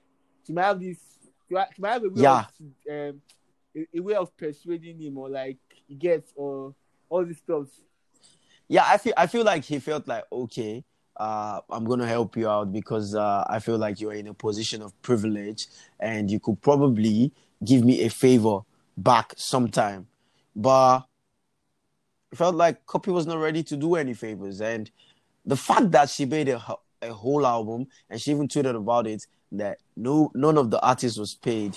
she 0.46 0.52
might 0.52 0.64
have 0.64 0.80
this. 0.80 0.98
She 1.48 1.54
might, 1.54 1.68
she 1.74 1.82
might 1.82 1.92
have 1.94 2.04
a 2.04 2.08
way 2.08 2.22
Yeah. 2.22 2.44
of 2.88 3.10
um, 3.10 3.22
a, 3.76 3.86
a 3.96 4.00
way 4.00 4.14
of 4.14 4.36
persuading 4.36 5.00
him 5.00 5.18
or 5.18 5.28
like 5.28 5.58
you 5.88 5.96
get 5.96 6.24
or 6.36 6.74
all 7.08 7.24
these 7.24 7.38
stuff. 7.38 7.66
yeah 8.68 8.84
i 8.86 8.98
feel 8.98 9.14
i 9.16 9.26
feel 9.26 9.44
like 9.44 9.64
he 9.64 9.78
felt 9.78 10.06
like 10.06 10.24
okay 10.30 10.84
uh, 11.18 11.60
I'm 11.70 11.84
gonna 11.84 12.06
help 12.06 12.36
you 12.36 12.48
out 12.48 12.72
because 12.72 13.14
uh, 13.14 13.44
I 13.48 13.58
feel 13.58 13.76
like 13.76 14.00
you're 14.00 14.12
in 14.12 14.28
a 14.28 14.34
position 14.34 14.82
of 14.82 15.00
privilege, 15.02 15.66
and 15.98 16.30
you 16.30 16.38
could 16.38 16.60
probably 16.62 17.32
give 17.64 17.84
me 17.84 18.04
a 18.04 18.10
favor 18.10 18.60
back 18.96 19.34
sometime. 19.36 20.06
But 20.54 21.06
it 22.30 22.38
felt 22.38 22.54
like 22.54 22.86
Cuppy 22.86 23.12
was 23.12 23.26
not 23.26 23.38
ready 23.38 23.62
to 23.64 23.76
do 23.76 23.96
any 23.96 24.14
favors, 24.14 24.60
and 24.60 24.90
the 25.44 25.56
fact 25.56 25.90
that 25.90 26.10
she 26.10 26.24
made 26.24 26.48
a, 26.48 26.62
a 27.02 27.12
whole 27.12 27.46
album 27.46 27.86
and 28.10 28.20
she 28.20 28.30
even 28.30 28.48
tweeted 28.48 28.76
about 28.76 29.06
it 29.06 29.26
that 29.50 29.78
no 29.96 30.30
none 30.34 30.58
of 30.58 30.70
the 30.70 30.80
artists 30.80 31.18
was 31.18 31.34
paid, 31.34 31.76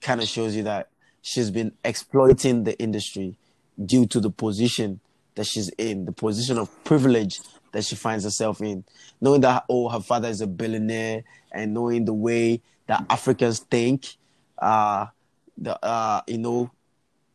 kind 0.00 0.20
of 0.20 0.26
shows 0.26 0.56
you 0.56 0.64
that 0.64 0.88
she's 1.22 1.50
been 1.50 1.72
exploiting 1.84 2.64
the 2.64 2.78
industry 2.80 3.36
due 3.84 4.06
to 4.06 4.20
the 4.20 4.30
position 4.30 5.00
that 5.34 5.46
she's 5.46 5.68
in, 5.70 6.06
the 6.06 6.12
position 6.12 6.58
of 6.58 6.84
privilege 6.84 7.40
that 7.72 7.84
she 7.84 7.96
finds 7.96 8.24
herself 8.24 8.60
in, 8.60 8.84
knowing 9.20 9.40
that 9.42 9.64
oh 9.68 9.88
her 9.88 10.00
father 10.00 10.28
is 10.28 10.40
a 10.40 10.46
billionaire 10.46 11.22
and 11.52 11.74
knowing 11.74 12.04
the 12.04 12.14
way 12.14 12.60
that 12.86 13.04
Africans 13.08 13.60
think, 13.60 14.16
uh, 14.58 15.06
the 15.56 15.82
uh, 15.84 16.22
you 16.26 16.38
know, 16.38 16.70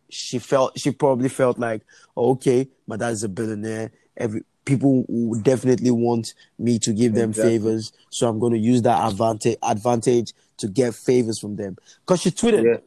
she 0.09 0.39
felt 0.39 0.77
she 0.79 0.91
probably 0.91 1.29
felt 1.29 1.57
like 1.59 1.81
oh, 2.17 2.31
okay, 2.31 2.67
my 2.87 2.97
dad 2.97 3.09
is 3.13 3.23
a 3.23 3.29
billionaire. 3.29 3.91
Every 4.17 4.43
people 4.65 5.05
will 5.07 5.39
definitely 5.41 5.91
want 5.91 6.33
me 6.57 6.79
to 6.79 6.91
give 6.91 7.13
them 7.13 7.29
Exactly. 7.29 7.51
favors, 7.59 7.93
so 8.09 8.27
I'm 8.27 8.39
going 8.39 8.53
to 8.53 8.59
use 8.59 8.81
that 8.83 9.07
advantage 9.07 9.57
advantage 9.61 10.33
to 10.57 10.67
get 10.67 10.95
favors 10.95 11.39
from 11.39 11.55
them. 11.55 11.77
Because 12.01 12.21
she 12.21 12.31
tweeted, 12.31 12.63
Yeah. 12.63 12.77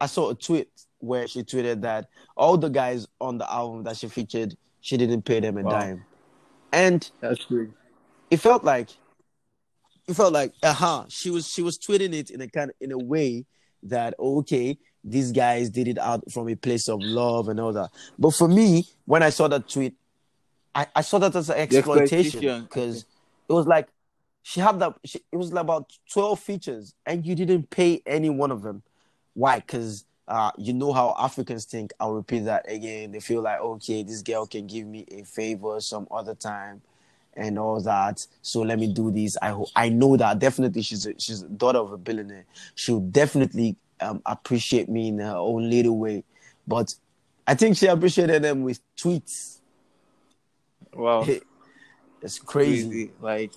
I 0.00 0.06
saw 0.06 0.30
a 0.30 0.34
tweet 0.34 0.68
where 0.98 1.28
she 1.28 1.42
tweeted 1.42 1.82
that 1.82 2.08
all 2.36 2.56
the 2.56 2.68
guys 2.68 3.06
on 3.20 3.38
the 3.38 3.50
album 3.52 3.84
that 3.84 3.96
she 3.96 4.08
featured, 4.08 4.56
she 4.80 4.96
didn't 4.96 5.22
pay 5.22 5.40
them 5.40 5.58
a 5.58 5.62
Wow. 5.62 5.70
dime, 5.70 6.04
and 6.72 7.10
That's 7.20 7.44
great. 7.44 7.70
it 8.30 8.38
felt 8.38 8.64
like 8.64 8.88
it 10.08 10.14
felt 10.14 10.32
like 10.32 10.52
uh-huh 10.62 11.04
she 11.08 11.30
was 11.30 11.46
she 11.48 11.62
was 11.62 11.78
tweeting 11.78 12.12
it 12.14 12.30
in 12.30 12.40
a 12.40 12.48
kind 12.48 12.70
of 12.70 12.76
in 12.80 12.92
a 12.92 12.98
way 12.98 13.44
that 13.82 14.14
okay 14.18 14.78
these 15.04 15.32
guys 15.32 15.68
did 15.70 15.88
it 15.88 15.98
out 15.98 16.22
from 16.30 16.48
a 16.48 16.54
place 16.54 16.88
of 16.88 17.00
love 17.02 17.48
and 17.48 17.58
all 17.58 17.72
that. 17.72 17.90
But 18.18 18.30
for 18.34 18.48
me 18.48 18.86
when 19.04 19.22
i 19.22 19.30
saw 19.30 19.48
that 19.48 19.68
tweet 19.68 19.94
i, 20.74 20.86
I 20.94 21.00
saw 21.02 21.18
that 21.18 21.34
as 21.34 21.50
an 21.50 21.58
exploitation 21.58 22.38
exploitation, 22.38 22.62
because 22.62 23.04
it 23.48 23.52
was 23.52 23.66
like 23.66 23.88
she 24.42 24.60
had 24.60 24.78
that 24.80 24.94
she, 25.04 25.20
it 25.30 25.36
was 25.36 25.52
about 25.52 25.92
12 26.12 26.40
features 26.40 26.94
and 27.06 27.24
you 27.24 27.34
didn't 27.34 27.70
pay 27.70 28.02
any 28.06 28.28
one 28.28 28.50
of 28.50 28.62
them. 28.62 28.82
Why? 29.34 29.60
Because 29.60 30.04
uh, 30.32 30.50
you 30.56 30.72
know 30.72 30.94
how 30.94 31.14
Africans 31.18 31.66
think. 31.66 31.92
I'll 32.00 32.14
repeat 32.14 32.46
that 32.46 32.64
again. 32.66 33.12
They 33.12 33.20
feel 33.20 33.42
like, 33.42 33.60
okay, 33.60 34.02
this 34.02 34.22
girl 34.22 34.46
can 34.46 34.66
give 34.66 34.86
me 34.86 35.04
a 35.10 35.24
favor 35.24 35.78
some 35.78 36.08
other 36.10 36.34
time, 36.34 36.80
and 37.36 37.58
all 37.58 37.82
that. 37.82 38.26
So 38.40 38.62
let 38.62 38.78
me 38.78 38.90
do 38.90 39.10
this. 39.10 39.36
I 39.42 39.54
I 39.76 39.90
know 39.90 40.16
that 40.16 40.38
definitely 40.38 40.80
she's 40.80 41.04
a, 41.04 41.12
she's 41.18 41.42
a 41.42 41.48
daughter 41.48 41.80
of 41.80 41.92
a 41.92 41.98
billionaire. 41.98 42.46
She'll 42.76 43.00
definitely 43.00 43.76
um, 44.00 44.22
appreciate 44.24 44.88
me 44.88 45.08
in 45.08 45.18
her 45.18 45.36
own 45.36 45.68
little 45.68 45.98
way. 45.98 46.24
But 46.66 46.94
I 47.46 47.54
think 47.54 47.76
she 47.76 47.86
appreciated 47.86 48.42
them 48.42 48.62
with 48.62 48.80
tweets. 48.96 49.58
Wow. 50.94 51.26
It's 52.22 52.38
crazy. 52.38 52.88
Crazy. 52.88 53.12
Like 53.20 53.52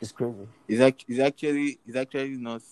It's 0.00 0.10
crazy. 0.10 0.48
it's, 0.66 0.80
act- 0.80 1.04
it's 1.06 1.20
actually 1.20 1.78
it's 1.86 1.96
actually 1.96 2.30
not 2.30 2.62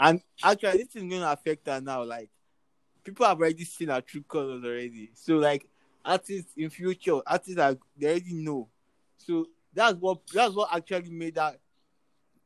and 0.00 0.22
actually 0.42 0.78
this 0.78 0.96
is 0.96 1.02
gonna 1.02 1.30
affect 1.30 1.66
her 1.68 1.78
now 1.78 2.02
like 2.04 2.30
people 3.04 3.26
have 3.26 3.38
already 3.38 3.64
seen 3.64 3.88
her 3.88 4.00
true 4.00 4.22
colors 4.22 4.62
already 4.64 5.10
so 5.14 5.36
like 5.36 5.66
artists 6.04 6.52
in 6.56 6.70
future 6.70 7.20
artists 7.26 7.58
are 7.58 7.76
they 7.96 8.06
already 8.08 8.34
know 8.34 8.68
so 9.16 9.46
that's 9.74 9.94
what 9.98 10.20
that's 10.32 10.54
what 10.54 10.68
actually 10.74 11.10
made 11.10 11.34
that 11.34 11.58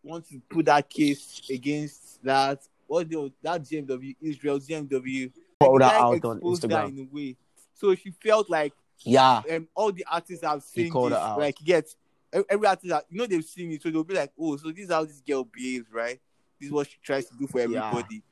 want 0.03 0.29
to 0.29 0.41
put 0.49 0.67
that 0.67 0.89
case 0.91 1.41
against 1.51 2.23
that 2.23 2.61
what 2.87 3.09
the 3.09 3.33
that 3.43 3.63
DMW 3.63 4.15
Israel 4.21 4.59
DMW 4.59 5.31
Like, 5.61 5.81
guy 5.81 5.99
out 5.99 6.25
on 6.25 6.41
Instagram. 6.41 6.89
in 6.89 6.99
a 7.11 7.15
way 7.15 7.37
so 7.75 7.95
she 7.95 8.11
felt 8.11 8.51
like 8.51 8.73
Yeah, 9.05 9.43
um, 9.51 9.69
all 9.75 9.93
the 9.93 10.05
artists 10.11 10.45
have 10.45 10.63
seen 10.63 10.93
this, 10.93 11.19
like 11.37 11.57
get 11.65 11.95
every, 12.33 12.67
artist, 12.67 12.89
that- 12.89 13.05
you 13.11 13.19
know, 13.19 13.27
they've 13.27 13.45
seen 13.45 13.73
it, 13.73 13.83
so 13.83 13.91
they'll 13.91 14.03
be 14.05 14.15
like, 14.15 14.33
"Oh, 14.39 14.57
so 14.57 14.71
this 14.71 14.85
is 14.87 14.91
how 14.91 15.05
this 15.05 15.21
girl 15.21 15.45
behaves, 15.45 15.87
right? 15.93 16.21
This 16.61 16.69
is 16.69 16.73
what 16.73 16.89
she 16.89 16.97
tries 17.03 17.27
to 17.27 17.37
do 17.37 17.47
for 17.47 17.59
Yeah. 17.61 17.65
everybody." 17.65 18.23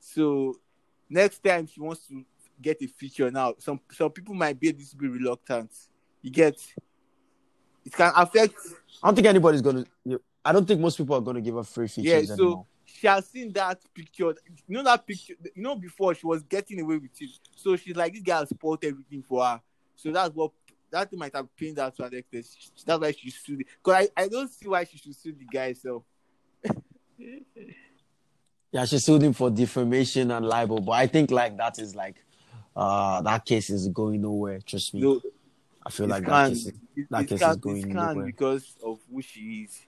So 0.00 0.58
next 1.12 1.42
time 1.44 1.66
she 1.66 1.80
wants 1.80 2.06
to 2.08 2.24
get 2.60 2.80
a 2.82 2.86
feature, 2.86 3.30
now 3.30 3.54
some 3.58 3.80
some 3.90 4.10
people 4.10 4.34
might 4.34 4.58
be 4.58 4.68
a 4.70 4.72
little 4.72 4.98
bit 4.98 5.10
reluctant. 5.10 5.70
You 6.22 6.30
get 6.30 6.56
it 7.84 7.92
can 7.92 8.12
affect. 8.16 8.54
I 9.02 9.08
don't 9.08 9.14
think 9.16 9.26
anybody's 9.26 9.62
gonna. 9.62 9.84
I 10.44 10.52
don't 10.52 10.66
think 10.66 10.80
most 10.80 10.96
people 10.96 11.16
are 11.16 11.20
gonna 11.20 11.40
give 11.40 11.54
her 11.54 11.62
free 11.64 11.88
features 11.88 12.28
Yeah, 12.30 12.36
so 12.36 12.44
anymore. 12.44 12.66
she 12.84 13.06
has 13.06 13.26
seen 13.28 13.52
that 13.52 13.80
picture. 13.94 14.34
You 14.68 14.76
know 14.76 14.82
that 14.84 15.06
picture. 15.06 15.34
You 15.54 15.62
know 15.62 15.76
before 15.76 16.14
she 16.14 16.26
was 16.26 16.42
getting 16.42 16.80
away 16.80 16.98
with 16.98 17.10
it, 17.20 17.30
so 17.56 17.76
she's 17.76 17.96
like, 17.96 18.12
"This 18.14 18.22
guy 18.22 18.38
has 18.38 18.48
spoiled 18.50 18.84
everything 18.84 19.22
for 19.22 19.44
her." 19.44 19.60
So 19.96 20.10
that's 20.12 20.34
what 20.34 20.52
that 20.90 21.10
thing 21.10 21.18
might 21.18 21.34
have 21.34 21.54
pained 21.56 21.78
her 21.78 21.90
to 21.90 22.04
an 22.04 22.14
extent. 22.14 22.46
That's 22.86 23.00
why 23.00 23.12
she 23.12 23.30
sued. 23.30 23.64
Because 23.82 24.08
I, 24.16 24.22
I 24.22 24.28
don't 24.28 24.50
see 24.50 24.68
why 24.68 24.84
she 24.84 24.98
should 24.98 25.16
sue 25.16 25.32
the 25.32 25.46
guy. 25.46 25.72
So 25.72 26.04
Yeah, 28.72 28.86
she 28.86 28.98
sued 28.98 29.22
him 29.22 29.34
for 29.34 29.50
defamation 29.50 30.30
and 30.30 30.46
libel, 30.46 30.80
but 30.80 30.92
I 30.92 31.06
think 31.06 31.30
like 31.30 31.56
that 31.58 31.78
is 31.78 31.94
like, 31.94 32.16
uh, 32.74 33.20
that 33.22 33.44
case 33.44 33.68
is 33.68 33.86
going 33.88 34.22
nowhere. 34.22 34.60
Trust 34.60 34.94
me. 34.94 35.02
no, 35.02 35.20
I 35.84 35.90
feel 35.90 36.06
like 36.06 36.22
that 36.24 36.30
can't- 36.30 36.52
case 36.54 36.66
is, 36.66 36.66
it, 36.96 37.06
that 37.10 37.20
it 37.22 37.26
case 37.28 37.32
is 37.40 37.46
can't, 37.46 37.60
going 37.60 37.88
nowhere. 37.88 38.24
because 38.26 38.74
of 38.82 38.98
who 39.10 39.20
she 39.20 39.40
is. 39.68 39.78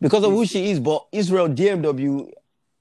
because 0.00 0.24
of 0.24 0.32
who 0.32 0.44
she 0.44 0.70
is. 0.70 0.78
But 0.80 1.06
Israel 1.12 1.48
DMW 1.48 2.30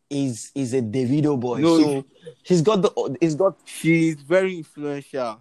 is 0.09 0.51
is 0.55 0.73
a 0.73 0.81
Davido 0.81 1.39
boy, 1.39 1.59
No, 1.59 1.79
so 1.79 2.05
he's 2.43 2.61
got 2.61 2.81
the 2.81 3.17
he's 3.21 3.35
got. 3.35 3.57
She's 3.65 4.15
very 4.15 4.57
influential. 4.57 5.39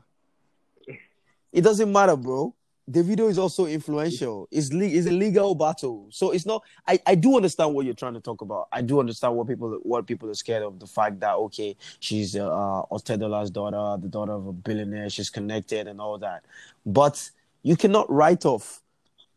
It 1.51 1.62
doesn't 1.62 1.91
matter, 1.91 2.14
bro. 2.16 2.55
Davido 2.91 3.28
is 3.28 3.39
also 3.39 3.66
influential. 3.66 4.49
It's 4.51 4.72
le- 4.72 4.84
it's 4.84 5.07
a 5.07 5.12
legal 5.12 5.55
battle, 5.55 6.07
so 6.11 6.30
it's 6.30 6.47
not. 6.47 6.62
I, 6.86 6.99
I 7.07 7.14
do 7.14 7.36
understand 7.36 7.74
what 7.74 7.84
you're 7.84 7.95
trying 7.95 8.14
to 8.14 8.20
talk 8.20 8.41
about. 8.41 8.68
I 8.72 8.80
do 8.80 8.99
understand 8.99 9.36
what 9.36 9.47
people 9.47 9.78
what 9.82 10.07
people 10.07 10.30
are 10.30 10.34
scared 10.34 10.62
of. 10.62 10.78
The 10.78 10.86
fact 10.86 11.20
that 11.20 11.34
okay, 11.34 11.76
she's 12.01 12.34
uh, 12.34 12.49
uh 12.49 12.99
daughter, 12.99 14.01
the 14.01 14.09
daughter 14.09 14.32
of 14.32 14.47
a 14.47 14.53
billionaire. 14.53 15.11
She's 15.11 15.28
connected 15.28 15.86
and 15.86 16.01
all 16.01 16.16
that, 16.18 16.45
but 16.86 17.30
you 17.62 17.76
cannot 17.76 18.11
write 18.11 18.47
off 18.47 18.80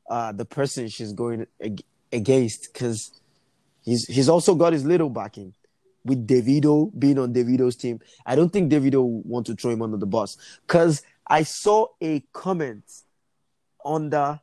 uh 0.10 0.32
the 0.32 0.46
person 0.46 0.88
she's 0.88 1.12
going 1.12 1.46
ag- 1.62 1.84
against 2.14 2.72
because 2.72 3.12
he's 3.84 4.06
he's 4.08 4.30
also 4.30 4.56
got 4.56 4.72
his 4.72 4.86
little 4.86 5.10
backing 5.10 5.54
with 6.06 6.26
Davido 6.26 6.90
being 6.98 7.20
on 7.20 7.34
Davido's 7.34 7.76
team. 7.76 8.00
I 8.26 8.36
don't 8.36 8.52
think 8.52 8.72
Davido 8.72 9.04
want 9.04 9.46
to 9.48 9.56
throw 9.56 9.72
him 9.72 9.82
under 9.82 9.98
the 9.98 10.08
bus 10.08 10.38
because 10.66 11.04
I 11.28 11.44
saw 11.44 11.88
a 12.02 12.22
comment 12.34 12.84
under 13.86 14.40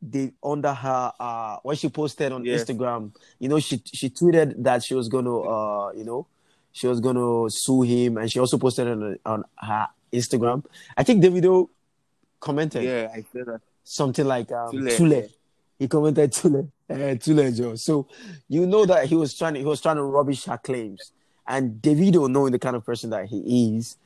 the 0.00 0.32
under 0.42 0.72
her 0.74 1.12
uh 1.20 1.56
when 1.62 1.76
she 1.76 1.88
posted 1.88 2.32
on 2.32 2.44
Yes. 2.44 2.64
Instagram. 2.64 3.14
You 3.38 3.48
know, 3.48 3.60
she 3.60 3.80
she 3.92 4.10
tweeted 4.10 4.62
that 4.62 4.82
she 4.82 4.94
was 4.94 5.08
gonna 5.08 5.38
uh 5.40 5.92
you 5.92 6.04
know 6.04 6.26
she 6.72 6.86
was 6.86 7.00
gonna 7.00 7.48
sue 7.50 7.82
him, 7.82 8.16
and 8.18 8.30
she 8.30 8.38
also 8.40 8.58
posted 8.58 8.88
on 8.88 9.18
on 9.24 9.44
her 9.58 9.86
Instagram. 10.12 10.64
I 10.96 11.02
think 11.04 11.22
Davido 11.22 11.68
commented 12.40 12.84
Yeah, 12.84 13.08
I 13.14 13.24
said 13.32 13.46
that. 13.46 13.60
something 13.84 14.26
like 14.26 14.50
um, 14.52 14.70
Tule. 14.72 14.96
Tule. 14.96 15.28
He 15.78 15.88
commented 15.88 16.32
Tule, 16.32 16.70
uh, 16.90 17.14
Tule 17.20 17.50
Joe. 17.52 17.74
So 17.76 18.06
you 18.48 18.66
know 18.66 18.84
that 18.86 19.06
he 19.06 19.14
was 19.16 19.34
trying 19.36 19.54
to, 19.54 19.60
he 19.60 19.66
was 19.66 19.80
trying 19.80 19.96
to 19.96 20.02
rubbish 20.04 20.44
her 20.44 20.58
claims. 20.58 21.12
And 21.46 21.80
Davido, 21.82 22.30
knowing 22.30 22.52
the 22.52 22.58
kind 22.58 22.76
of 22.76 22.84
person 22.86 23.10
that 23.10 23.26
he 23.26 23.76
is, 23.76 23.96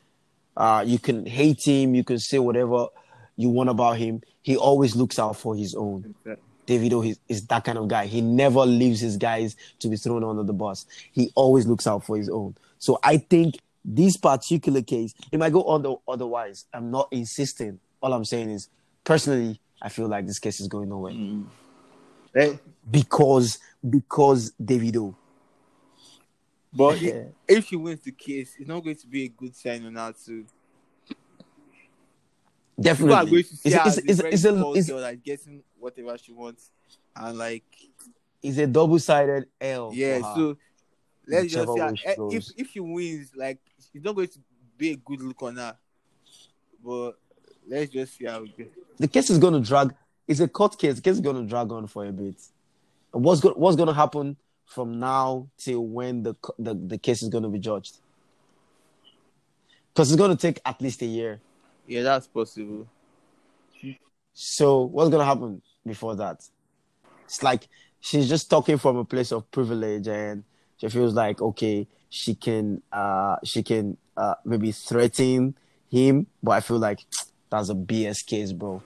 uh, 0.57 0.83
you 0.87 0.99
can 0.99 1.27
hate 1.27 1.63
him, 1.67 1.95
you 1.95 2.03
can 2.03 2.19
say 2.19 2.39
whatever 2.39 2.87
you 3.37 3.49
want 3.51 3.69
about 3.69 3.99
him. 3.99 4.23
He 4.43 4.57
always 4.57 4.97
looks 4.97 5.19
out 5.19 5.37
for 5.37 5.55
his 5.57 5.75
own. 5.75 6.15
Davido 6.67 7.07
is, 7.09 7.19
is 7.29 7.47
that 7.47 7.65
kind 7.65 7.79
of 7.79 7.89
guy. 7.89 8.07
He 8.07 8.21
never 8.21 8.61
leaves 8.61 9.01
his 9.01 9.17
guys 9.17 9.57
to 9.79 9.89
be 9.89 9.97
thrown 9.97 10.25
under 10.25 10.43
the 10.43 10.53
bus. 10.53 10.87
He 11.13 11.31
always 11.35 11.67
looks 11.67 11.87
out 11.87 12.05
for 12.05 12.17
his 12.17 12.29
own. 12.29 12.57
So 12.79 12.99
I 13.03 13.19
think 13.19 13.59
this 13.85 14.17
particular 14.17 14.83
case, 14.83 15.15
it 15.31 15.39
might 15.39 15.53
go 15.53 15.63
other, 15.63 15.95
otherwise. 16.09 16.67
I'm 16.75 16.91
not 16.91 17.09
insisting. 17.13 17.79
All 18.01 18.13
I'm 18.13 18.25
saying 18.25 18.51
is, 18.51 18.69
personally, 19.05 19.61
I 19.81 19.89
feel 19.89 20.09
like 20.09 20.27
this 20.27 20.39
case 20.39 20.61
is 20.61 20.69
going 20.69 20.89
nowhere 20.89 21.13
Mm. 21.13 21.45
Eh, 22.35 22.57
because 22.91 23.59
because 23.89 24.53
Davido. 24.63 25.15
But 26.73 27.01
Yeah. 27.01 27.25
if 27.49 27.67
she 27.67 27.77
wins 27.77 28.01
the 28.01 28.13
case, 28.13 28.57
it's 28.59 28.69
not 28.69 28.85
going 28.85 28.97
to 28.97 29.07
be 29.07 29.25
a 29.25 29.29
good 29.29 29.57
sign 29.57 29.87
on 29.87 29.95
her 29.95 30.13
too. 30.13 30.45
Definitely, 32.79 33.31
going 33.31 33.43
to 33.45 33.57
see 33.57 33.69
it's, 33.71 33.75
it's, 33.75 33.97
a 33.97 34.11
it's, 34.11 34.21
it's, 34.21 34.45
a, 34.45 34.73
it's, 34.73 34.87
that's 34.89 35.17
getting 35.23 35.63
whatever 35.79 36.19
she 36.19 36.33
wants, 36.33 36.71
and 37.15 37.39
like 37.39 37.65
it's 38.43 38.59
a 38.59 38.67
double-sided 38.67 39.47
L. 39.61 39.93
yeah. 39.95 40.21
So 40.35 40.59
let's 41.27 41.53
just 41.53 41.69
Whichever 41.69 41.73
see. 41.73 41.81
her- 41.81 41.87
way 41.89 41.97
she 41.97 42.07
eh, 42.07 42.37
if 42.37 42.45
if 42.59 42.71
she 42.73 42.81
wins, 42.81 43.31
like 43.35 43.59
she's 43.91 44.03
not 44.03 44.15
going 44.15 44.29
to 44.29 44.39
be 44.77 44.91
a 44.91 44.97
good 44.97 45.23
look 45.23 45.43
on 45.43 45.57
her. 45.57 45.77
But 46.85 47.13
let's 47.67 47.91
just 47.91 48.19
see 48.19 48.27
how 48.27 48.45
it 48.45 48.57
goes. 48.57 48.67
the 48.99 49.09
case 49.09 49.31
is 49.31 49.39
going 49.39 49.55
to 49.55 49.61
drag. 49.61 49.95
It's 50.29 50.41
a 50.41 50.49
court 50.49 50.79
case. 50.79 50.97
The 50.97 51.01
case 51.01 51.15
is 51.15 51.21
going 51.21 51.37
to 51.37 51.49
drag 51.49 51.73
on 51.73 51.87
for 51.87 52.05
a 52.05 52.13
bit. 52.13 52.37
And 53.15 53.25
What's 53.25 53.41
go, 53.41 53.53
What's 53.55 53.77
going 53.77 53.89
to 53.89 53.95
happen 53.95 54.37
from 54.67 54.99
now 54.99 55.49
till 55.57 55.85
when 55.87 56.23
the 56.23 56.35
the, 56.59 56.75
the 56.75 56.99
case 56.99 57.23
is 57.23 57.31
going 57.31 57.45
to 57.45 57.49
be 57.49 57.59
judged? 57.59 57.97
Because 59.93 60.13
it's 60.13 60.19
going 60.19 60.31
to 60.31 60.37
take 60.37 60.61
at 60.67 60.81
least 60.83 61.01
a 61.01 61.07
year. 61.07 61.41
Yeah, 61.87 62.03
that's 62.03 62.27
possible. 62.27 62.87
So 64.35 64.83
what's 64.83 65.11
to 65.11 65.25
happen 65.25 65.63
before 65.87 66.17
that? 66.17 66.41
It's 67.25 67.43
like 67.43 67.69
she's 68.01 68.29
just 68.29 68.51
talking 68.51 68.79
from 68.79 68.97
a 68.97 69.05
place 69.05 69.33
of 69.33 69.51
privilege, 69.51 70.09
and 70.09 70.45
she 70.79 70.89
feels 70.89 71.15
like 71.15 71.41
okay, 71.43 71.87
she 72.11 72.35
can 72.35 72.83
uh 72.93 73.37
she 73.45 73.63
can 73.63 73.97
uh 74.17 74.35
maybe 74.45 74.73
threaten 74.73 75.57
him, 75.91 76.27
but 76.43 76.53
I 76.53 76.61
feel 76.61 76.79
like 76.79 77.01
that's 77.51 77.69
a 77.71 77.75
BS 77.75 78.23
case, 78.23 78.53
bro. 78.53 78.83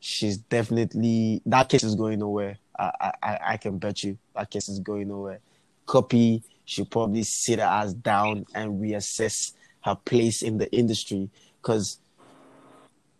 She's 0.00 0.38
definitely 0.38 1.42
that 1.46 1.68
case 1.68 1.84
is 1.84 1.94
going 1.94 2.20
nowhere. 2.20 2.58
I 2.78 3.12
I 3.22 3.38
I- 3.52 3.56
can 3.58 3.78
bet 3.78 4.02
you 4.04 4.18
that 4.34 4.50
case 4.50 4.68
is 4.68 4.80
going 4.80 5.08
nowhere. 5.08 5.40
Cuppy 5.86 6.42
should 6.64 6.90
probably 6.90 7.24
sit 7.24 7.58
her 7.58 7.64
ass 7.64 7.92
down 7.92 8.46
and 8.54 8.80
reassess 8.80 9.52
her 9.84 9.96
place 9.96 10.42
in 10.42 10.58
the 10.58 10.72
industry 10.74 11.30
because 11.60 11.98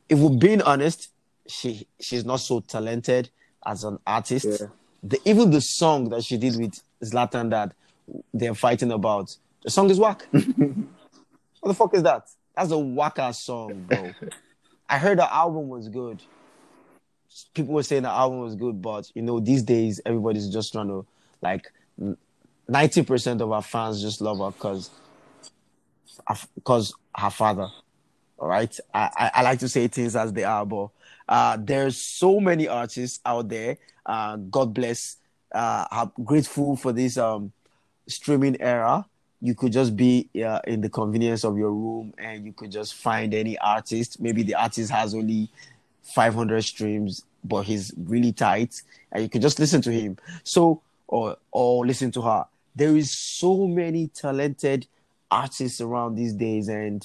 if 0.09 0.19
we're 0.19 0.39
being 0.39 0.63
honest, 0.63 1.11
she 1.47 1.87
she's 2.01 2.25
not 2.25 2.41
so 2.41 2.61
talented 2.61 3.31
as 3.65 3.85
an 3.85 3.99
artist. 4.07 4.47
Yeah. 4.61 4.67
The, 5.03 5.21
even 5.25 5.51
the 5.51 5.61
song 5.61 6.11
that 6.11 6.25
she 6.25 6.37
did 6.37 6.57
with 6.57 6.81
Zlatan 7.03 7.51
that 7.51 7.73
they're 8.35 8.55
fighting 8.55 8.93
about, 8.93 9.35
the 9.63 9.71
song 9.71 9.89
is 9.91 9.99
whack. 9.99 10.27
what 10.31 10.45
the 11.65 11.75
fuck 11.75 11.95
is 11.95 12.03
that? 12.03 12.29
That's 12.55 12.71
a 12.71 12.79
whack 12.79 13.19
ass 13.19 13.45
song, 13.45 13.85
bro. 13.89 14.13
I 14.89 14.99
heard 14.99 15.19
the 15.19 15.33
album 15.33 15.69
was 15.69 15.89
good. 15.89 16.23
People 17.55 17.75
were 17.75 17.83
saying 17.83 18.03
the 18.03 18.11
album 18.11 18.41
was 18.41 18.57
good, 18.57 18.83
but 18.83 19.11
you 19.15 19.23
know, 19.23 19.41
these 19.41 19.63
days 19.63 20.01
everybody's 20.05 20.49
just 20.49 20.73
trying 20.73 20.89
to 20.89 21.07
like 21.41 21.73
ninety 22.69 23.03
percent 23.03 23.41
of 23.41 23.53
our 23.53 23.63
fans 23.63 24.03
just 24.03 24.21
love 24.21 24.39
her 24.39 24.51
because 24.51 24.91
because 26.55 26.93
her 27.17 27.31
father. 27.31 27.69
All 28.41 28.49
right, 28.49 28.75
I, 28.95 29.11
I 29.17 29.31
I 29.37 29.43
like 29.43 29.59
to 29.61 29.69
say 29.69 29.87
things 29.89 30.17
as 30.17 30.33
they 30.33 30.45
are, 30.45 30.65
but 30.65 30.89
uh, 31.29 31.59
there's 31.61 31.99
so 31.99 32.41
many 32.41 32.69
artists 32.69 33.21
out 33.27 33.51
there. 33.51 33.77
Uh, 34.07 34.37
God 34.37 34.73
bless. 34.75 35.19
Uh, 35.55 35.87
I'm 35.91 36.13
grateful 36.25 36.77
for 36.77 36.93
this 36.93 37.19
um 37.19 37.53
streaming 38.09 38.61
era. 38.61 39.07
You 39.43 39.55
could 39.55 39.73
just 39.73 39.97
be 39.97 40.29
uh, 40.45 40.61
in 40.67 40.81
the 40.81 40.89
convenience 40.89 41.45
of 41.45 41.59
your 41.59 41.73
room 41.73 42.15
and 42.19 42.47
you 42.47 42.53
could 42.53 42.71
just 42.73 42.95
find 42.95 43.35
any 43.35 43.59
artist. 43.59 44.21
Maybe 44.21 44.43
the 44.43 44.55
artist 44.55 44.91
has 44.91 45.15
only 45.15 45.51
500 46.03 46.63
streams, 46.63 47.25
but 47.45 47.63
he's 47.63 47.93
really 47.97 48.33
tight, 48.33 48.83
and 49.13 49.23
you 49.23 49.29
can 49.29 49.43
just 49.43 49.59
listen 49.59 49.83
to 49.83 49.93
him. 49.93 50.17
So, 50.45 50.83
or 51.09 51.37
or 51.53 51.87
listen 51.87 52.11
to 52.13 52.23
her. 52.23 52.47
There 52.75 52.97
is 52.97 53.11
so 53.11 53.67
many 53.67 54.09
talented 54.09 54.87
artists 55.31 55.81
around 55.83 56.15
these 56.17 56.33
days, 56.33 56.69
and 56.69 57.05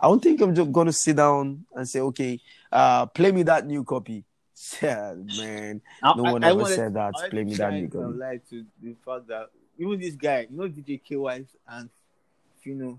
I 0.00 0.08
don't 0.08 0.22
think 0.22 0.40
I'm 0.40 0.54
just 0.54 0.72
gonna 0.72 0.92
sit 0.92 1.16
down 1.16 1.64
and 1.74 1.88
say, 1.88 2.00
okay, 2.00 2.40
uh, 2.72 3.06
play 3.06 3.32
me 3.32 3.42
that 3.44 3.66
new 3.66 3.84
Cuppy. 3.84 4.24
Yeah, 4.82 5.14
man, 5.16 5.80
no 6.16 6.22
one 6.22 6.44
ever 6.44 6.60
wanted- 6.62 6.74
said 6.74 6.94
that. 6.94 7.14
I 7.16 7.28
Play 7.30 7.44
me 7.44 7.54
that 7.54 7.72
new 7.72 7.88
Cuppy. 7.88 8.18
light 8.18 8.48
to 8.50 8.64
the 8.82 8.94
fact 9.04 9.26
that 9.28 9.50
even 9.78 9.98
this 10.00 10.14
guy, 10.14 10.46
you 10.50 10.56
know, 10.56 10.68
DJ 10.68 11.00
KY 11.02 11.46
and 11.68 11.88
Phyno, 12.64 12.98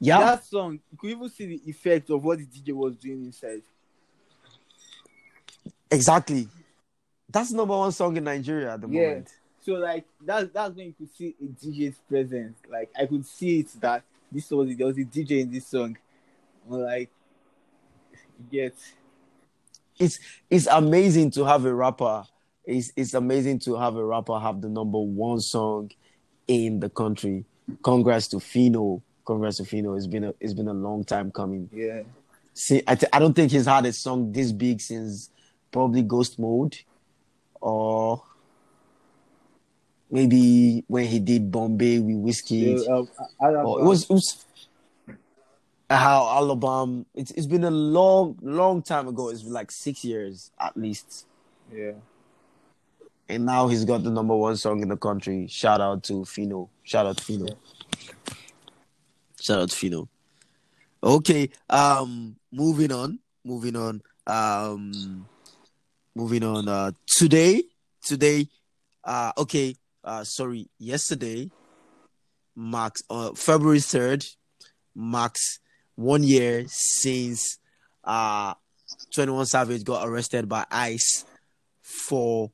Yeah, 0.00 0.20
that 0.20 0.44
song, 0.44 0.80
you 0.90 0.98
could 0.98 1.10
even 1.10 1.28
see 1.28 1.46
the 1.46 1.60
effect 1.66 2.08
of 2.10 2.22
what 2.24 2.38
the 2.38 2.46
DJ 2.46 2.72
was 2.74 2.96
doing 2.96 3.24
inside. 3.26 3.62
exactly. 5.90 6.48
That's 7.28 7.52
number 7.52 7.76
one 7.76 7.92
song 7.92 8.16
in 8.16 8.24
Nigeria 8.24 8.74
at 8.74 8.80
the 8.80 8.88
Yeah. 8.88 9.08
moment. 9.08 9.28
So 9.62 9.72
like 9.74 10.04
that's 10.24 10.50
that's 10.52 10.74
when 10.76 10.86
you 10.86 10.92
could 10.94 11.10
see 11.14 11.34
a 11.40 11.44
DJ's 11.44 11.98
presence. 12.08 12.56
Like 12.70 12.90
I 12.98 13.06
could 13.06 13.26
see 13.26 13.60
it 13.60 13.68
that 13.80 14.04
this 14.30 14.50
was 14.50 14.76
there 14.76 14.86
was 14.86 14.98
a 14.98 15.04
DJ 15.04 15.42
in 15.42 15.50
this 15.50 15.68
song. 15.68 15.96
I'm 16.70 16.80
like, 16.80 17.10
get 18.50 18.74
it's 19.98 20.18
it's 20.50 20.66
amazing 20.66 21.30
to 21.32 21.44
have 21.44 21.64
a 21.64 21.74
rapper. 21.74 22.24
It's 22.64 22.92
it's 22.96 23.14
amazing 23.14 23.60
to 23.60 23.76
have 23.76 23.96
a 23.96 24.04
rapper 24.04 24.38
have 24.38 24.60
the 24.60 24.68
number 24.68 24.98
one 24.98 25.40
song 25.40 25.90
in 26.46 26.80
the 26.80 26.88
country. 26.88 27.44
Congrats 27.82 28.28
to 28.28 28.36
Phyno. 28.36 29.02
Congrats 29.24 29.58
to 29.58 29.62
Phyno. 29.62 29.96
It's 29.96 30.06
been 30.06 30.24
a 30.24 30.34
it's 30.40 30.54
been 30.54 30.68
a 30.68 30.74
long 30.74 31.04
time 31.04 31.30
coming. 31.30 31.68
Yeah. 31.72 32.02
See, 32.54 32.82
I, 32.86 32.96
I 33.12 33.18
don't 33.18 33.34
think 33.34 33.52
he's 33.52 33.66
had 33.66 33.84
a 33.86 33.92
song 33.92 34.32
this 34.32 34.50
big 34.50 34.80
since 34.80 35.30
probably 35.70 36.02
Ghost 36.02 36.38
Mode, 36.38 36.76
or 37.60 38.22
maybe 40.10 40.84
when 40.86 41.06
he 41.06 41.18
did 41.18 41.50
Bombay 41.50 41.98
with 41.98 42.16
Whiskey. 42.16 42.78
So, 42.78 42.98
um, 42.98 43.08
Oh, 43.40 43.78
it 43.78 43.84
was 43.84 44.04
it 44.04 44.10
was 44.10 44.44
how 45.88 46.28
Alabama. 46.36 47.04
It's 47.14 47.30
it's 47.32 47.46
been 47.46 47.64
a 47.64 47.70
long 47.70 48.38
long 48.42 48.82
time 48.82 49.08
ago. 49.08 49.28
It's 49.28 49.42
been 49.42 49.52
like 49.52 49.70
six 49.70 50.04
years 50.04 50.50
at 50.58 50.76
least, 50.76 51.26
yeah. 51.72 51.92
and 53.28 53.46
now 53.46 53.68
he's 53.68 53.84
got 53.84 54.02
the 54.02 54.10
number 54.10 54.34
one 54.34 54.56
song 54.56 54.82
in 54.82 54.88
the 54.88 54.96
country. 54.96 55.46
Shout 55.48 55.80
out 55.80 56.02
to 56.04 56.24
Phyno. 56.24 56.68
Shout 56.82 57.06
out 57.06 57.16
to 57.18 57.24
Phyno. 57.24 57.56
Shout 59.40 59.60
out 59.60 59.70
to 59.70 59.76
Phyno. 59.76 60.08
Okay, 61.02 61.50
um, 61.70 62.34
moving 62.50 62.90
on, 62.90 63.20
moving 63.44 63.76
on, 63.76 64.02
um, 64.26 65.26
moving 66.16 66.42
on. 66.42 66.68
Uh, 66.68 66.90
today, 67.06 67.62
today, 68.02 68.48
uh, 69.04 69.30
okay, 69.38 69.76
uh, 70.06 70.24
sorry, 70.24 70.68
yesterday 70.78 71.50
marks 72.58 73.02
uh 73.10 73.32
February 73.34 73.80
third 73.80 74.24
marks 74.94 75.58
one 75.94 76.22
year 76.22 76.64
since 76.68 77.58
uh 78.02 78.54
21 79.14 79.44
Savage 79.44 79.84
got 79.84 80.08
arrested 80.08 80.48
by 80.48 80.64
ICE 80.70 81.24
for 81.82 82.50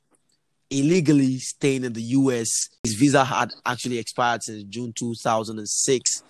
illegally 0.69 1.37
staying 1.37 1.83
in 1.83 1.93
the 1.93 2.01
US. 2.01 2.69
His 2.83 2.95
visa 2.95 3.23
had 3.23 3.53
actually 3.65 3.97
expired 3.97 4.43
since 4.43 4.63
June 4.63 4.91
2006 4.93 6.23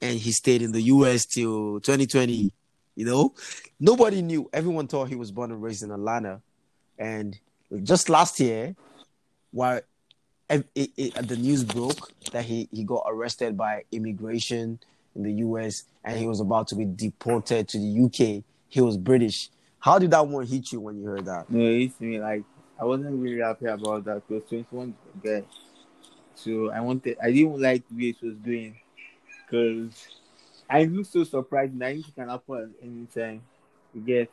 and 0.00 0.18
he 0.18 0.32
stayed 0.32 0.62
in 0.62 0.72
the 0.72 0.82
US 0.82 1.26
till 1.26 1.80
2020. 1.80 2.52
You 2.94 3.04
know, 3.04 3.34
nobody 3.78 4.22
knew. 4.22 4.48
Everyone 4.52 4.88
thought 4.88 5.08
he 5.08 5.14
was 5.14 5.30
born 5.30 5.52
and 5.52 5.62
raised 5.62 5.82
in 5.82 5.90
Atlanta. 5.92 6.40
And 6.98 7.38
just 7.84 8.08
last 8.08 8.40
year, 8.40 8.74
while 9.52 9.80
it, 10.48 10.90
it, 10.96 11.28
the 11.28 11.36
news 11.36 11.64
broke 11.64 12.10
that 12.32 12.44
he, 12.44 12.68
he 12.72 12.84
got 12.84 13.04
arrested 13.06 13.56
by 13.56 13.84
immigration 13.92 14.78
in 15.14 15.22
the 15.22 15.32
US 15.44 15.84
and 16.04 16.18
he 16.18 16.26
was 16.26 16.40
about 16.40 16.68
to 16.68 16.74
be 16.74 16.84
deported 16.84 17.68
to 17.68 17.78
the 17.78 18.04
UK. 18.04 18.42
He 18.68 18.80
was 18.80 18.96
British. 18.96 19.50
How 19.80 19.98
did 19.98 20.10
that 20.10 20.26
one 20.26 20.46
hit 20.46 20.72
you 20.72 20.80
when 20.80 20.98
you 20.98 21.06
heard 21.06 21.24
that? 21.26 21.50
No, 21.50 21.64
it 21.64 21.78
hit 21.78 22.00
me 22.00 22.20
like 22.20 22.44
I 22.80 22.84
wasn't 22.84 23.20
really 23.20 23.42
happy 23.42 23.66
about 23.66 24.04
that 24.04 24.26
because 24.26 24.48
21 24.48 24.94
guy. 25.22 25.42
So 26.34 26.70
I 26.70 26.80
wanted, 26.80 27.16
I 27.20 27.32
didn't 27.32 27.60
like 27.60 27.82
the 27.88 27.96
way 27.96 28.10
it 28.10 28.22
was 28.22 28.36
doing 28.36 28.76
because 29.44 30.06
I 30.70 30.84
looked 30.84 31.12
so 31.12 31.24
surprised 31.24 31.82
I 31.82 31.94
think 31.94 32.14
can 32.14 32.28
happen 32.28 32.74
at 32.80 32.86
any 32.86 33.06
time. 33.06 33.42
You 33.92 34.00
get 34.02 34.30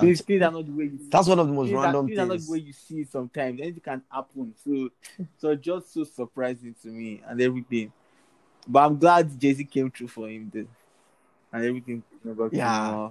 things, 0.00 0.20
things 0.22 0.42
are 0.42 0.50
not 0.50 0.66
the 0.66 0.72
way 0.72 0.84
you 0.84 0.98
see. 0.98 1.08
That's 1.10 1.28
one 1.28 1.38
of 1.38 1.46
the 1.46 1.52
most 1.52 1.68
things, 1.68 1.78
are, 1.78 1.82
random 1.82 2.06
things 2.06 2.18
are 2.18 2.26
not 2.26 2.38
the 2.38 2.50
way 2.50 2.58
you 2.58 2.72
see 2.72 3.00
it 3.00 3.10
sometimes. 3.10 3.60
Anything 3.60 3.80
can 3.80 4.02
happen. 4.10 4.54
So, 4.64 4.90
so 5.38 5.54
just 5.54 5.92
so 5.92 6.04
surprising 6.04 6.74
to 6.82 6.88
me 6.88 7.22
and 7.26 7.40
everything. 7.40 7.92
But 8.66 8.86
I'm 8.86 8.98
glad 8.98 9.38
Jay 9.38 9.52
Z 9.52 9.64
came 9.64 9.90
through 9.90 10.08
for 10.08 10.28
him 10.28 10.50
then. 10.52 10.68
and 11.52 11.64
everything. 11.64 12.02
Yeah. 12.52 13.10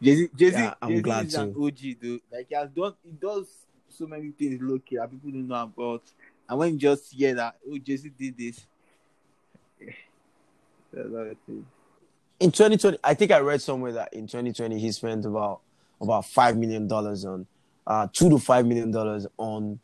Jay 0.00 0.14
Z, 0.16 0.30
Jay 0.34 0.50
Z, 0.50 0.56
Yeah, 0.56 0.74
I'm 0.82 1.00
glad 1.00 1.26
is 1.26 1.34
an 1.34 1.54
OG 1.58 1.78
dude. 2.00 2.20
Like 2.30 2.46
he 2.48 2.54
has 2.54 2.68
done, 2.70 2.94
he 3.04 3.12
does 3.12 3.46
so 3.88 4.06
many 4.06 4.30
things 4.30 4.60
low 4.60 4.78
key 4.78 4.96
that 4.96 5.10
people 5.10 5.30
don't 5.30 5.48
know 5.48 5.62
about. 5.62 6.02
And 6.48 6.58
when 6.58 6.72
you 6.72 6.78
just 6.78 7.12
hear 7.12 7.34
that, 7.34 7.56
oh, 7.70 7.78
Jay 7.78 7.96
Z 7.96 8.10
did 8.18 8.36
this. 8.36 8.66
That's 10.92 11.08
how 11.08 11.20
it 11.20 11.38
is. 11.48 11.64
In 12.42 12.50
2020 12.50 12.98
i 13.04 13.14
think 13.14 13.30
i 13.30 13.38
read 13.38 13.62
somewhere 13.62 13.92
that 13.92 14.12
in 14.12 14.26
2020 14.26 14.78
he 14.78 14.90
spent 14.90 15.24
about 15.24 15.60
about 16.00 16.26
five 16.26 16.56
million 16.56 16.88
dollars 16.88 17.24
on 17.24 17.46
uh 17.86 18.06
two 18.12 18.28
to 18.28 18.38
five 18.38 18.66
million 18.66 18.90
dollars 18.90 19.26
on 19.38 19.78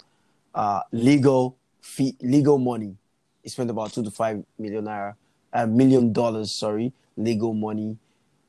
uh 0.55 0.81
legal 0.93 1.57
fee 1.81 2.17
legal 2.21 2.59
money. 2.59 2.97
He 3.43 3.49
spent 3.49 3.71
about 3.71 3.93
two 3.93 4.03
to 4.03 4.11
five 4.11 4.45
million 4.59 4.85
naira 4.85 5.15
a 5.53 5.67
million 5.67 6.13
dollars 6.13 6.51
sorry 6.51 6.93
legal 7.17 7.55
money 7.55 7.97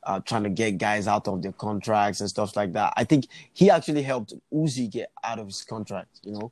uh 0.04 0.20
trying 0.20 0.44
to 0.44 0.50
get 0.50 0.78
guys 0.78 1.08
out 1.08 1.28
of 1.28 1.42
their 1.42 1.54
contracts 1.54 2.20
and 2.20 2.30
stuff 2.30 2.56
like 2.56 2.74
that. 2.74 2.94
I 2.98 3.04
think 3.04 3.28
he 3.54 3.70
actually 3.70 4.02
helped 4.02 4.34
uzi 4.54 4.90
get 4.90 5.12
out 5.24 5.40
of 5.40 5.48
his 5.48 5.64
contract 5.64 6.20
you 6.24 6.34
know 6.34 6.52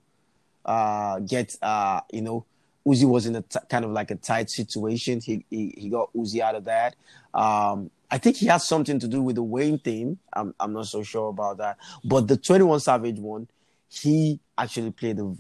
uh 0.66 1.20
get 1.20 1.56
uh 1.62 2.02
you 2.12 2.22
know 2.22 2.46
Uzi 2.88 3.04
was 3.04 3.26
in 3.26 3.36
a 3.36 3.42
t- 3.42 3.60
kind 3.70 3.84
of 3.84 3.92
like 3.92 4.12
a 4.12 4.16
tight 4.16 4.50
situation. 4.50 5.20
He, 5.20 5.46
he 5.50 5.74
he 5.78 5.90
got 5.90 6.14
Uzi 6.14 6.40
out 6.40 6.56
of 6.56 6.64
that. 6.66 6.96
Um, 7.34 7.92
I 8.10 8.18
think 8.18 8.38
he 8.38 8.46
has 8.46 8.66
something 8.66 8.98
to 9.00 9.08
do 9.10 9.22
with 9.22 9.36
the 9.36 9.44
Wayne 9.44 9.78
thing. 9.78 10.18
I'm 10.32 10.56
I'm 10.58 10.72
not 10.72 10.88
so 10.88 11.04
sure 11.04 11.28
about 11.28 11.58
that. 11.58 11.78
But 12.06 12.30
the 12.30 12.38
21 12.38 12.80
Savage 12.80 13.20
one, 13.20 13.50
he 13.90 14.40
actually 14.58 14.92
played 14.92 15.20
a, 15.20 15.36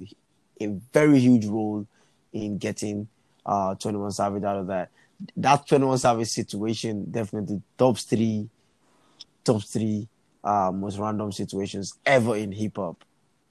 a 0.60 0.68
very 0.94 1.20
huge 1.20 1.46
role 1.46 1.88
in 2.34 2.58
getting 2.58 3.08
uh 3.46 3.76
21 3.76 4.12
Savage 4.12 4.44
out 4.44 4.58
of 4.58 4.68
that. 4.68 4.90
That 5.38 5.66
21 5.68 6.00
Savage 6.00 6.28
situation 6.28 7.10
definitely 7.10 7.62
top 7.78 7.98
three, 7.98 8.50
top 9.46 9.64
three 9.64 10.10
uh 10.44 10.72
most 10.74 10.98
random 10.98 11.32
situations 11.32 11.94
ever 12.06 12.36
in 12.36 12.52
hip 12.52 12.76
hop, 12.76 13.06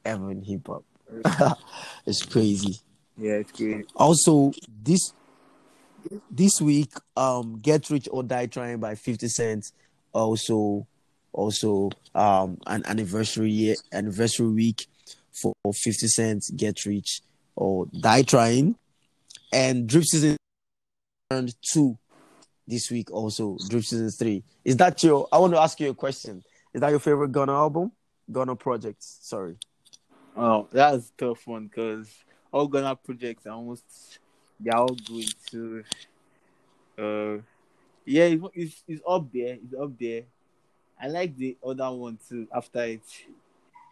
ever 0.04 0.30
in 0.30 0.42
hip 0.42 0.66
hop. 0.66 0.84
it's 2.06 2.26
crazy 2.26 2.80
Yeah, 3.18 3.34
it's 3.34 3.52
great. 3.52 3.86
also 3.94 4.52
this 4.82 5.12
this 6.30 6.60
week 6.60 6.92
um 7.16 7.58
get 7.60 7.90
rich 7.90 8.08
or 8.10 8.22
die 8.22 8.46
trying 8.46 8.78
by 8.78 8.94
50 8.94 9.26
cent 9.28 9.72
also 10.12 10.86
also 11.32 11.90
um 12.14 12.58
an 12.66 12.84
anniversary 12.86 13.50
year 13.50 13.74
anniversary 13.92 14.48
week 14.48 14.86
for 15.32 15.52
50 15.72 16.06
cents 16.08 16.50
get 16.50 16.84
rich 16.84 17.20
or 17.54 17.86
die 18.00 18.22
trying. 18.22 18.76
And 19.52 19.86
drip 19.88 20.04
season 20.04 20.36
turned 21.30 21.54
two 21.72 21.98
this 22.66 22.90
week 22.90 23.10
also 23.10 23.56
drip 23.68 23.84
season 23.84 24.10
three. 24.10 24.44
Is 24.64 24.76
that 24.76 25.02
your 25.02 25.28
i 25.32 25.38
want 25.38 25.52
to 25.52 25.60
ask 25.60 25.78
you 25.80 25.90
a 25.90 25.94
question. 25.94 26.42
Is 26.74 26.80
that 26.80 26.90
your 26.90 26.98
favorite 27.00 27.32
Gunna 27.32 27.52
album? 27.52 27.92
Gunna 28.30 28.56
project 28.56 28.98
sorry. 29.02 29.56
Oh, 30.36 30.68
that's 30.70 31.08
a 31.08 31.12
tough 31.16 31.46
one 31.46 31.66
because 31.66 32.10
all 32.56 32.66
Gunna 32.66 32.96
projects 32.96 33.46
are 33.46 33.52
almost 33.52 34.18
they're 34.58 34.76
all 34.76 34.96
good. 35.06 35.34
So, 35.50 35.82
uh, 36.98 37.42
yeah, 38.06 38.24
it's, 38.24 38.44
it's 38.54 38.84
it's 38.88 39.02
up 39.06 39.30
there. 39.32 39.58
It's 39.62 39.74
up 39.78 39.98
there. 39.98 40.22
I 41.00 41.08
like 41.08 41.36
the 41.36 41.56
other 41.64 41.90
one 41.90 42.18
too. 42.26 42.48
After 42.54 42.82
it, 42.84 43.02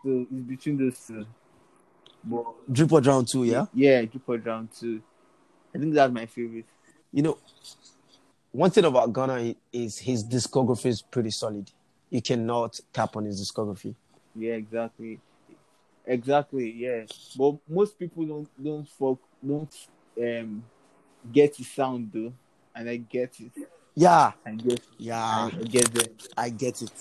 so 0.03 0.27
it's 0.31 0.49
between 0.49 0.79
those 0.79 0.99
two. 1.07 1.27
But 2.25 2.73
drip 2.73 2.91
or 2.91 3.03
drown 3.03 3.27
two 3.27 3.45
yeah 3.45 3.67
yeah, 3.75 4.03
Drip 4.07 4.27
or 4.27 4.39
Drown 4.39 4.69
too. 4.69 5.03
I 5.75 5.79
think 5.79 5.93
that's 5.93 6.13
my 6.13 6.25
favorite. 6.25 6.65
you 7.13 7.23
know, 7.23 7.37
one 8.53 8.71
thing 8.71 8.87
about 8.87 9.13
Gunna 9.13 9.55
is 9.73 9.99
his 9.99 10.25
discography 10.25 10.87
is 10.87 11.03
pretty 11.03 11.31
solid. 11.31 11.71
You 12.09 12.23
cannot 12.23 12.81
tap 12.95 13.17
on 13.17 13.27
his 13.27 13.43
discography. 13.43 13.95
Yeah, 14.35 14.55
exactly. 14.55 15.21
Exactly, 16.07 16.71
yeah. 16.71 17.05
But 17.37 17.57
most 17.69 17.99
people 17.99 18.25
don't 18.25 18.49
don't 18.63 18.89
fuck 18.89 19.19
don't 19.47 19.75
um 20.21 20.65
get 21.33 21.57
the 21.57 21.65
sound 21.65 22.11
though. 22.13 22.33
And 22.75 22.91
I 22.91 22.97
get 22.97 23.35
it. 23.41 23.53
Yeah, 23.95 24.33
I 24.45 24.51
get 24.53 24.81
yeah, 24.99 25.25
I 25.25 25.51
get 25.51 25.97
it. 25.97 26.29
I 26.37 26.51
get 26.51 26.83
it. 26.83 26.93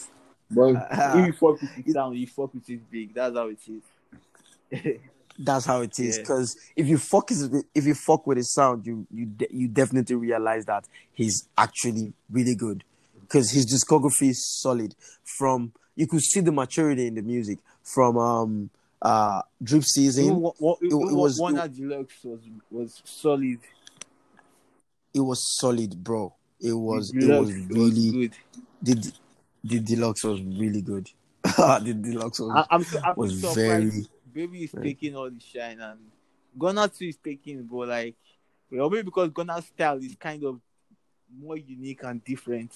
But 0.50 0.76
Uh, 0.76 1.14
if 1.16 1.26
you 1.28 1.34
fuck 1.34 1.62
with 1.62 1.86
the 1.86 1.92
sound, 1.92 2.18
you 2.18 2.28
fuck 2.28 2.54
with 2.54 2.70
it 2.70 2.90
big. 2.90 3.14
That's 3.14 3.36
how 3.36 3.48
it 3.50 3.60
is. 3.68 5.00
That's 5.40 5.66
how 5.66 5.82
it 5.82 5.98
is. 6.00 6.18
Yeah. 6.18 6.22
Because 6.22 6.56
if 6.76 6.88
you 6.88 6.98
fuck 6.98 7.30
his, 7.30 7.50
if 7.74 7.86
you 7.86 7.96
fuck 7.96 8.28
with 8.28 8.38
his 8.38 8.54
sound, 8.54 8.86
you 8.86 9.08
you 9.12 9.26
de- 9.26 9.48
you 9.52 9.68
definitely 9.68 10.16
realize 10.16 10.66
that 10.66 10.88
he's 11.12 11.48
actually 11.58 12.14
really 12.30 12.56
good. 12.56 12.84
Because 13.20 13.50
his 13.52 13.66
discography 13.66 14.30
is 14.30 14.46
solid. 14.62 14.96
From 15.24 15.74
you 15.96 16.08
could 16.08 16.22
see 16.22 16.40
the 16.42 16.52
maturity 16.52 17.08
in 17.08 17.16
the 17.16 17.22
music 17.24 17.60
from 17.84 18.18
um 18.18 18.70
uh 19.04 19.42
drip 19.62 19.84
season. 19.84 20.24
Even 20.26 20.38
what, 20.38 20.56
it- 20.82 20.92
it 20.92 20.94
was- 20.94 21.40
Wunna 21.40 21.68
Deluxe 21.68 22.24
was 22.24 22.40
was 22.72 23.02
solid. 23.06 23.60
It 25.14 25.20
was 25.20 25.40
solid, 25.60 26.02
bro. 26.04 26.34
It 26.60 26.74
was 26.74 27.12
it 27.14 27.28
was 27.30 27.52
really 27.68 28.12
good. 28.12 28.34
the 28.82 29.14
the 29.64 29.80
deluxe 29.80 30.24
was 30.24 30.42
really 30.42 30.82
good. 30.82 31.10
the 31.44 31.94
deluxe 32.02 32.40
was, 32.40 32.66
I, 32.70 32.82
so, 32.82 33.00
I'm 33.04 33.16
was 33.18 33.36
surprised. 33.42 33.56
very 33.56 34.06
Baby 34.34 34.64
is 34.64 34.72
very- 34.72 34.86
taking 34.94 35.16
all 35.16 35.30
the 35.30 35.40
shine 35.40 35.80
and 35.82 36.00
Gunna 36.58 36.88
too 36.88 37.06
is 37.08 37.18
taking, 37.18 37.64
but 37.64 37.88
like, 37.90 38.16
well, 38.72 38.90
maybe 38.90 39.04
because 39.04 39.30
Gunna's 39.30 39.66
style 39.66 39.98
is 39.98 40.16
kind 40.20 40.44
of 40.46 40.60
more 41.38 41.58
unique 41.58 42.02
and 42.04 42.24
different, 42.24 42.72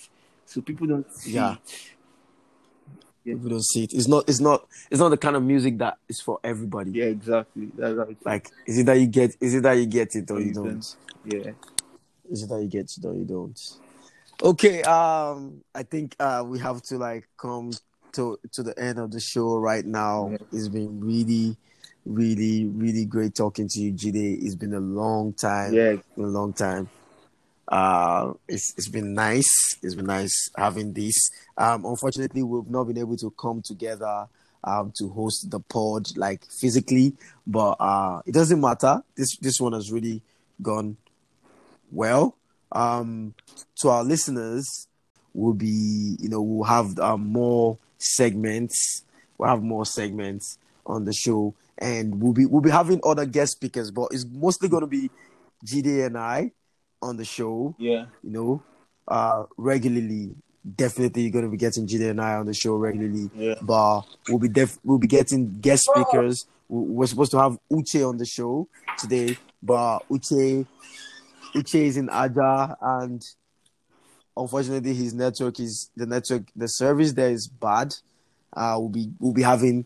so 0.46 0.62
people 0.62 0.88
don't 0.88 1.12
see 1.14 1.32
Yeah. 1.34 1.54
it. 1.54 1.92
Yeah. 3.28 3.34
People 3.34 3.50
don't 3.50 3.66
see 3.66 3.84
it. 3.84 3.94
It's 3.94 4.08
not. 4.08 4.24
It's 4.30 4.40
not. 4.40 4.66
It's 4.90 5.02
not 5.02 5.10
the 5.10 5.18
kind 5.18 5.36
of 5.36 5.44
music 5.44 5.78
that 5.80 5.98
is 6.08 6.22
for 6.22 6.40
everybody. 6.46 6.92
Yeah, 6.92 7.06
exactly. 7.06 7.70
Like, 8.24 8.50
is 8.66 8.78
it 8.78 8.86
that 8.86 8.94
you 8.94 9.08
get? 9.08 9.36
Is 9.42 9.54
it 9.54 9.64
that 9.64 9.74
you 9.74 9.86
get 9.86 10.16
it 10.16 10.32
or 10.32 10.40
you 10.40 10.54
don't? 10.54 10.96
Yeah. 11.26 11.52
Is 12.30 12.44
it 12.44 12.50
that 12.50 12.62
you 12.62 12.70
get 12.70 12.90
it 12.98 13.04
or 13.06 13.14
you 13.14 13.26
don't? 13.26 13.60
Okay. 14.42 14.82
Um, 14.84 15.62
I 15.76 15.84
think 15.84 16.16
uh 16.22 16.46
we 16.48 16.58
have 16.60 16.82
to 16.84 16.98
like 16.98 17.28
come 17.38 17.74
to 18.14 18.40
to 18.54 18.64
the 18.64 18.80
end 18.80 18.98
of 18.98 19.12
the 19.12 19.20
show 19.20 19.58
right 19.58 19.86
now. 19.86 20.30
Yeah. 20.32 20.38
It's 20.54 20.70
been 20.70 21.02
really, 21.02 21.58
really, 22.06 22.66
really 22.68 23.04
great 23.04 23.36
talking 23.36 23.68
to 23.68 23.80
you, 23.82 23.92
Jide. 23.92 24.42
It's 24.42 24.56
been 24.56 24.74
a 24.74 24.80
long 24.80 25.34
time. 25.34 25.74
Yeah. 25.74 25.96
a 26.16 26.22
long 26.22 26.54
time. 26.54 26.88
Uh, 27.68 28.32
it's 28.48 28.74
it's 28.78 28.88
been 28.88 29.14
nice. 29.14 29.52
It's 29.84 29.96
been 29.96 30.06
nice 30.06 30.50
having 30.56 30.94
this. 30.94 31.30
Um, 31.58 31.86
unfortunately, 31.86 32.44
we've 32.44 32.70
not 32.70 32.86
been 32.86 32.98
able 32.98 33.18
to 33.18 33.32
come 33.32 33.62
together 33.62 34.28
um 34.64 34.92
to 34.98 35.08
host 35.10 35.50
the 35.52 35.60
pod 35.60 36.16
like 36.18 36.46
physically, 36.46 37.14
but 37.46 37.76
uh, 37.80 38.22
it 38.26 38.34
doesn't 38.34 38.60
matter. 38.60 39.02
This 39.16 39.38
this 39.38 39.60
one 39.60 39.74
has 39.74 39.92
really 39.92 40.22
gone 40.62 40.98
well. 41.92 42.36
Um, 42.72 43.34
to 43.82 43.90
our 43.90 44.04
listeners, 44.04 44.88
we'll 45.34 45.54
be 45.54 46.18
you 46.20 46.30
know 46.30 46.42
we'll 46.42 46.68
have 46.68 46.98
um, 47.00 47.28
more 47.28 47.78
segments. 47.98 49.04
We'll 49.38 49.50
have 49.50 49.62
more 49.62 49.86
segments 49.86 50.58
on 50.86 51.06
the 51.06 51.14
show, 51.14 51.54
and 51.78 52.22
we'll 52.22 52.34
be 52.34 52.46
we'll 52.46 52.62
be 52.62 52.72
having 52.72 53.00
other 53.04 53.26
guest 53.26 53.54
speakers, 53.54 53.92
but 53.92 54.10
it's 54.12 54.26
mostly 54.30 54.70
going 54.70 54.82
to 54.82 54.88
be 54.88 55.10
Jide 55.66 56.06
and 56.08 56.18
I 56.18 56.52
on 57.02 57.18
the 57.18 57.26
show. 57.26 57.76
Yeah. 57.78 58.06
You 58.24 58.32
know, 58.32 58.64
uh, 59.08 59.44
regularly. 59.58 60.36
Definitely 60.76 61.22
you're 61.24 61.32
going 61.32 61.46
to 61.46 61.52
be 61.52 61.58
getting 61.58 61.88
Jide 61.88 62.10
and 62.10 62.20
I 62.22 62.36
on 62.36 62.46
the 62.46 62.54
show 62.54 62.76
regularly 62.76 63.30
Yeah. 63.36 63.56
but 63.62 64.02
we'll 64.28 64.40
be 64.40 64.50
def- 64.50 64.80
we'll 64.84 64.98
be 64.98 65.08
getting 65.08 65.60
guest 65.60 65.86
speakers. 65.94 66.46
We- 66.68 66.82
We're 66.96 67.08
supposed 67.08 67.32
to 67.32 67.40
have 67.40 67.58
Uche 67.72 68.08
on 68.08 68.18
the 68.18 68.26
show 68.26 68.68
today, 68.98 69.38
but 69.64 70.00
Uche 70.10 70.66
Uche 71.56 71.76
is 71.82 71.96
in 71.98 72.10
Aja, 72.10 72.76
and 72.82 73.24
unfortunately, 74.36 74.94
his 74.94 75.14
network 75.14 75.60
is 75.60 75.90
the 75.96 76.06
network 76.06 76.44
the 76.56 76.68
service 76.68 77.14
there 77.14 77.32
is 77.32 77.48
bad. 77.48 77.96
Uh, 78.56 78.76
we'll 78.80 78.90
be 78.90 79.10
we'll 79.20 79.34
be 79.34 79.44
having 79.44 79.86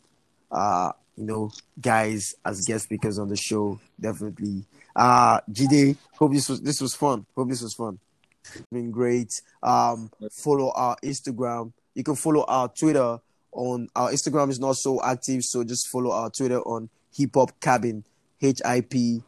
uh 0.51 0.91
you 1.15 1.25
know 1.25 1.51
guys 1.79 2.33
as 2.45 2.65
guest 2.65 2.85
speakers 2.85 3.19
on 3.19 3.29
the 3.29 3.35
show 3.37 3.79
definitely. 3.99 4.63
Uh 4.95 5.39
Jide, 5.51 5.95
hope 6.17 6.33
this 6.33 6.49
was 6.49 6.61
this 6.61 6.81
was 6.81 6.95
fun. 6.95 7.25
Hope 7.35 7.49
this 7.49 7.61
was 7.61 7.73
fun. 7.73 7.99
It's 8.45 8.65
been 8.71 8.91
great. 8.91 9.41
Um, 9.63 10.11
follow 10.31 10.71
our 10.75 10.95
Instagram. 11.03 11.73
You 11.93 12.03
can 12.03 12.15
follow 12.15 12.43
our 12.47 12.67
Twitter 12.69 13.19
on 13.51 13.89
our 13.95 14.11
Instagram 14.11 14.49
is 14.49 14.59
not 14.59 14.77
so 14.77 15.01
active, 15.03 15.43
so 15.43 15.63
just 15.63 15.89
follow 15.89 16.11
our 16.11 16.29
Twitter 16.29 16.61
on 16.61 16.89
Hip 17.15 17.31
Hop 17.35 17.59
Cabin, 17.59 18.05
H 18.41 18.61
I 18.63 18.81
P 18.81 19.23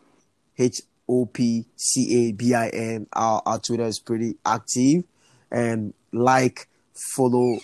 H 0.57 0.81
O 1.09 1.25
P 1.25 1.65
C 1.75 2.29
A 2.29 2.31
B 2.31 2.53
I 2.53 2.69
N. 2.69 3.07
Our 3.13 3.41
our 3.45 3.59
Twitter 3.59 3.83
is 3.83 3.99
pretty 3.99 4.37
active, 4.45 5.03
and 5.51 5.93
like, 6.11 6.67
follow, 7.15 7.57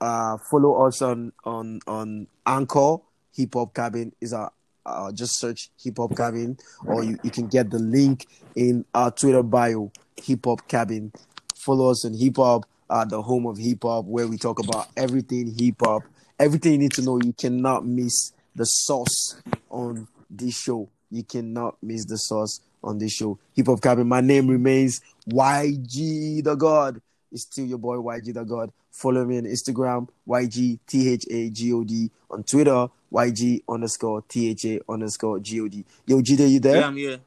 uh, 0.00 0.38
follow 0.50 0.86
us 0.86 1.02
on 1.02 1.32
on 1.44 1.80
on 1.86 2.28
Anchor. 2.46 2.98
Hip 3.34 3.54
Hop 3.54 3.74
Cabin 3.74 4.12
is 4.20 4.32
our 4.32 4.52
uh, 4.88 5.12
just 5.12 5.38
search 5.38 5.70
Hip 5.82 5.98
Hop 5.98 6.16
Cabin, 6.16 6.56
or 6.86 7.04
you, 7.04 7.18
you 7.22 7.30
can 7.30 7.46
get 7.46 7.70
the 7.70 7.78
link 7.78 8.26
in 8.56 8.84
our 8.94 9.10
Twitter 9.10 9.42
bio, 9.42 9.92
Hip 10.22 10.44
Hop 10.44 10.66
Cabin. 10.68 11.12
Follow 11.54 11.90
us 11.90 12.04
on 12.04 12.14
Hip 12.14 12.36
Hop, 12.36 12.66
uh, 12.90 13.04
the 13.04 13.20
home 13.20 13.46
of 13.46 13.58
hip 13.58 13.82
hop, 13.82 14.04
where 14.06 14.26
we 14.26 14.36
talk 14.36 14.58
about 14.58 14.88
everything 14.96 15.54
hip 15.58 15.76
hop, 15.80 16.02
everything 16.38 16.72
you 16.72 16.78
need 16.78 16.92
to 16.92 17.02
know. 17.02 17.18
You 17.22 17.32
cannot 17.32 17.86
miss 17.86 18.32
the 18.54 18.64
sauce 18.64 19.40
on 19.70 20.08
this 20.30 20.58
show. 20.58 20.88
You 21.10 21.22
cannot 21.22 21.76
miss 21.82 22.04
the 22.04 22.16
sauce 22.16 22.60
on 22.82 22.98
this 22.98 23.12
show. 23.12 23.38
Hip 23.54 23.66
Hop 23.66 23.80
Cabin. 23.80 24.08
My 24.08 24.20
name 24.20 24.48
remains 24.48 25.00
YG 25.28 26.42
the 26.44 26.54
God. 26.54 27.00
It's 27.30 27.42
still 27.42 27.66
your 27.66 27.78
boy 27.78 27.96
YG 27.96 28.34
the 28.34 28.44
God. 28.44 28.72
Follow 28.90 29.24
me 29.24 29.38
on 29.38 29.44
Instagram, 29.44 30.08
YG 30.26 30.78
T 30.86 31.08
H 31.12 31.24
A 31.30 31.50
G 31.50 31.72
O 31.72 31.84
D. 31.84 32.10
On 32.30 32.42
Twitter, 32.42 32.88
YG 33.12 33.62
underscore 33.68 34.22
T 34.22 34.50
H 34.50 34.64
A 34.66 34.80
underscore 34.88 35.38
G 35.40 35.60
O 35.60 35.68
D. 35.68 35.84
Yo, 36.06 36.20
Jide, 36.20 36.50
you 36.50 36.60
there? 36.60 36.76
Yeah, 36.80 36.86
I'm 36.86 36.96
here. 36.96 37.18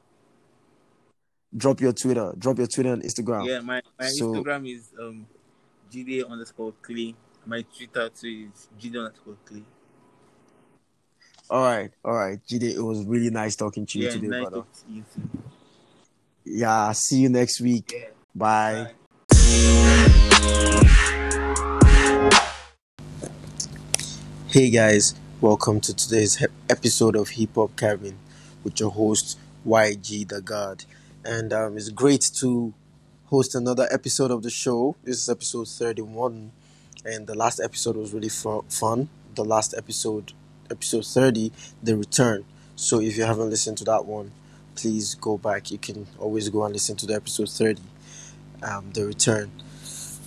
Drop 1.56 1.80
your 1.80 1.92
Twitter. 1.92 2.32
Drop 2.38 2.58
your 2.58 2.66
Twitter 2.66 2.92
and 2.92 3.02
Instagram. 3.02 3.46
Yeah, 3.46 3.60
my, 3.60 3.80
my 3.98 4.06
So- 4.08 4.32
Instagram 4.32 4.74
is 4.74 4.88
um 5.00 5.26
GD 5.92 6.28
underscore 6.28 6.72
Clay. 6.82 7.14
My 7.46 7.62
Twitter 7.76 8.08
too 8.10 8.48
is 8.54 8.68
GD 8.80 8.98
underscore 8.98 9.36
Clay. 9.44 9.62
All 11.50 11.62
right, 11.64 11.90
all 12.04 12.14
right, 12.14 12.38
Jide. 12.46 12.62
It 12.74 12.80
was 12.82 13.04
really 13.04 13.28
nice 13.30 13.56
talking 13.56 13.84
to 13.86 13.98
you 13.98 14.06
Yeah, 14.06 14.12
today, 14.12 14.26
nice 14.28 14.48
brother. 14.48 14.62
to 14.86 14.92
you. 14.92 15.04
Yeah, 16.44 16.92
see 16.92 17.18
you 17.20 17.28
next 17.28 17.60
week. 17.60 17.92
Yeah. 17.94 18.08
Bye. 18.34 18.92
Bye. 19.28 21.08
Hey 24.52 24.68
guys, 24.68 25.14
welcome 25.40 25.80
to 25.80 25.96
today's 25.96 26.46
episode 26.68 27.16
of 27.16 27.30
Hip 27.30 27.54
Hop 27.54 27.74
Cabin 27.74 28.18
with 28.62 28.80
your 28.80 28.90
host 28.90 29.38
YG 29.66 30.28
the 30.28 30.42
God, 30.42 30.84
and 31.24 31.54
um, 31.54 31.78
it's 31.78 31.88
great 31.88 32.20
to 32.34 32.74
host 33.28 33.54
another 33.54 33.88
episode 33.90 34.30
of 34.30 34.42
the 34.42 34.50
show. 34.50 34.94
This 35.04 35.22
is 35.22 35.30
episode 35.30 35.68
thirty-one, 35.68 36.52
and 37.02 37.26
the 37.26 37.34
last 37.34 37.60
episode 37.60 37.96
was 37.96 38.12
really 38.12 38.28
fu- 38.28 38.62
fun. 38.68 39.08
The 39.36 39.42
last 39.42 39.72
episode, 39.74 40.34
episode 40.70 41.06
thirty, 41.06 41.50
the 41.82 41.96
return. 41.96 42.44
So 42.76 43.00
if 43.00 43.16
you 43.16 43.24
haven't 43.24 43.48
listened 43.48 43.78
to 43.78 43.84
that 43.84 44.04
one, 44.04 44.32
please 44.74 45.14
go 45.14 45.38
back. 45.38 45.70
You 45.70 45.78
can 45.78 46.06
always 46.18 46.50
go 46.50 46.62
and 46.64 46.74
listen 46.74 46.96
to 46.96 47.06
the 47.06 47.14
episode 47.14 47.48
thirty, 47.48 47.84
um, 48.62 48.90
the 48.92 49.06
return. 49.06 49.50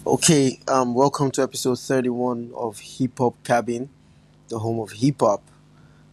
Okay, 0.08 0.60
um, 0.68 0.96
welcome 0.96 1.30
to 1.30 1.44
episode 1.44 1.78
thirty-one 1.78 2.54
of 2.56 2.80
Hip 2.80 3.20
Hop 3.20 3.36
Cabin 3.44 3.92
the 4.50 4.60
home 4.60 4.80
of 4.80 4.92
hip 4.92 5.22
hop, 5.22 5.42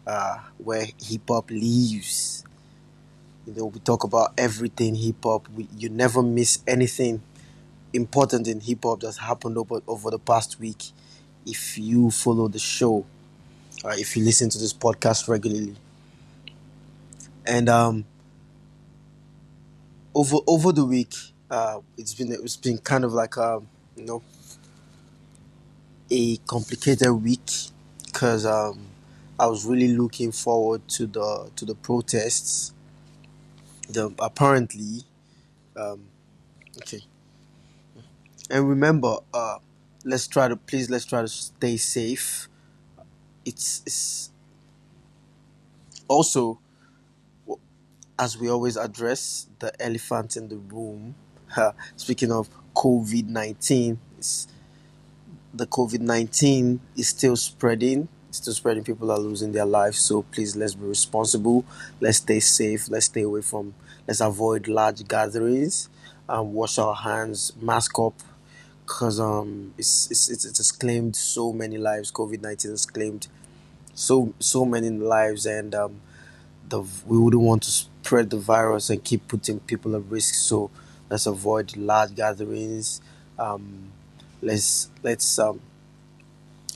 uh, 0.07 0.39
where 0.59 0.87
hip 1.03 1.23
hop 1.29 1.51
lives. 1.51 2.45
You 3.47 3.55
know, 3.55 3.67
we 3.67 3.81
talk 3.81 4.05
about 4.05 4.33
everything 4.39 4.95
hip 4.95 5.17
hop. 5.25 5.49
You 5.77 5.89
never 5.89 6.23
miss 6.23 6.61
anything 6.67 7.23
important 7.93 8.49
in 8.49 8.61
hip 8.61 8.81
hop 8.85 9.01
that's 9.01 9.19
happened 9.19 9.59
over 9.59 9.81
over 9.89 10.11
the 10.11 10.19
past 10.19 10.61
week. 10.61 10.85
If 11.47 11.79
you 11.79 12.11
follow 12.11 12.49
the 12.49 12.59
show, 12.61 13.05
uh, 13.85 13.95
if 13.99 14.17
you 14.17 14.25
listen 14.25 14.51
to 14.51 14.59
this 14.59 14.73
podcast 14.75 15.29
regularly, 15.29 15.77
and 17.47 17.69
um, 17.69 18.05
over 20.15 20.39
over 20.47 20.73
the 20.73 20.85
week, 20.85 21.15
uh, 21.51 21.81
it's 21.97 22.15
been 22.15 22.33
it's 22.33 22.57
been 22.57 22.79
kind 22.79 23.05
of 23.05 23.13
like 23.13 23.37
um, 23.39 23.69
you 23.97 24.05
know 24.05 24.23
a 26.11 26.37
complicated 26.47 27.11
week 27.13 27.51
because 28.13 28.47
um, 28.47 28.87
I 29.39 29.47
was 29.47 29.65
really 29.65 29.89
looking 29.89 30.33
forward 30.33 30.87
to 30.91 31.07
the 31.07 31.51
to 31.57 31.65
the 31.65 31.75
protests. 31.75 32.73
The 33.89 34.13
apparently, 34.19 35.03
um, 35.77 36.05
okay, 36.79 37.03
and 38.51 38.69
remember, 38.69 39.17
uh, 39.33 39.59
let's 40.05 40.27
try 40.27 40.49
to 40.49 40.57
please 40.57 40.91
let's 40.91 41.05
try 41.05 41.23
to 41.23 41.29
stay 41.29 41.77
safe. 41.77 42.49
It's 43.45 43.83
it's 43.87 44.31
also 46.09 46.59
as 48.19 48.39
we 48.39 48.49
always 48.49 48.77
address 48.77 49.49
the 49.59 49.73
elephant 49.83 50.37
in 50.37 50.49
the 50.49 50.57
room. 50.57 51.15
Speaking 51.97 52.33
of 52.33 52.49
COVID 52.75 53.29
nineteen, 53.29 53.99
it's 54.19 54.47
the 55.55 55.67
COVID 55.67 56.01
19 56.01 56.81
is 56.97 57.09
still 57.09 57.37
spreading. 57.37 58.09
It's 58.29 58.39
still 58.39 58.55
spreading. 58.55 58.85
People 58.85 59.11
are 59.11 59.19
losing 59.19 59.53
their 59.53 59.67
lives. 59.67 59.99
So 59.99 60.23
please, 60.23 60.57
let's 60.57 60.75
be 60.75 60.87
responsible. 60.87 61.65
Let's 62.01 62.19
stay 62.19 62.41
safe. 62.41 62.89
Let's 62.89 63.07
stay 63.07 63.23
away 63.23 63.43
from, 63.43 63.75
let's 64.07 64.21
avoid 64.21 64.69
large 64.69 65.07
gatherings. 65.07 65.89
Um, 66.29 66.55
wash 66.55 66.79
our 66.79 66.95
hands, 66.95 67.53
mask 67.61 67.99
up. 67.99 68.15
Because 68.87 69.21
um, 69.21 69.75
it's, 69.79 70.11
it's, 70.11 70.31
it's, 70.31 70.45
it 70.45 70.57
has 70.57 70.73
claimed 70.73 71.15
so 71.15 71.53
many 71.53 71.79
lives. 71.79 72.11
COVID 72.11 72.43
19 72.43 72.71
has 72.71 72.87
claimed 72.87 73.29
so 73.95 74.35
so 74.39 74.65
many 74.65 74.91
lives. 74.91 75.47
And 75.47 75.75
um, 75.75 76.01
the 76.69 76.81
we 77.07 77.19
wouldn't 77.19 77.43
want 77.43 77.63
to 77.65 77.71
spread 77.71 78.31
the 78.31 78.39
virus 78.39 78.91
and 78.91 79.05
keep 79.05 79.29
putting 79.29 79.61
people 79.61 79.95
at 79.95 80.03
risk. 80.09 80.35
So 80.35 80.71
let's 81.11 81.27
avoid 81.27 81.77
large 81.77 82.15
gatherings. 82.15 83.01
Um, 83.39 83.93
let's 84.43 84.91
let's 85.03 85.39
um 85.39 85.61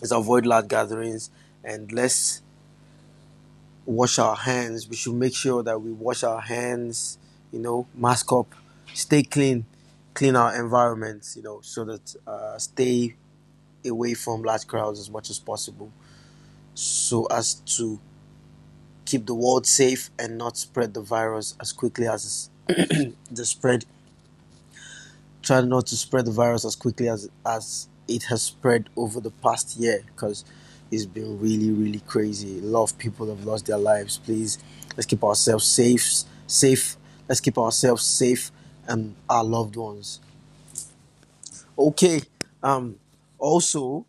let's 0.01 0.13
avoid 0.13 0.47
large 0.47 0.69
gatherings 0.69 1.31
and 1.65 1.91
let's 1.93 2.43
wash 3.85 4.19
our 4.19 4.37
hands. 4.37 4.89
We 4.89 4.97
should 4.97 5.15
make 5.15 5.35
sure 5.35 5.63
that 5.63 5.81
we 5.81 5.93
wash 5.93 6.23
our 6.23 6.41
hands 6.41 7.19
you 7.53 7.61
know 7.61 7.87
mask 7.95 8.33
up 8.33 8.53
stay 8.93 9.23
clean 9.23 9.65
clean 10.15 10.35
our 10.35 10.53
environments 10.61 11.37
you 11.37 11.43
know 11.45 11.61
so 11.63 11.85
that 11.85 12.17
uh 12.27 12.59
stay 12.59 13.15
away 13.87 14.15
from 14.15 14.43
large 14.43 14.67
crowds 14.67 15.01
as 15.01 15.11
much 15.11 15.31
as 15.31 15.39
possible. 15.39 15.93
So 16.75 17.27
as 17.27 17.55
to 17.77 18.01
keep 19.05 19.27
the 19.27 19.35
world 19.35 19.67
safe 19.67 20.11
and 20.19 20.37
not 20.37 20.57
spread 20.57 20.95
the 20.95 21.01
virus 21.01 21.55
as 21.61 21.73
quickly 21.73 22.07
as 22.09 22.51
the 22.67 23.47
spread 23.47 23.85
try 25.47 25.61
not 25.61 25.87
to 25.87 25.97
spread 25.97 26.27
the 26.27 26.31
virus 26.33 26.65
as 26.65 26.75
quickly 26.75 27.09
as 27.09 27.31
as 27.47 27.89
it 28.09 28.25
has 28.25 28.43
spread 28.43 28.89
over 28.97 29.21
the 29.21 29.31
past 29.31 29.77
year 29.77 30.03
because 30.07 30.45
it's 30.91 31.07
been 31.07 31.39
really 31.41 31.71
really 31.71 32.01
crazy. 32.01 32.59
A 32.59 32.63
lot 32.63 32.91
of 32.91 32.99
people 32.99 33.29
have 33.29 33.45
lost 33.45 33.67
their 33.67 33.79
lives. 33.79 34.19
Please 34.19 34.59
let's 34.97 35.07
keep 35.07 35.23
ourselves 35.23 35.65
safe 35.65 36.25
safe 36.49 36.97
let's 37.29 37.41
keep 37.41 37.59
ourselves 37.59 38.05
safe 38.05 38.51
and 38.89 39.15
our 39.31 39.45
loved 39.45 39.77
ones. 39.77 40.21
Okay 41.79 42.23
um 42.63 42.97
also 43.39 44.05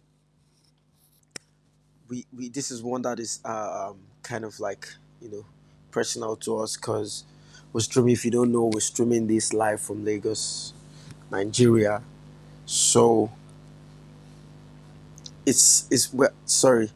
we, 2.10 2.26
we 2.36 2.50
this 2.50 2.72
is 2.72 2.82
one 2.82 3.02
that 3.04 3.20
is 3.20 3.42
uh, 3.46 3.90
um, 3.90 3.98
kind 4.24 4.44
of 4.44 4.60
like 4.60 4.88
you 5.22 5.30
know 5.30 5.46
personal 5.92 6.36
to 6.38 6.58
us 6.58 6.76
because 6.78 7.26
we're 7.74 7.82
streaming. 7.82 8.14
If 8.14 8.26
you 8.26 8.32
don't 8.32 8.52
know 8.52 8.72
we're 8.74 8.80
streaming 8.80 9.28
this 9.28 9.54
live 9.54 9.82
from 9.82 10.04
lagos 10.04 10.74
nigeria. 11.32 12.02
So 12.66 13.32
it's 15.46 15.88
it's 15.92 16.14
well, 16.14 16.30
sorry. 16.46 16.92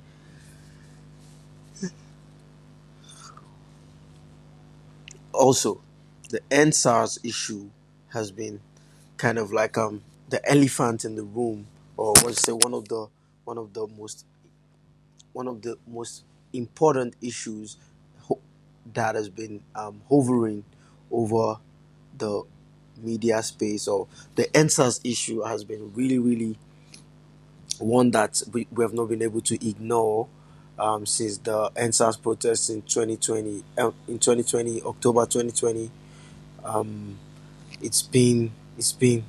Also 5.34 5.82
the 6.30 6.40
EndSARS 6.50 7.20
issue 7.24 7.70
has 8.10 8.32
been 8.32 8.62
kind 9.18 9.38
of 9.38 9.52
like 9.52 9.78
um 9.78 10.02
the 10.30 10.42
elephant 10.50 11.06
in 11.06 11.16
the 11.16 11.24
room 11.24 11.68
or 11.98 12.14
what 12.22 12.36
say 12.38 12.52
one 12.54 12.74
of 12.74 12.88
the 12.88 13.08
one 13.44 13.58
of 13.58 13.74
the 13.74 13.88
most 13.98 14.26
one 15.34 15.48
of 15.48 15.62
the 15.62 15.78
most 15.88 16.24
important 16.54 17.16
issues 17.22 17.78
that 18.94 19.16
has 19.16 19.30
been 19.30 19.62
um, 19.76 20.02
hovering 20.10 20.64
over 21.12 21.58
the 22.18 22.44
media 23.04 23.42
space 23.44 23.88
or 23.88 24.08
the 24.36 24.44
EndSARS 24.54 25.02
issue 25.04 25.42
has 25.42 25.64
been 25.64 25.92
really, 25.94 26.20
really 26.20 26.58
one 27.80 28.12
that 28.12 28.42
we, 28.52 28.68
we 28.72 28.84
have 28.84 28.94
not 28.94 29.06
been 29.10 29.22
able 29.22 29.42
to 29.42 29.68
ignore 29.68 30.28
um, 30.80 31.06
since 31.06 31.38
the 31.38 31.70
EndSARS 31.76 32.22
protests 32.22 32.70
in 32.70 32.82
2020, 32.84 33.64
uh, 33.78 33.92
in 34.08 34.20
2020, 34.20 34.82
October 34.84 35.26
2020. 35.26 35.92
Um, 36.64 37.18
it's 37.82 38.02
been, 38.02 38.52
it's 38.78 38.92
been, 38.92 39.24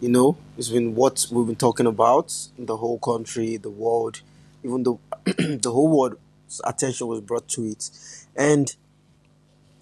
you 0.00 0.08
know, 0.08 0.36
it's 0.56 0.68
been 0.68 0.94
what 0.94 1.26
we've 1.30 1.46
been 1.46 1.56
talking 1.56 1.86
about 1.86 2.34
in 2.58 2.66
the 2.66 2.76
whole 2.76 2.98
country, 2.98 3.56
the 3.56 3.70
world, 3.70 4.20
even 4.62 4.82
though 4.82 5.00
the 5.24 5.70
whole 5.70 5.88
world's 5.88 6.60
attention 6.64 7.06
was 7.06 7.20
brought 7.20 7.48
to 7.48 7.64
it. 7.64 7.90
And 8.36 8.74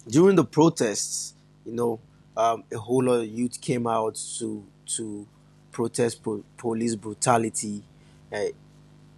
during 0.07 0.35
the 0.35 0.45
protests, 0.45 1.33
you 1.65 1.73
know, 1.73 1.99
um, 2.35 2.63
a 2.71 2.77
whole 2.77 3.03
lot 3.03 3.21
of 3.21 3.27
youth 3.27 3.59
came 3.61 3.87
out 3.87 4.15
to 4.39 4.65
to 4.95 5.27
protest 5.71 6.23
pro- 6.23 6.43
police 6.57 6.95
brutality. 6.95 7.83
Uh, 8.31 8.45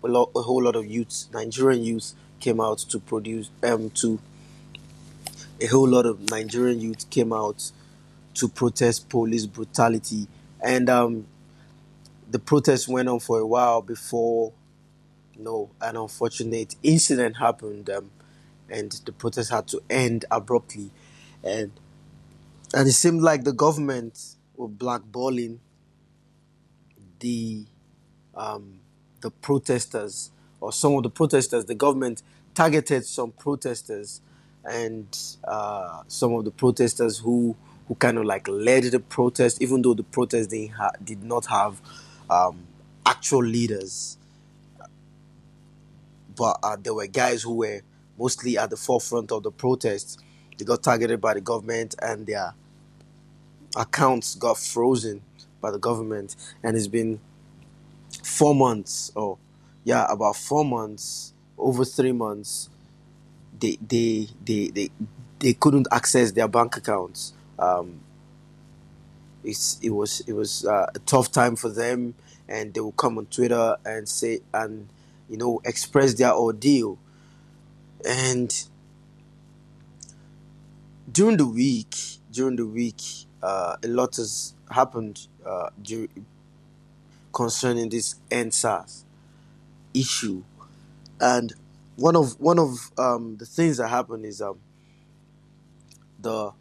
a, 0.04 0.08
lot, 0.08 0.30
a 0.36 0.42
whole 0.42 0.64
lot 0.64 0.76
of 0.76 0.86
youth, 0.86 1.28
Nigerian 1.34 1.84
youth, 1.84 2.14
came 2.40 2.62
out 2.62 2.80
to 2.80 3.00
produce 3.00 3.50
um 3.64 3.90
to. 3.92 4.20
A 5.62 5.68
whole 5.68 5.88
lot 5.88 6.06
of 6.06 6.30
Nigerian 6.30 6.82
youth 6.82 7.10
came 7.10 7.32
out 7.32 7.72
to 8.36 8.48
protest 8.50 9.08
police 9.10 9.46
brutality, 9.46 10.28
and 10.62 10.90
um, 10.90 11.28
the 12.30 12.40
protest 12.40 12.88
went 12.90 13.08
on 13.08 13.20
for 13.22 13.40
a 13.40 13.48
while 13.48 13.82
before 13.82 14.52
know, 15.38 15.70
an 15.82 15.98
unfortunate 15.98 16.76
incident 16.84 17.38
happened, 17.38 17.90
um, 17.90 18.12
and 18.70 18.92
the 19.06 19.12
protest 19.12 19.52
had 19.52 19.68
to 19.68 19.82
end 19.90 20.26
abruptly, 20.32 20.92
and 21.44 21.72
and 22.76 22.88
it 22.90 22.94
seemed 22.94 23.22
like 23.24 23.46
the 23.46 23.54
government 23.54 24.36
were 24.58 24.70
blackballing 24.70 25.60
the 27.20 27.66
um, 28.36 28.80
the 29.22 29.32
protesters 29.32 30.32
or 30.60 30.74
some 30.74 30.94
of 30.96 31.04
the 31.04 31.10
protesters. 31.10 31.66
The 31.66 31.76
government 31.76 32.22
targeted 32.54 33.06
some 33.06 33.32
protesters 33.32 34.22
and 34.66 35.08
uh, 35.48 36.04
some 36.08 36.34
of 36.34 36.46
the 36.46 36.52
protesters 36.52 37.20
who 37.20 37.56
who 37.88 37.96
kind 37.96 38.18
of 38.18 38.26
like 38.26 38.48
led 38.48 38.84
the 38.86 39.00
protest, 39.00 39.62
even 39.62 39.82
though 39.82 39.94
the 39.94 40.04
protest 40.04 40.50
they 40.50 40.68
ha- 40.68 40.92
did 41.04 41.24
not 41.24 41.46
have 41.48 41.82
um, 42.30 42.66
actual 43.06 43.44
leaders 43.44 44.18
but 46.36 46.58
uh, 46.64 46.76
there 46.82 46.94
were 46.94 47.08
guys 47.08 47.44
who 47.44 47.56
were 47.56 47.82
mostly 48.18 48.58
at 48.58 48.70
the 48.70 48.78
forefront 48.78 49.32
of 49.32 49.44
the 49.44 49.52
protests. 49.52 50.18
They 50.58 50.66
got 50.66 50.84
targeted 50.84 51.22
by 51.22 51.34
the 51.36 51.42
government 51.42 51.96
and 52.02 52.26
their 52.26 52.54
accounts 53.76 54.36
got 54.36 54.58
frozen 54.58 55.22
by 55.62 55.72
the 55.72 55.80
government. 55.80 56.36
And 56.64 56.76
it's 56.76 56.88
been 56.88 57.20
four 58.24 58.56
months, 58.56 59.12
or 59.16 59.38
yeah, 59.84 60.06
about 60.10 60.36
four 60.36 60.66
months, 60.66 61.34
over 61.58 61.86
three 61.86 62.12
months. 62.12 62.70
They 63.60 63.78
they 63.86 64.28
they 64.44 64.68
they, 64.70 64.90
they 65.40 65.54
couldn't 65.54 65.88
access 65.92 66.32
their 66.32 66.48
bank 66.48 66.78
accounts. 66.78 67.34
Um, 67.58 68.02
it's 69.44 69.80
it 69.82 69.92
was 69.92 70.22
it 70.22 70.34
was 70.34 70.66
uh, 70.66 70.88
a 70.94 71.00
tough 71.00 71.32
time 71.32 71.56
for 71.56 71.70
them, 71.70 72.16
and 72.48 72.74
they 72.74 72.80
will 72.80 72.92
come 72.94 73.18
on 73.18 73.28
Twitter 73.28 73.78
and 73.86 74.10
say 74.10 74.40
and 74.54 74.90
you 75.30 75.38
know, 75.38 75.62
express 75.66 76.14
their 76.14 76.34
ordeal. 76.34 76.98
And 78.08 78.54
during 81.12 81.38
the 81.38 81.48
week, 81.48 81.96
during 82.32 82.56
the 82.56 82.66
week, 82.66 83.02
uh, 83.46 83.78
a 83.84 83.88
lot 83.88 84.16
has 84.16 84.56
happened 84.72 85.28
uh, 85.46 85.70
concerning 87.34 87.90
this 87.90 88.16
EndSARS 88.32 89.04
issue, 89.94 90.44
and 91.20 91.54
one 91.96 92.16
of 92.16 92.40
one 92.40 92.58
of 92.60 92.92
um, 92.98 93.38
the 93.38 93.46
things 93.46 93.78
that 93.78 93.90
happened 93.90 94.26
is 94.26 94.42
um, 94.42 94.60
the 96.20 96.52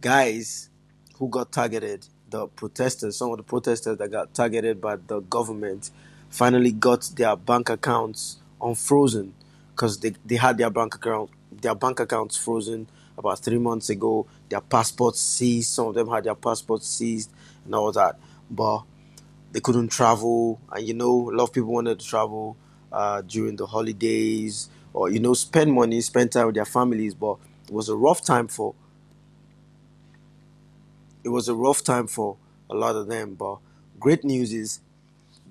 guys 0.00 0.70
who 1.18 1.28
got 1.28 1.50
targeted, 1.52 2.06
the 2.30 2.46
protesters, 2.46 3.16
some 3.16 3.32
of 3.32 3.38
the 3.38 3.42
protesters 3.42 3.98
that 3.98 4.10
got 4.10 4.32
targeted 4.34 4.80
by 4.80 4.96
the 4.96 5.20
government 5.20 5.90
finally 6.30 6.72
got 6.72 7.10
their 7.16 7.36
bank 7.36 7.70
accounts 7.70 8.36
unfrozen 8.62 9.34
because 9.70 9.98
they, 10.00 10.12
they 10.24 10.36
had 10.36 10.58
their 10.58 10.70
bank 10.70 10.94
account 10.94 11.30
their 11.62 11.74
bank 11.74 12.00
accounts 12.00 12.36
frozen 12.36 12.86
about 13.16 13.40
three 13.40 13.58
months 13.58 13.90
ago. 13.90 14.26
Their 14.48 14.60
passports 14.60 15.20
seized. 15.20 15.70
Some 15.72 15.88
of 15.88 15.94
them 15.94 16.08
had 16.08 16.24
their 16.24 16.34
passports 16.34 16.86
seized 16.88 17.30
and 17.64 17.74
all 17.74 17.92
that, 17.92 18.18
but 18.50 18.82
they 19.52 19.60
couldn't 19.60 19.88
travel. 19.88 20.60
And 20.72 20.86
you 20.86 20.94
know, 20.94 21.30
a 21.30 21.32
lot 21.32 21.44
of 21.44 21.52
people 21.52 21.72
wanted 21.72 22.00
to 22.00 22.06
travel 22.06 22.56
uh, 22.92 23.22
during 23.22 23.56
the 23.56 23.66
holidays 23.66 24.68
or 24.92 25.10
you 25.10 25.20
know 25.20 25.34
spend 25.34 25.72
money, 25.72 26.00
spend 26.00 26.32
time 26.32 26.46
with 26.46 26.54
their 26.56 26.64
families. 26.64 27.14
But 27.14 27.36
it 27.68 27.72
was 27.72 27.88
a 27.88 27.96
rough 27.96 28.22
time 28.24 28.48
for. 28.48 28.74
It 31.22 31.30
was 31.30 31.48
a 31.48 31.54
rough 31.54 31.82
time 31.82 32.06
for 32.06 32.36
a 32.68 32.74
lot 32.74 32.96
of 32.96 33.06
them. 33.06 33.34
But 33.34 33.58
great 33.98 34.24
news 34.24 34.52
is 34.52 34.80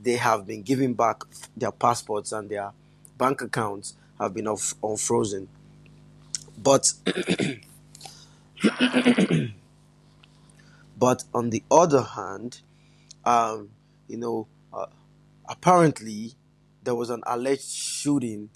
they 0.01 0.17
have 0.17 0.45
been 0.45 0.61
giving 0.61 0.93
back 0.93 1.23
their 1.55 1.71
passports 1.71 2.31
and 2.31 2.49
their 2.49 2.71
bank 3.17 3.41
accounts 3.41 3.95
have 4.19 4.33
been 4.33 4.47
off, 4.47 4.75
unfrozen. 4.83 5.47
But 6.57 6.93
but 10.97 11.23
on 11.33 11.49
the 11.49 11.63
other 11.69 12.01
hand, 12.01 12.61
um, 13.25 13.69
you 14.07 14.17
know, 14.17 14.47
uh, 14.73 14.85
apparently 15.47 16.33
there 16.83 16.95
was 16.95 17.09
an 17.09 17.23
alleged 17.25 17.69
shooting 17.69 18.49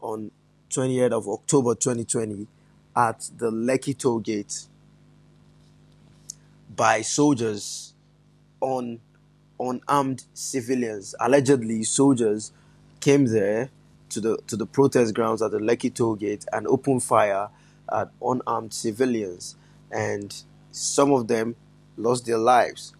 on 0.00 0.30
28th 0.70 1.12
of 1.12 1.28
October 1.28 1.74
2020 1.74 2.46
at 2.96 3.30
the 3.36 3.50
Lekki 3.50 3.96
toll 3.96 4.18
gate 4.20 4.66
by 6.74 7.02
soldiers 7.02 7.94
on 8.60 9.00
unarmed 9.60 10.24
civilians, 10.34 11.14
allegedly 11.20 11.82
soldiers, 11.84 12.52
came 13.00 13.26
there 13.26 13.70
to 14.14 14.20
the 14.20 14.36
to 14.46 14.56
the 14.56 14.66
protest 14.66 15.14
grounds 15.14 15.42
at 15.42 15.50
the 15.50 15.58
Lekki 15.58 15.92
toll 15.92 16.14
gate 16.14 16.44
and 16.52 16.66
opened 16.66 17.02
fire 17.02 17.48
at 17.92 18.10
unarmed 18.22 18.72
civilians, 18.72 19.56
and 19.90 20.42
some 20.72 21.12
of 21.12 21.28
them 21.28 21.56
lost 21.96 22.26
their 22.26 22.38
lives. 22.38 22.94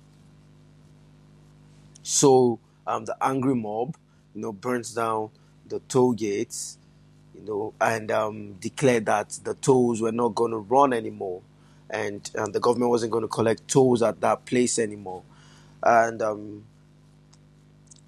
So 2.03 2.59
um, 2.87 3.05
the 3.07 3.17
angry 3.21 3.55
mob, 3.55 3.97
you 4.35 4.43
know, 4.43 4.53
burns 4.53 4.95
down 4.95 5.31
the 5.67 5.81
toll 5.89 6.13
gates, 6.13 6.79
you 7.35 7.43
know, 7.47 7.75
and 7.81 8.11
um, 8.11 8.55
declared 8.55 9.07
that 9.07 9.39
the 9.45 9.55
tolls 9.55 10.01
were 10.03 10.13
not 10.13 10.35
going 10.35 10.51
to 10.53 10.59
run 10.59 10.93
anymore, 10.93 11.43
and 11.91 12.31
um, 12.37 12.53
the 12.53 12.61
government 12.61 12.91
wasn't 12.91 13.13
going 13.13 13.23
to 13.25 13.29
collect 13.29 13.67
tolls 13.69 14.03
at 14.03 14.21
that 14.21 14.45
place 14.45 14.79
anymore. 14.79 15.23
And 15.83 16.21
um, 16.23 16.65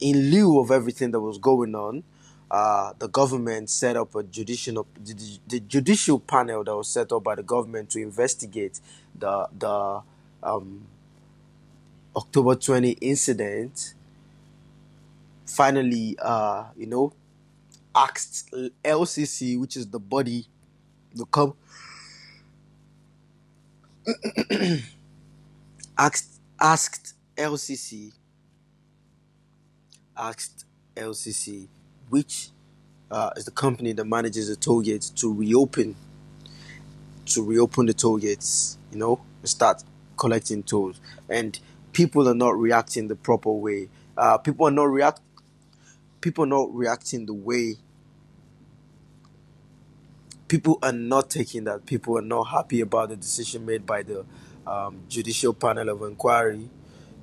in 0.01 0.31
lieu 0.31 0.61
of 0.61 0.71
everything 0.71 1.11
that 1.13 1.21
was 1.21 1.39
going 1.39 1.75
on, 1.75 2.03
uh, 2.51 2.93
the 2.99 3.09
government 3.09 3.69
set 3.71 3.97
up 3.97 4.15
a 4.15 4.23
judicial 4.23 4.87
the, 5.03 5.39
the 5.49 5.61
judicial 5.61 6.19
panel 6.21 6.63
that 6.65 6.77
was 6.77 6.89
set 6.89 7.11
up 7.13 7.25
by 7.25 7.35
the 7.35 7.43
government 7.43 7.91
to 7.91 8.01
investigate 8.01 8.81
the 9.19 9.49
the 9.59 10.01
um, 10.43 10.87
October 12.15 12.55
20 12.55 12.93
incident. 12.93 13.95
Finally, 15.47 16.17
uh, 16.21 16.65
you 16.77 16.87
know, 16.87 17.13
asked 17.95 18.53
LCC, 18.85 19.59
which 19.59 19.77
is 19.77 19.87
the 19.89 19.99
body, 20.01 20.47
the 21.15 21.25
com, 21.27 21.55
asked 25.99 26.41
asked 26.61 27.15
LCC 27.37 28.13
asked 30.17 30.65
LCC, 30.97 31.69
which 32.09 32.51
uh, 33.11 33.31
is 33.37 33.45
the 33.45 33.51
company 33.51 33.93
that 33.93 34.05
manages 34.05 34.49
the 34.49 34.57
toll 34.57 34.81
gates, 34.81 35.11
to 35.11 35.33
reopen 35.33 35.97
to 37.27 37.43
reopen 37.43 37.87
the 37.87 37.93
toll 37.93 38.19
gates, 38.19 38.79
you 38.93 38.99
know, 38.99 39.21
start 39.43 39.83
collecting 40.17 40.63
tolls. 40.63 41.01
And 41.29 41.59
people 41.93 42.29
are 42.29 42.35
not 42.35 42.57
reacting 42.57 43.09
the 43.09 43.17
proper 43.17 43.51
way. 43.51 43.89
Uh, 44.17 44.39
people 44.39 44.67
are 44.67 44.73
not 44.73 44.85
react. 44.85 45.21
People 46.21 46.47
not 46.47 46.73
reacting 46.75 47.27
the 47.27 47.35
way. 47.35 47.77
People 50.49 50.79
are 50.83 50.93
not 50.93 51.31
taking 51.31 51.65
that. 51.65 51.87
People 51.87 52.17
are 52.17 52.23
not 52.23 52.45
happy 52.45 52.81
about 52.81 53.09
the 53.09 53.17
decision 53.17 53.67
made 53.67 53.85
by 53.85 54.03
the 54.03 54.25
um, 54.67 55.01
judicial 55.09 55.53
panel 55.53 55.89
of 55.89 56.03
inquiry. 56.03 56.69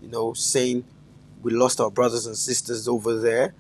You 0.02 0.10
know, 0.10 0.34
saying 0.34 0.84
we 1.42 1.52
lost 1.52 1.80
our 1.80 1.90
brothers 1.90 2.26
and 2.26 2.38
sisters 2.38 2.88
over 2.88 3.16
there 3.20 3.54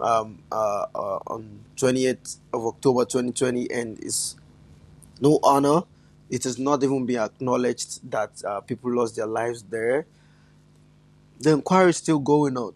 um, 0.00 0.42
uh, 0.50 0.86
uh, 0.94 1.18
on 1.26 1.64
28th 1.76 2.38
of 2.52 2.66
October 2.66 3.04
2020, 3.04 3.70
and 3.70 3.98
it's 4.00 4.36
no 5.20 5.38
honor. 5.42 5.82
It 6.30 6.44
has 6.44 6.58
not 6.58 6.82
even 6.84 7.06
been 7.06 7.18
acknowledged 7.20 8.10
that 8.10 8.42
uh, 8.44 8.60
people 8.60 8.94
lost 8.94 9.16
their 9.16 9.26
lives 9.26 9.62
there. 9.64 10.06
The 11.40 11.52
inquiry 11.52 11.90
is 11.90 11.96
still 11.96 12.18
going 12.20 12.56
on. 12.56 12.74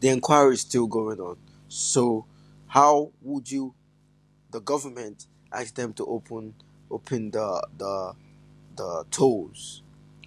The 0.00 0.08
inquiry 0.08 0.54
is 0.54 0.60
still 0.62 0.86
going 0.86 1.20
on. 1.20 1.36
So, 1.68 2.24
how 2.68 3.10
would 3.22 3.50
you, 3.50 3.74
the 4.50 4.60
government, 4.60 5.26
ask 5.52 5.74
them 5.74 5.92
to 5.94 6.06
open 6.06 6.54
open 6.90 7.30
the 7.30 7.66
the 7.78 8.14
the 8.78 9.04
tolls? 9.10 9.82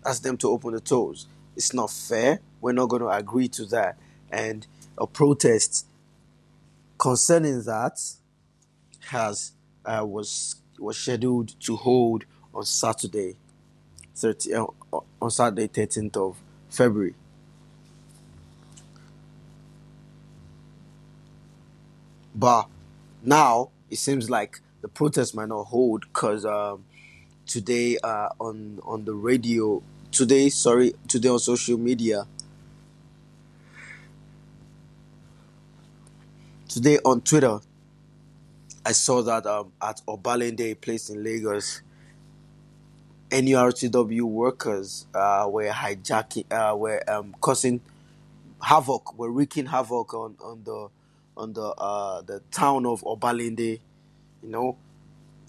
Ask 0.05 0.21
them 0.21 0.37
to 0.37 0.49
open 0.49 0.73
the 0.73 0.79
tolls. 0.79 1.27
It's 1.55 1.73
not 1.73 1.89
fair. 1.89 2.39
We're 2.61 2.73
not 2.73 2.89
going 2.89 3.01
to 3.01 3.09
agree 3.09 3.47
to 3.49 3.65
that. 3.65 3.97
And 4.31 4.65
a 4.97 5.07
protest 5.07 5.87
concerning 6.97 7.63
that 7.63 7.99
has 9.09 9.53
uh, 9.85 10.05
was 10.05 10.55
was 10.79 10.97
scheduled 10.97 11.59
to 11.61 11.75
hold 11.75 12.25
on 12.53 12.65
Saturday, 12.65 13.35
30, 14.15 14.53
uh, 14.53 14.65
on 15.21 15.31
Saturday, 15.31 15.67
13th 15.67 16.17
of 16.17 16.37
February. 16.69 17.13
But 22.33 22.67
now 23.23 23.69
it 23.89 23.97
seems 23.97 24.29
like 24.29 24.61
the 24.81 24.87
protest 24.87 25.35
might 25.35 25.49
not 25.49 25.65
hold 25.65 26.01
because 26.01 26.45
um, 26.45 26.85
today 27.45 27.97
uh, 28.03 28.29
on 28.39 28.79
on 28.83 29.05
the 29.05 29.13
radio, 29.13 29.81
today 30.11 30.49
sorry, 30.49 30.93
today 31.07 31.29
on 31.29 31.39
social 31.39 31.77
media, 31.77 32.25
today 36.67 36.99
on 37.05 37.21
Twitter, 37.21 37.59
I 38.85 38.93
saw 38.93 39.21
that 39.23 39.45
um, 39.45 39.71
at 39.81 40.01
Obalende, 40.07 40.79
place 40.79 41.09
in 41.09 41.23
Lagos, 41.23 41.81
NURTW 43.29 44.23
workers 44.23 45.05
uh, 45.13 45.47
were 45.49 45.69
hijacking, 45.69 46.45
uh, 46.51 46.75
were 46.75 47.01
um, 47.09 47.35
causing 47.39 47.81
havoc, 48.63 49.17
were 49.17 49.31
wreaking 49.31 49.67
havoc 49.67 50.13
on, 50.13 50.35
on 50.43 50.63
the 50.63 50.89
on 51.37 51.53
the 51.53 51.61
uh, 51.63 52.21
the 52.21 52.41
town 52.51 52.85
of 52.85 53.01
Obalende. 53.03 53.79
You 54.43 54.49
know, 54.49 54.77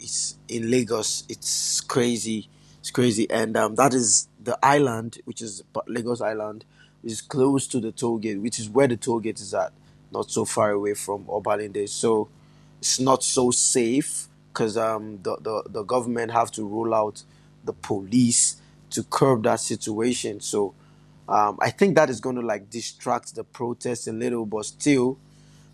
it's 0.03 0.37
in 0.49 0.71
Lagos. 0.71 1.25
It's 1.29 1.81
crazy. 1.81 2.49
It's 2.81 2.91
crazy, 2.91 3.31
and 3.31 3.57
um, 3.57 3.77
that 3.77 3.95
is 3.95 4.29
the 4.43 4.59
island, 4.63 5.19
which 5.25 5.41
is 5.41 5.63
Lagos 5.87 6.21
Island, 6.21 6.65
which 7.01 7.13
is 7.13 7.21
close 7.21 7.69
to 7.69 7.81
the 7.81 7.93
toll 7.93 8.19
gate, 8.19 8.41
which 8.41 8.59
is 8.59 8.69
where 8.69 8.89
the 8.89 8.97
toll 8.97 9.21
gate 9.21 9.41
is 9.41 9.55
at, 9.55 9.73
not 10.11 10.31
so 10.31 10.45
far 10.45 10.73
away 10.73 10.95
from 10.95 11.25
Obalende. 11.27 11.89
So 11.89 12.29
it's 12.81 12.99
not 12.99 13.23
so 13.23 13.53
safe 13.53 14.27
because 14.53 14.77
um, 14.77 15.21
the, 15.23 15.37
the 15.37 15.63
the 15.69 15.83
government 15.85 16.33
have 16.33 16.51
to 16.53 16.67
roll 16.67 16.93
out 16.93 17.23
the 17.65 17.73
police 17.73 18.57
to 18.91 19.05
curb 19.05 19.45
that 19.45 19.61
situation. 19.61 20.41
So 20.41 20.75
um, 21.29 21.59
I 21.61 21.71
think 21.71 21.95
that 21.95 22.11
is 22.11 22.21
going 22.21 22.37
to 22.37 22.43
like 22.43 22.69
distract 22.69 23.35
the 23.37 23.45
protest 23.45 24.09
a 24.09 24.13
little, 24.13 24.45
but 24.45 24.65
still, 24.65 25.19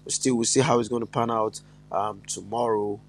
still 0.08 0.36
we'll 0.36 0.44
see 0.44 0.60
how 0.60 0.78
it's 0.78 0.88
going 0.88 1.00
to 1.00 1.06
pan 1.06 1.30
out 1.30 1.60
um, 1.90 2.22
tomorrow. 2.26 3.00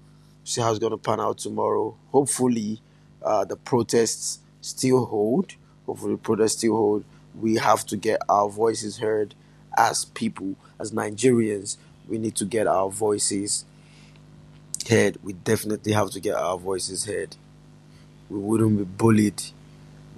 See 0.50 0.60
how 0.60 0.70
it's 0.70 0.80
going 0.80 0.90
to 0.90 0.96
pan 0.96 1.20
out 1.20 1.38
tomorrow. 1.38 1.94
Hopefully, 2.10 2.82
uh, 3.22 3.44
the 3.44 3.54
protests 3.54 4.40
still 4.60 5.04
hold. 5.04 5.54
Hopefully, 5.86 6.14
the 6.14 6.18
protests 6.18 6.58
still 6.58 6.74
hold. 6.74 7.04
We 7.40 7.54
have 7.54 7.86
to 7.86 7.96
get 7.96 8.20
our 8.28 8.48
voices 8.48 8.98
heard 8.98 9.36
as 9.78 10.06
people, 10.06 10.56
as 10.80 10.90
Nigerians. 10.90 11.76
We 12.08 12.18
need 12.18 12.34
to 12.34 12.44
get 12.44 12.66
our 12.66 12.90
voices 12.90 13.64
heard. 14.88 15.18
We 15.22 15.34
definitely 15.34 15.92
have 15.92 16.10
to 16.10 16.18
get 16.18 16.34
our 16.34 16.58
voices 16.58 17.04
heard. 17.04 17.36
We 18.28 18.40
wouldn't 18.40 18.76
be 18.76 18.82
bullied. 18.82 19.40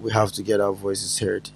We 0.01 0.13
have 0.13 0.33
to 0.33 0.43
get 0.43 0.63
our 0.63 0.73
voices 0.73 1.19
heard. 1.19 1.51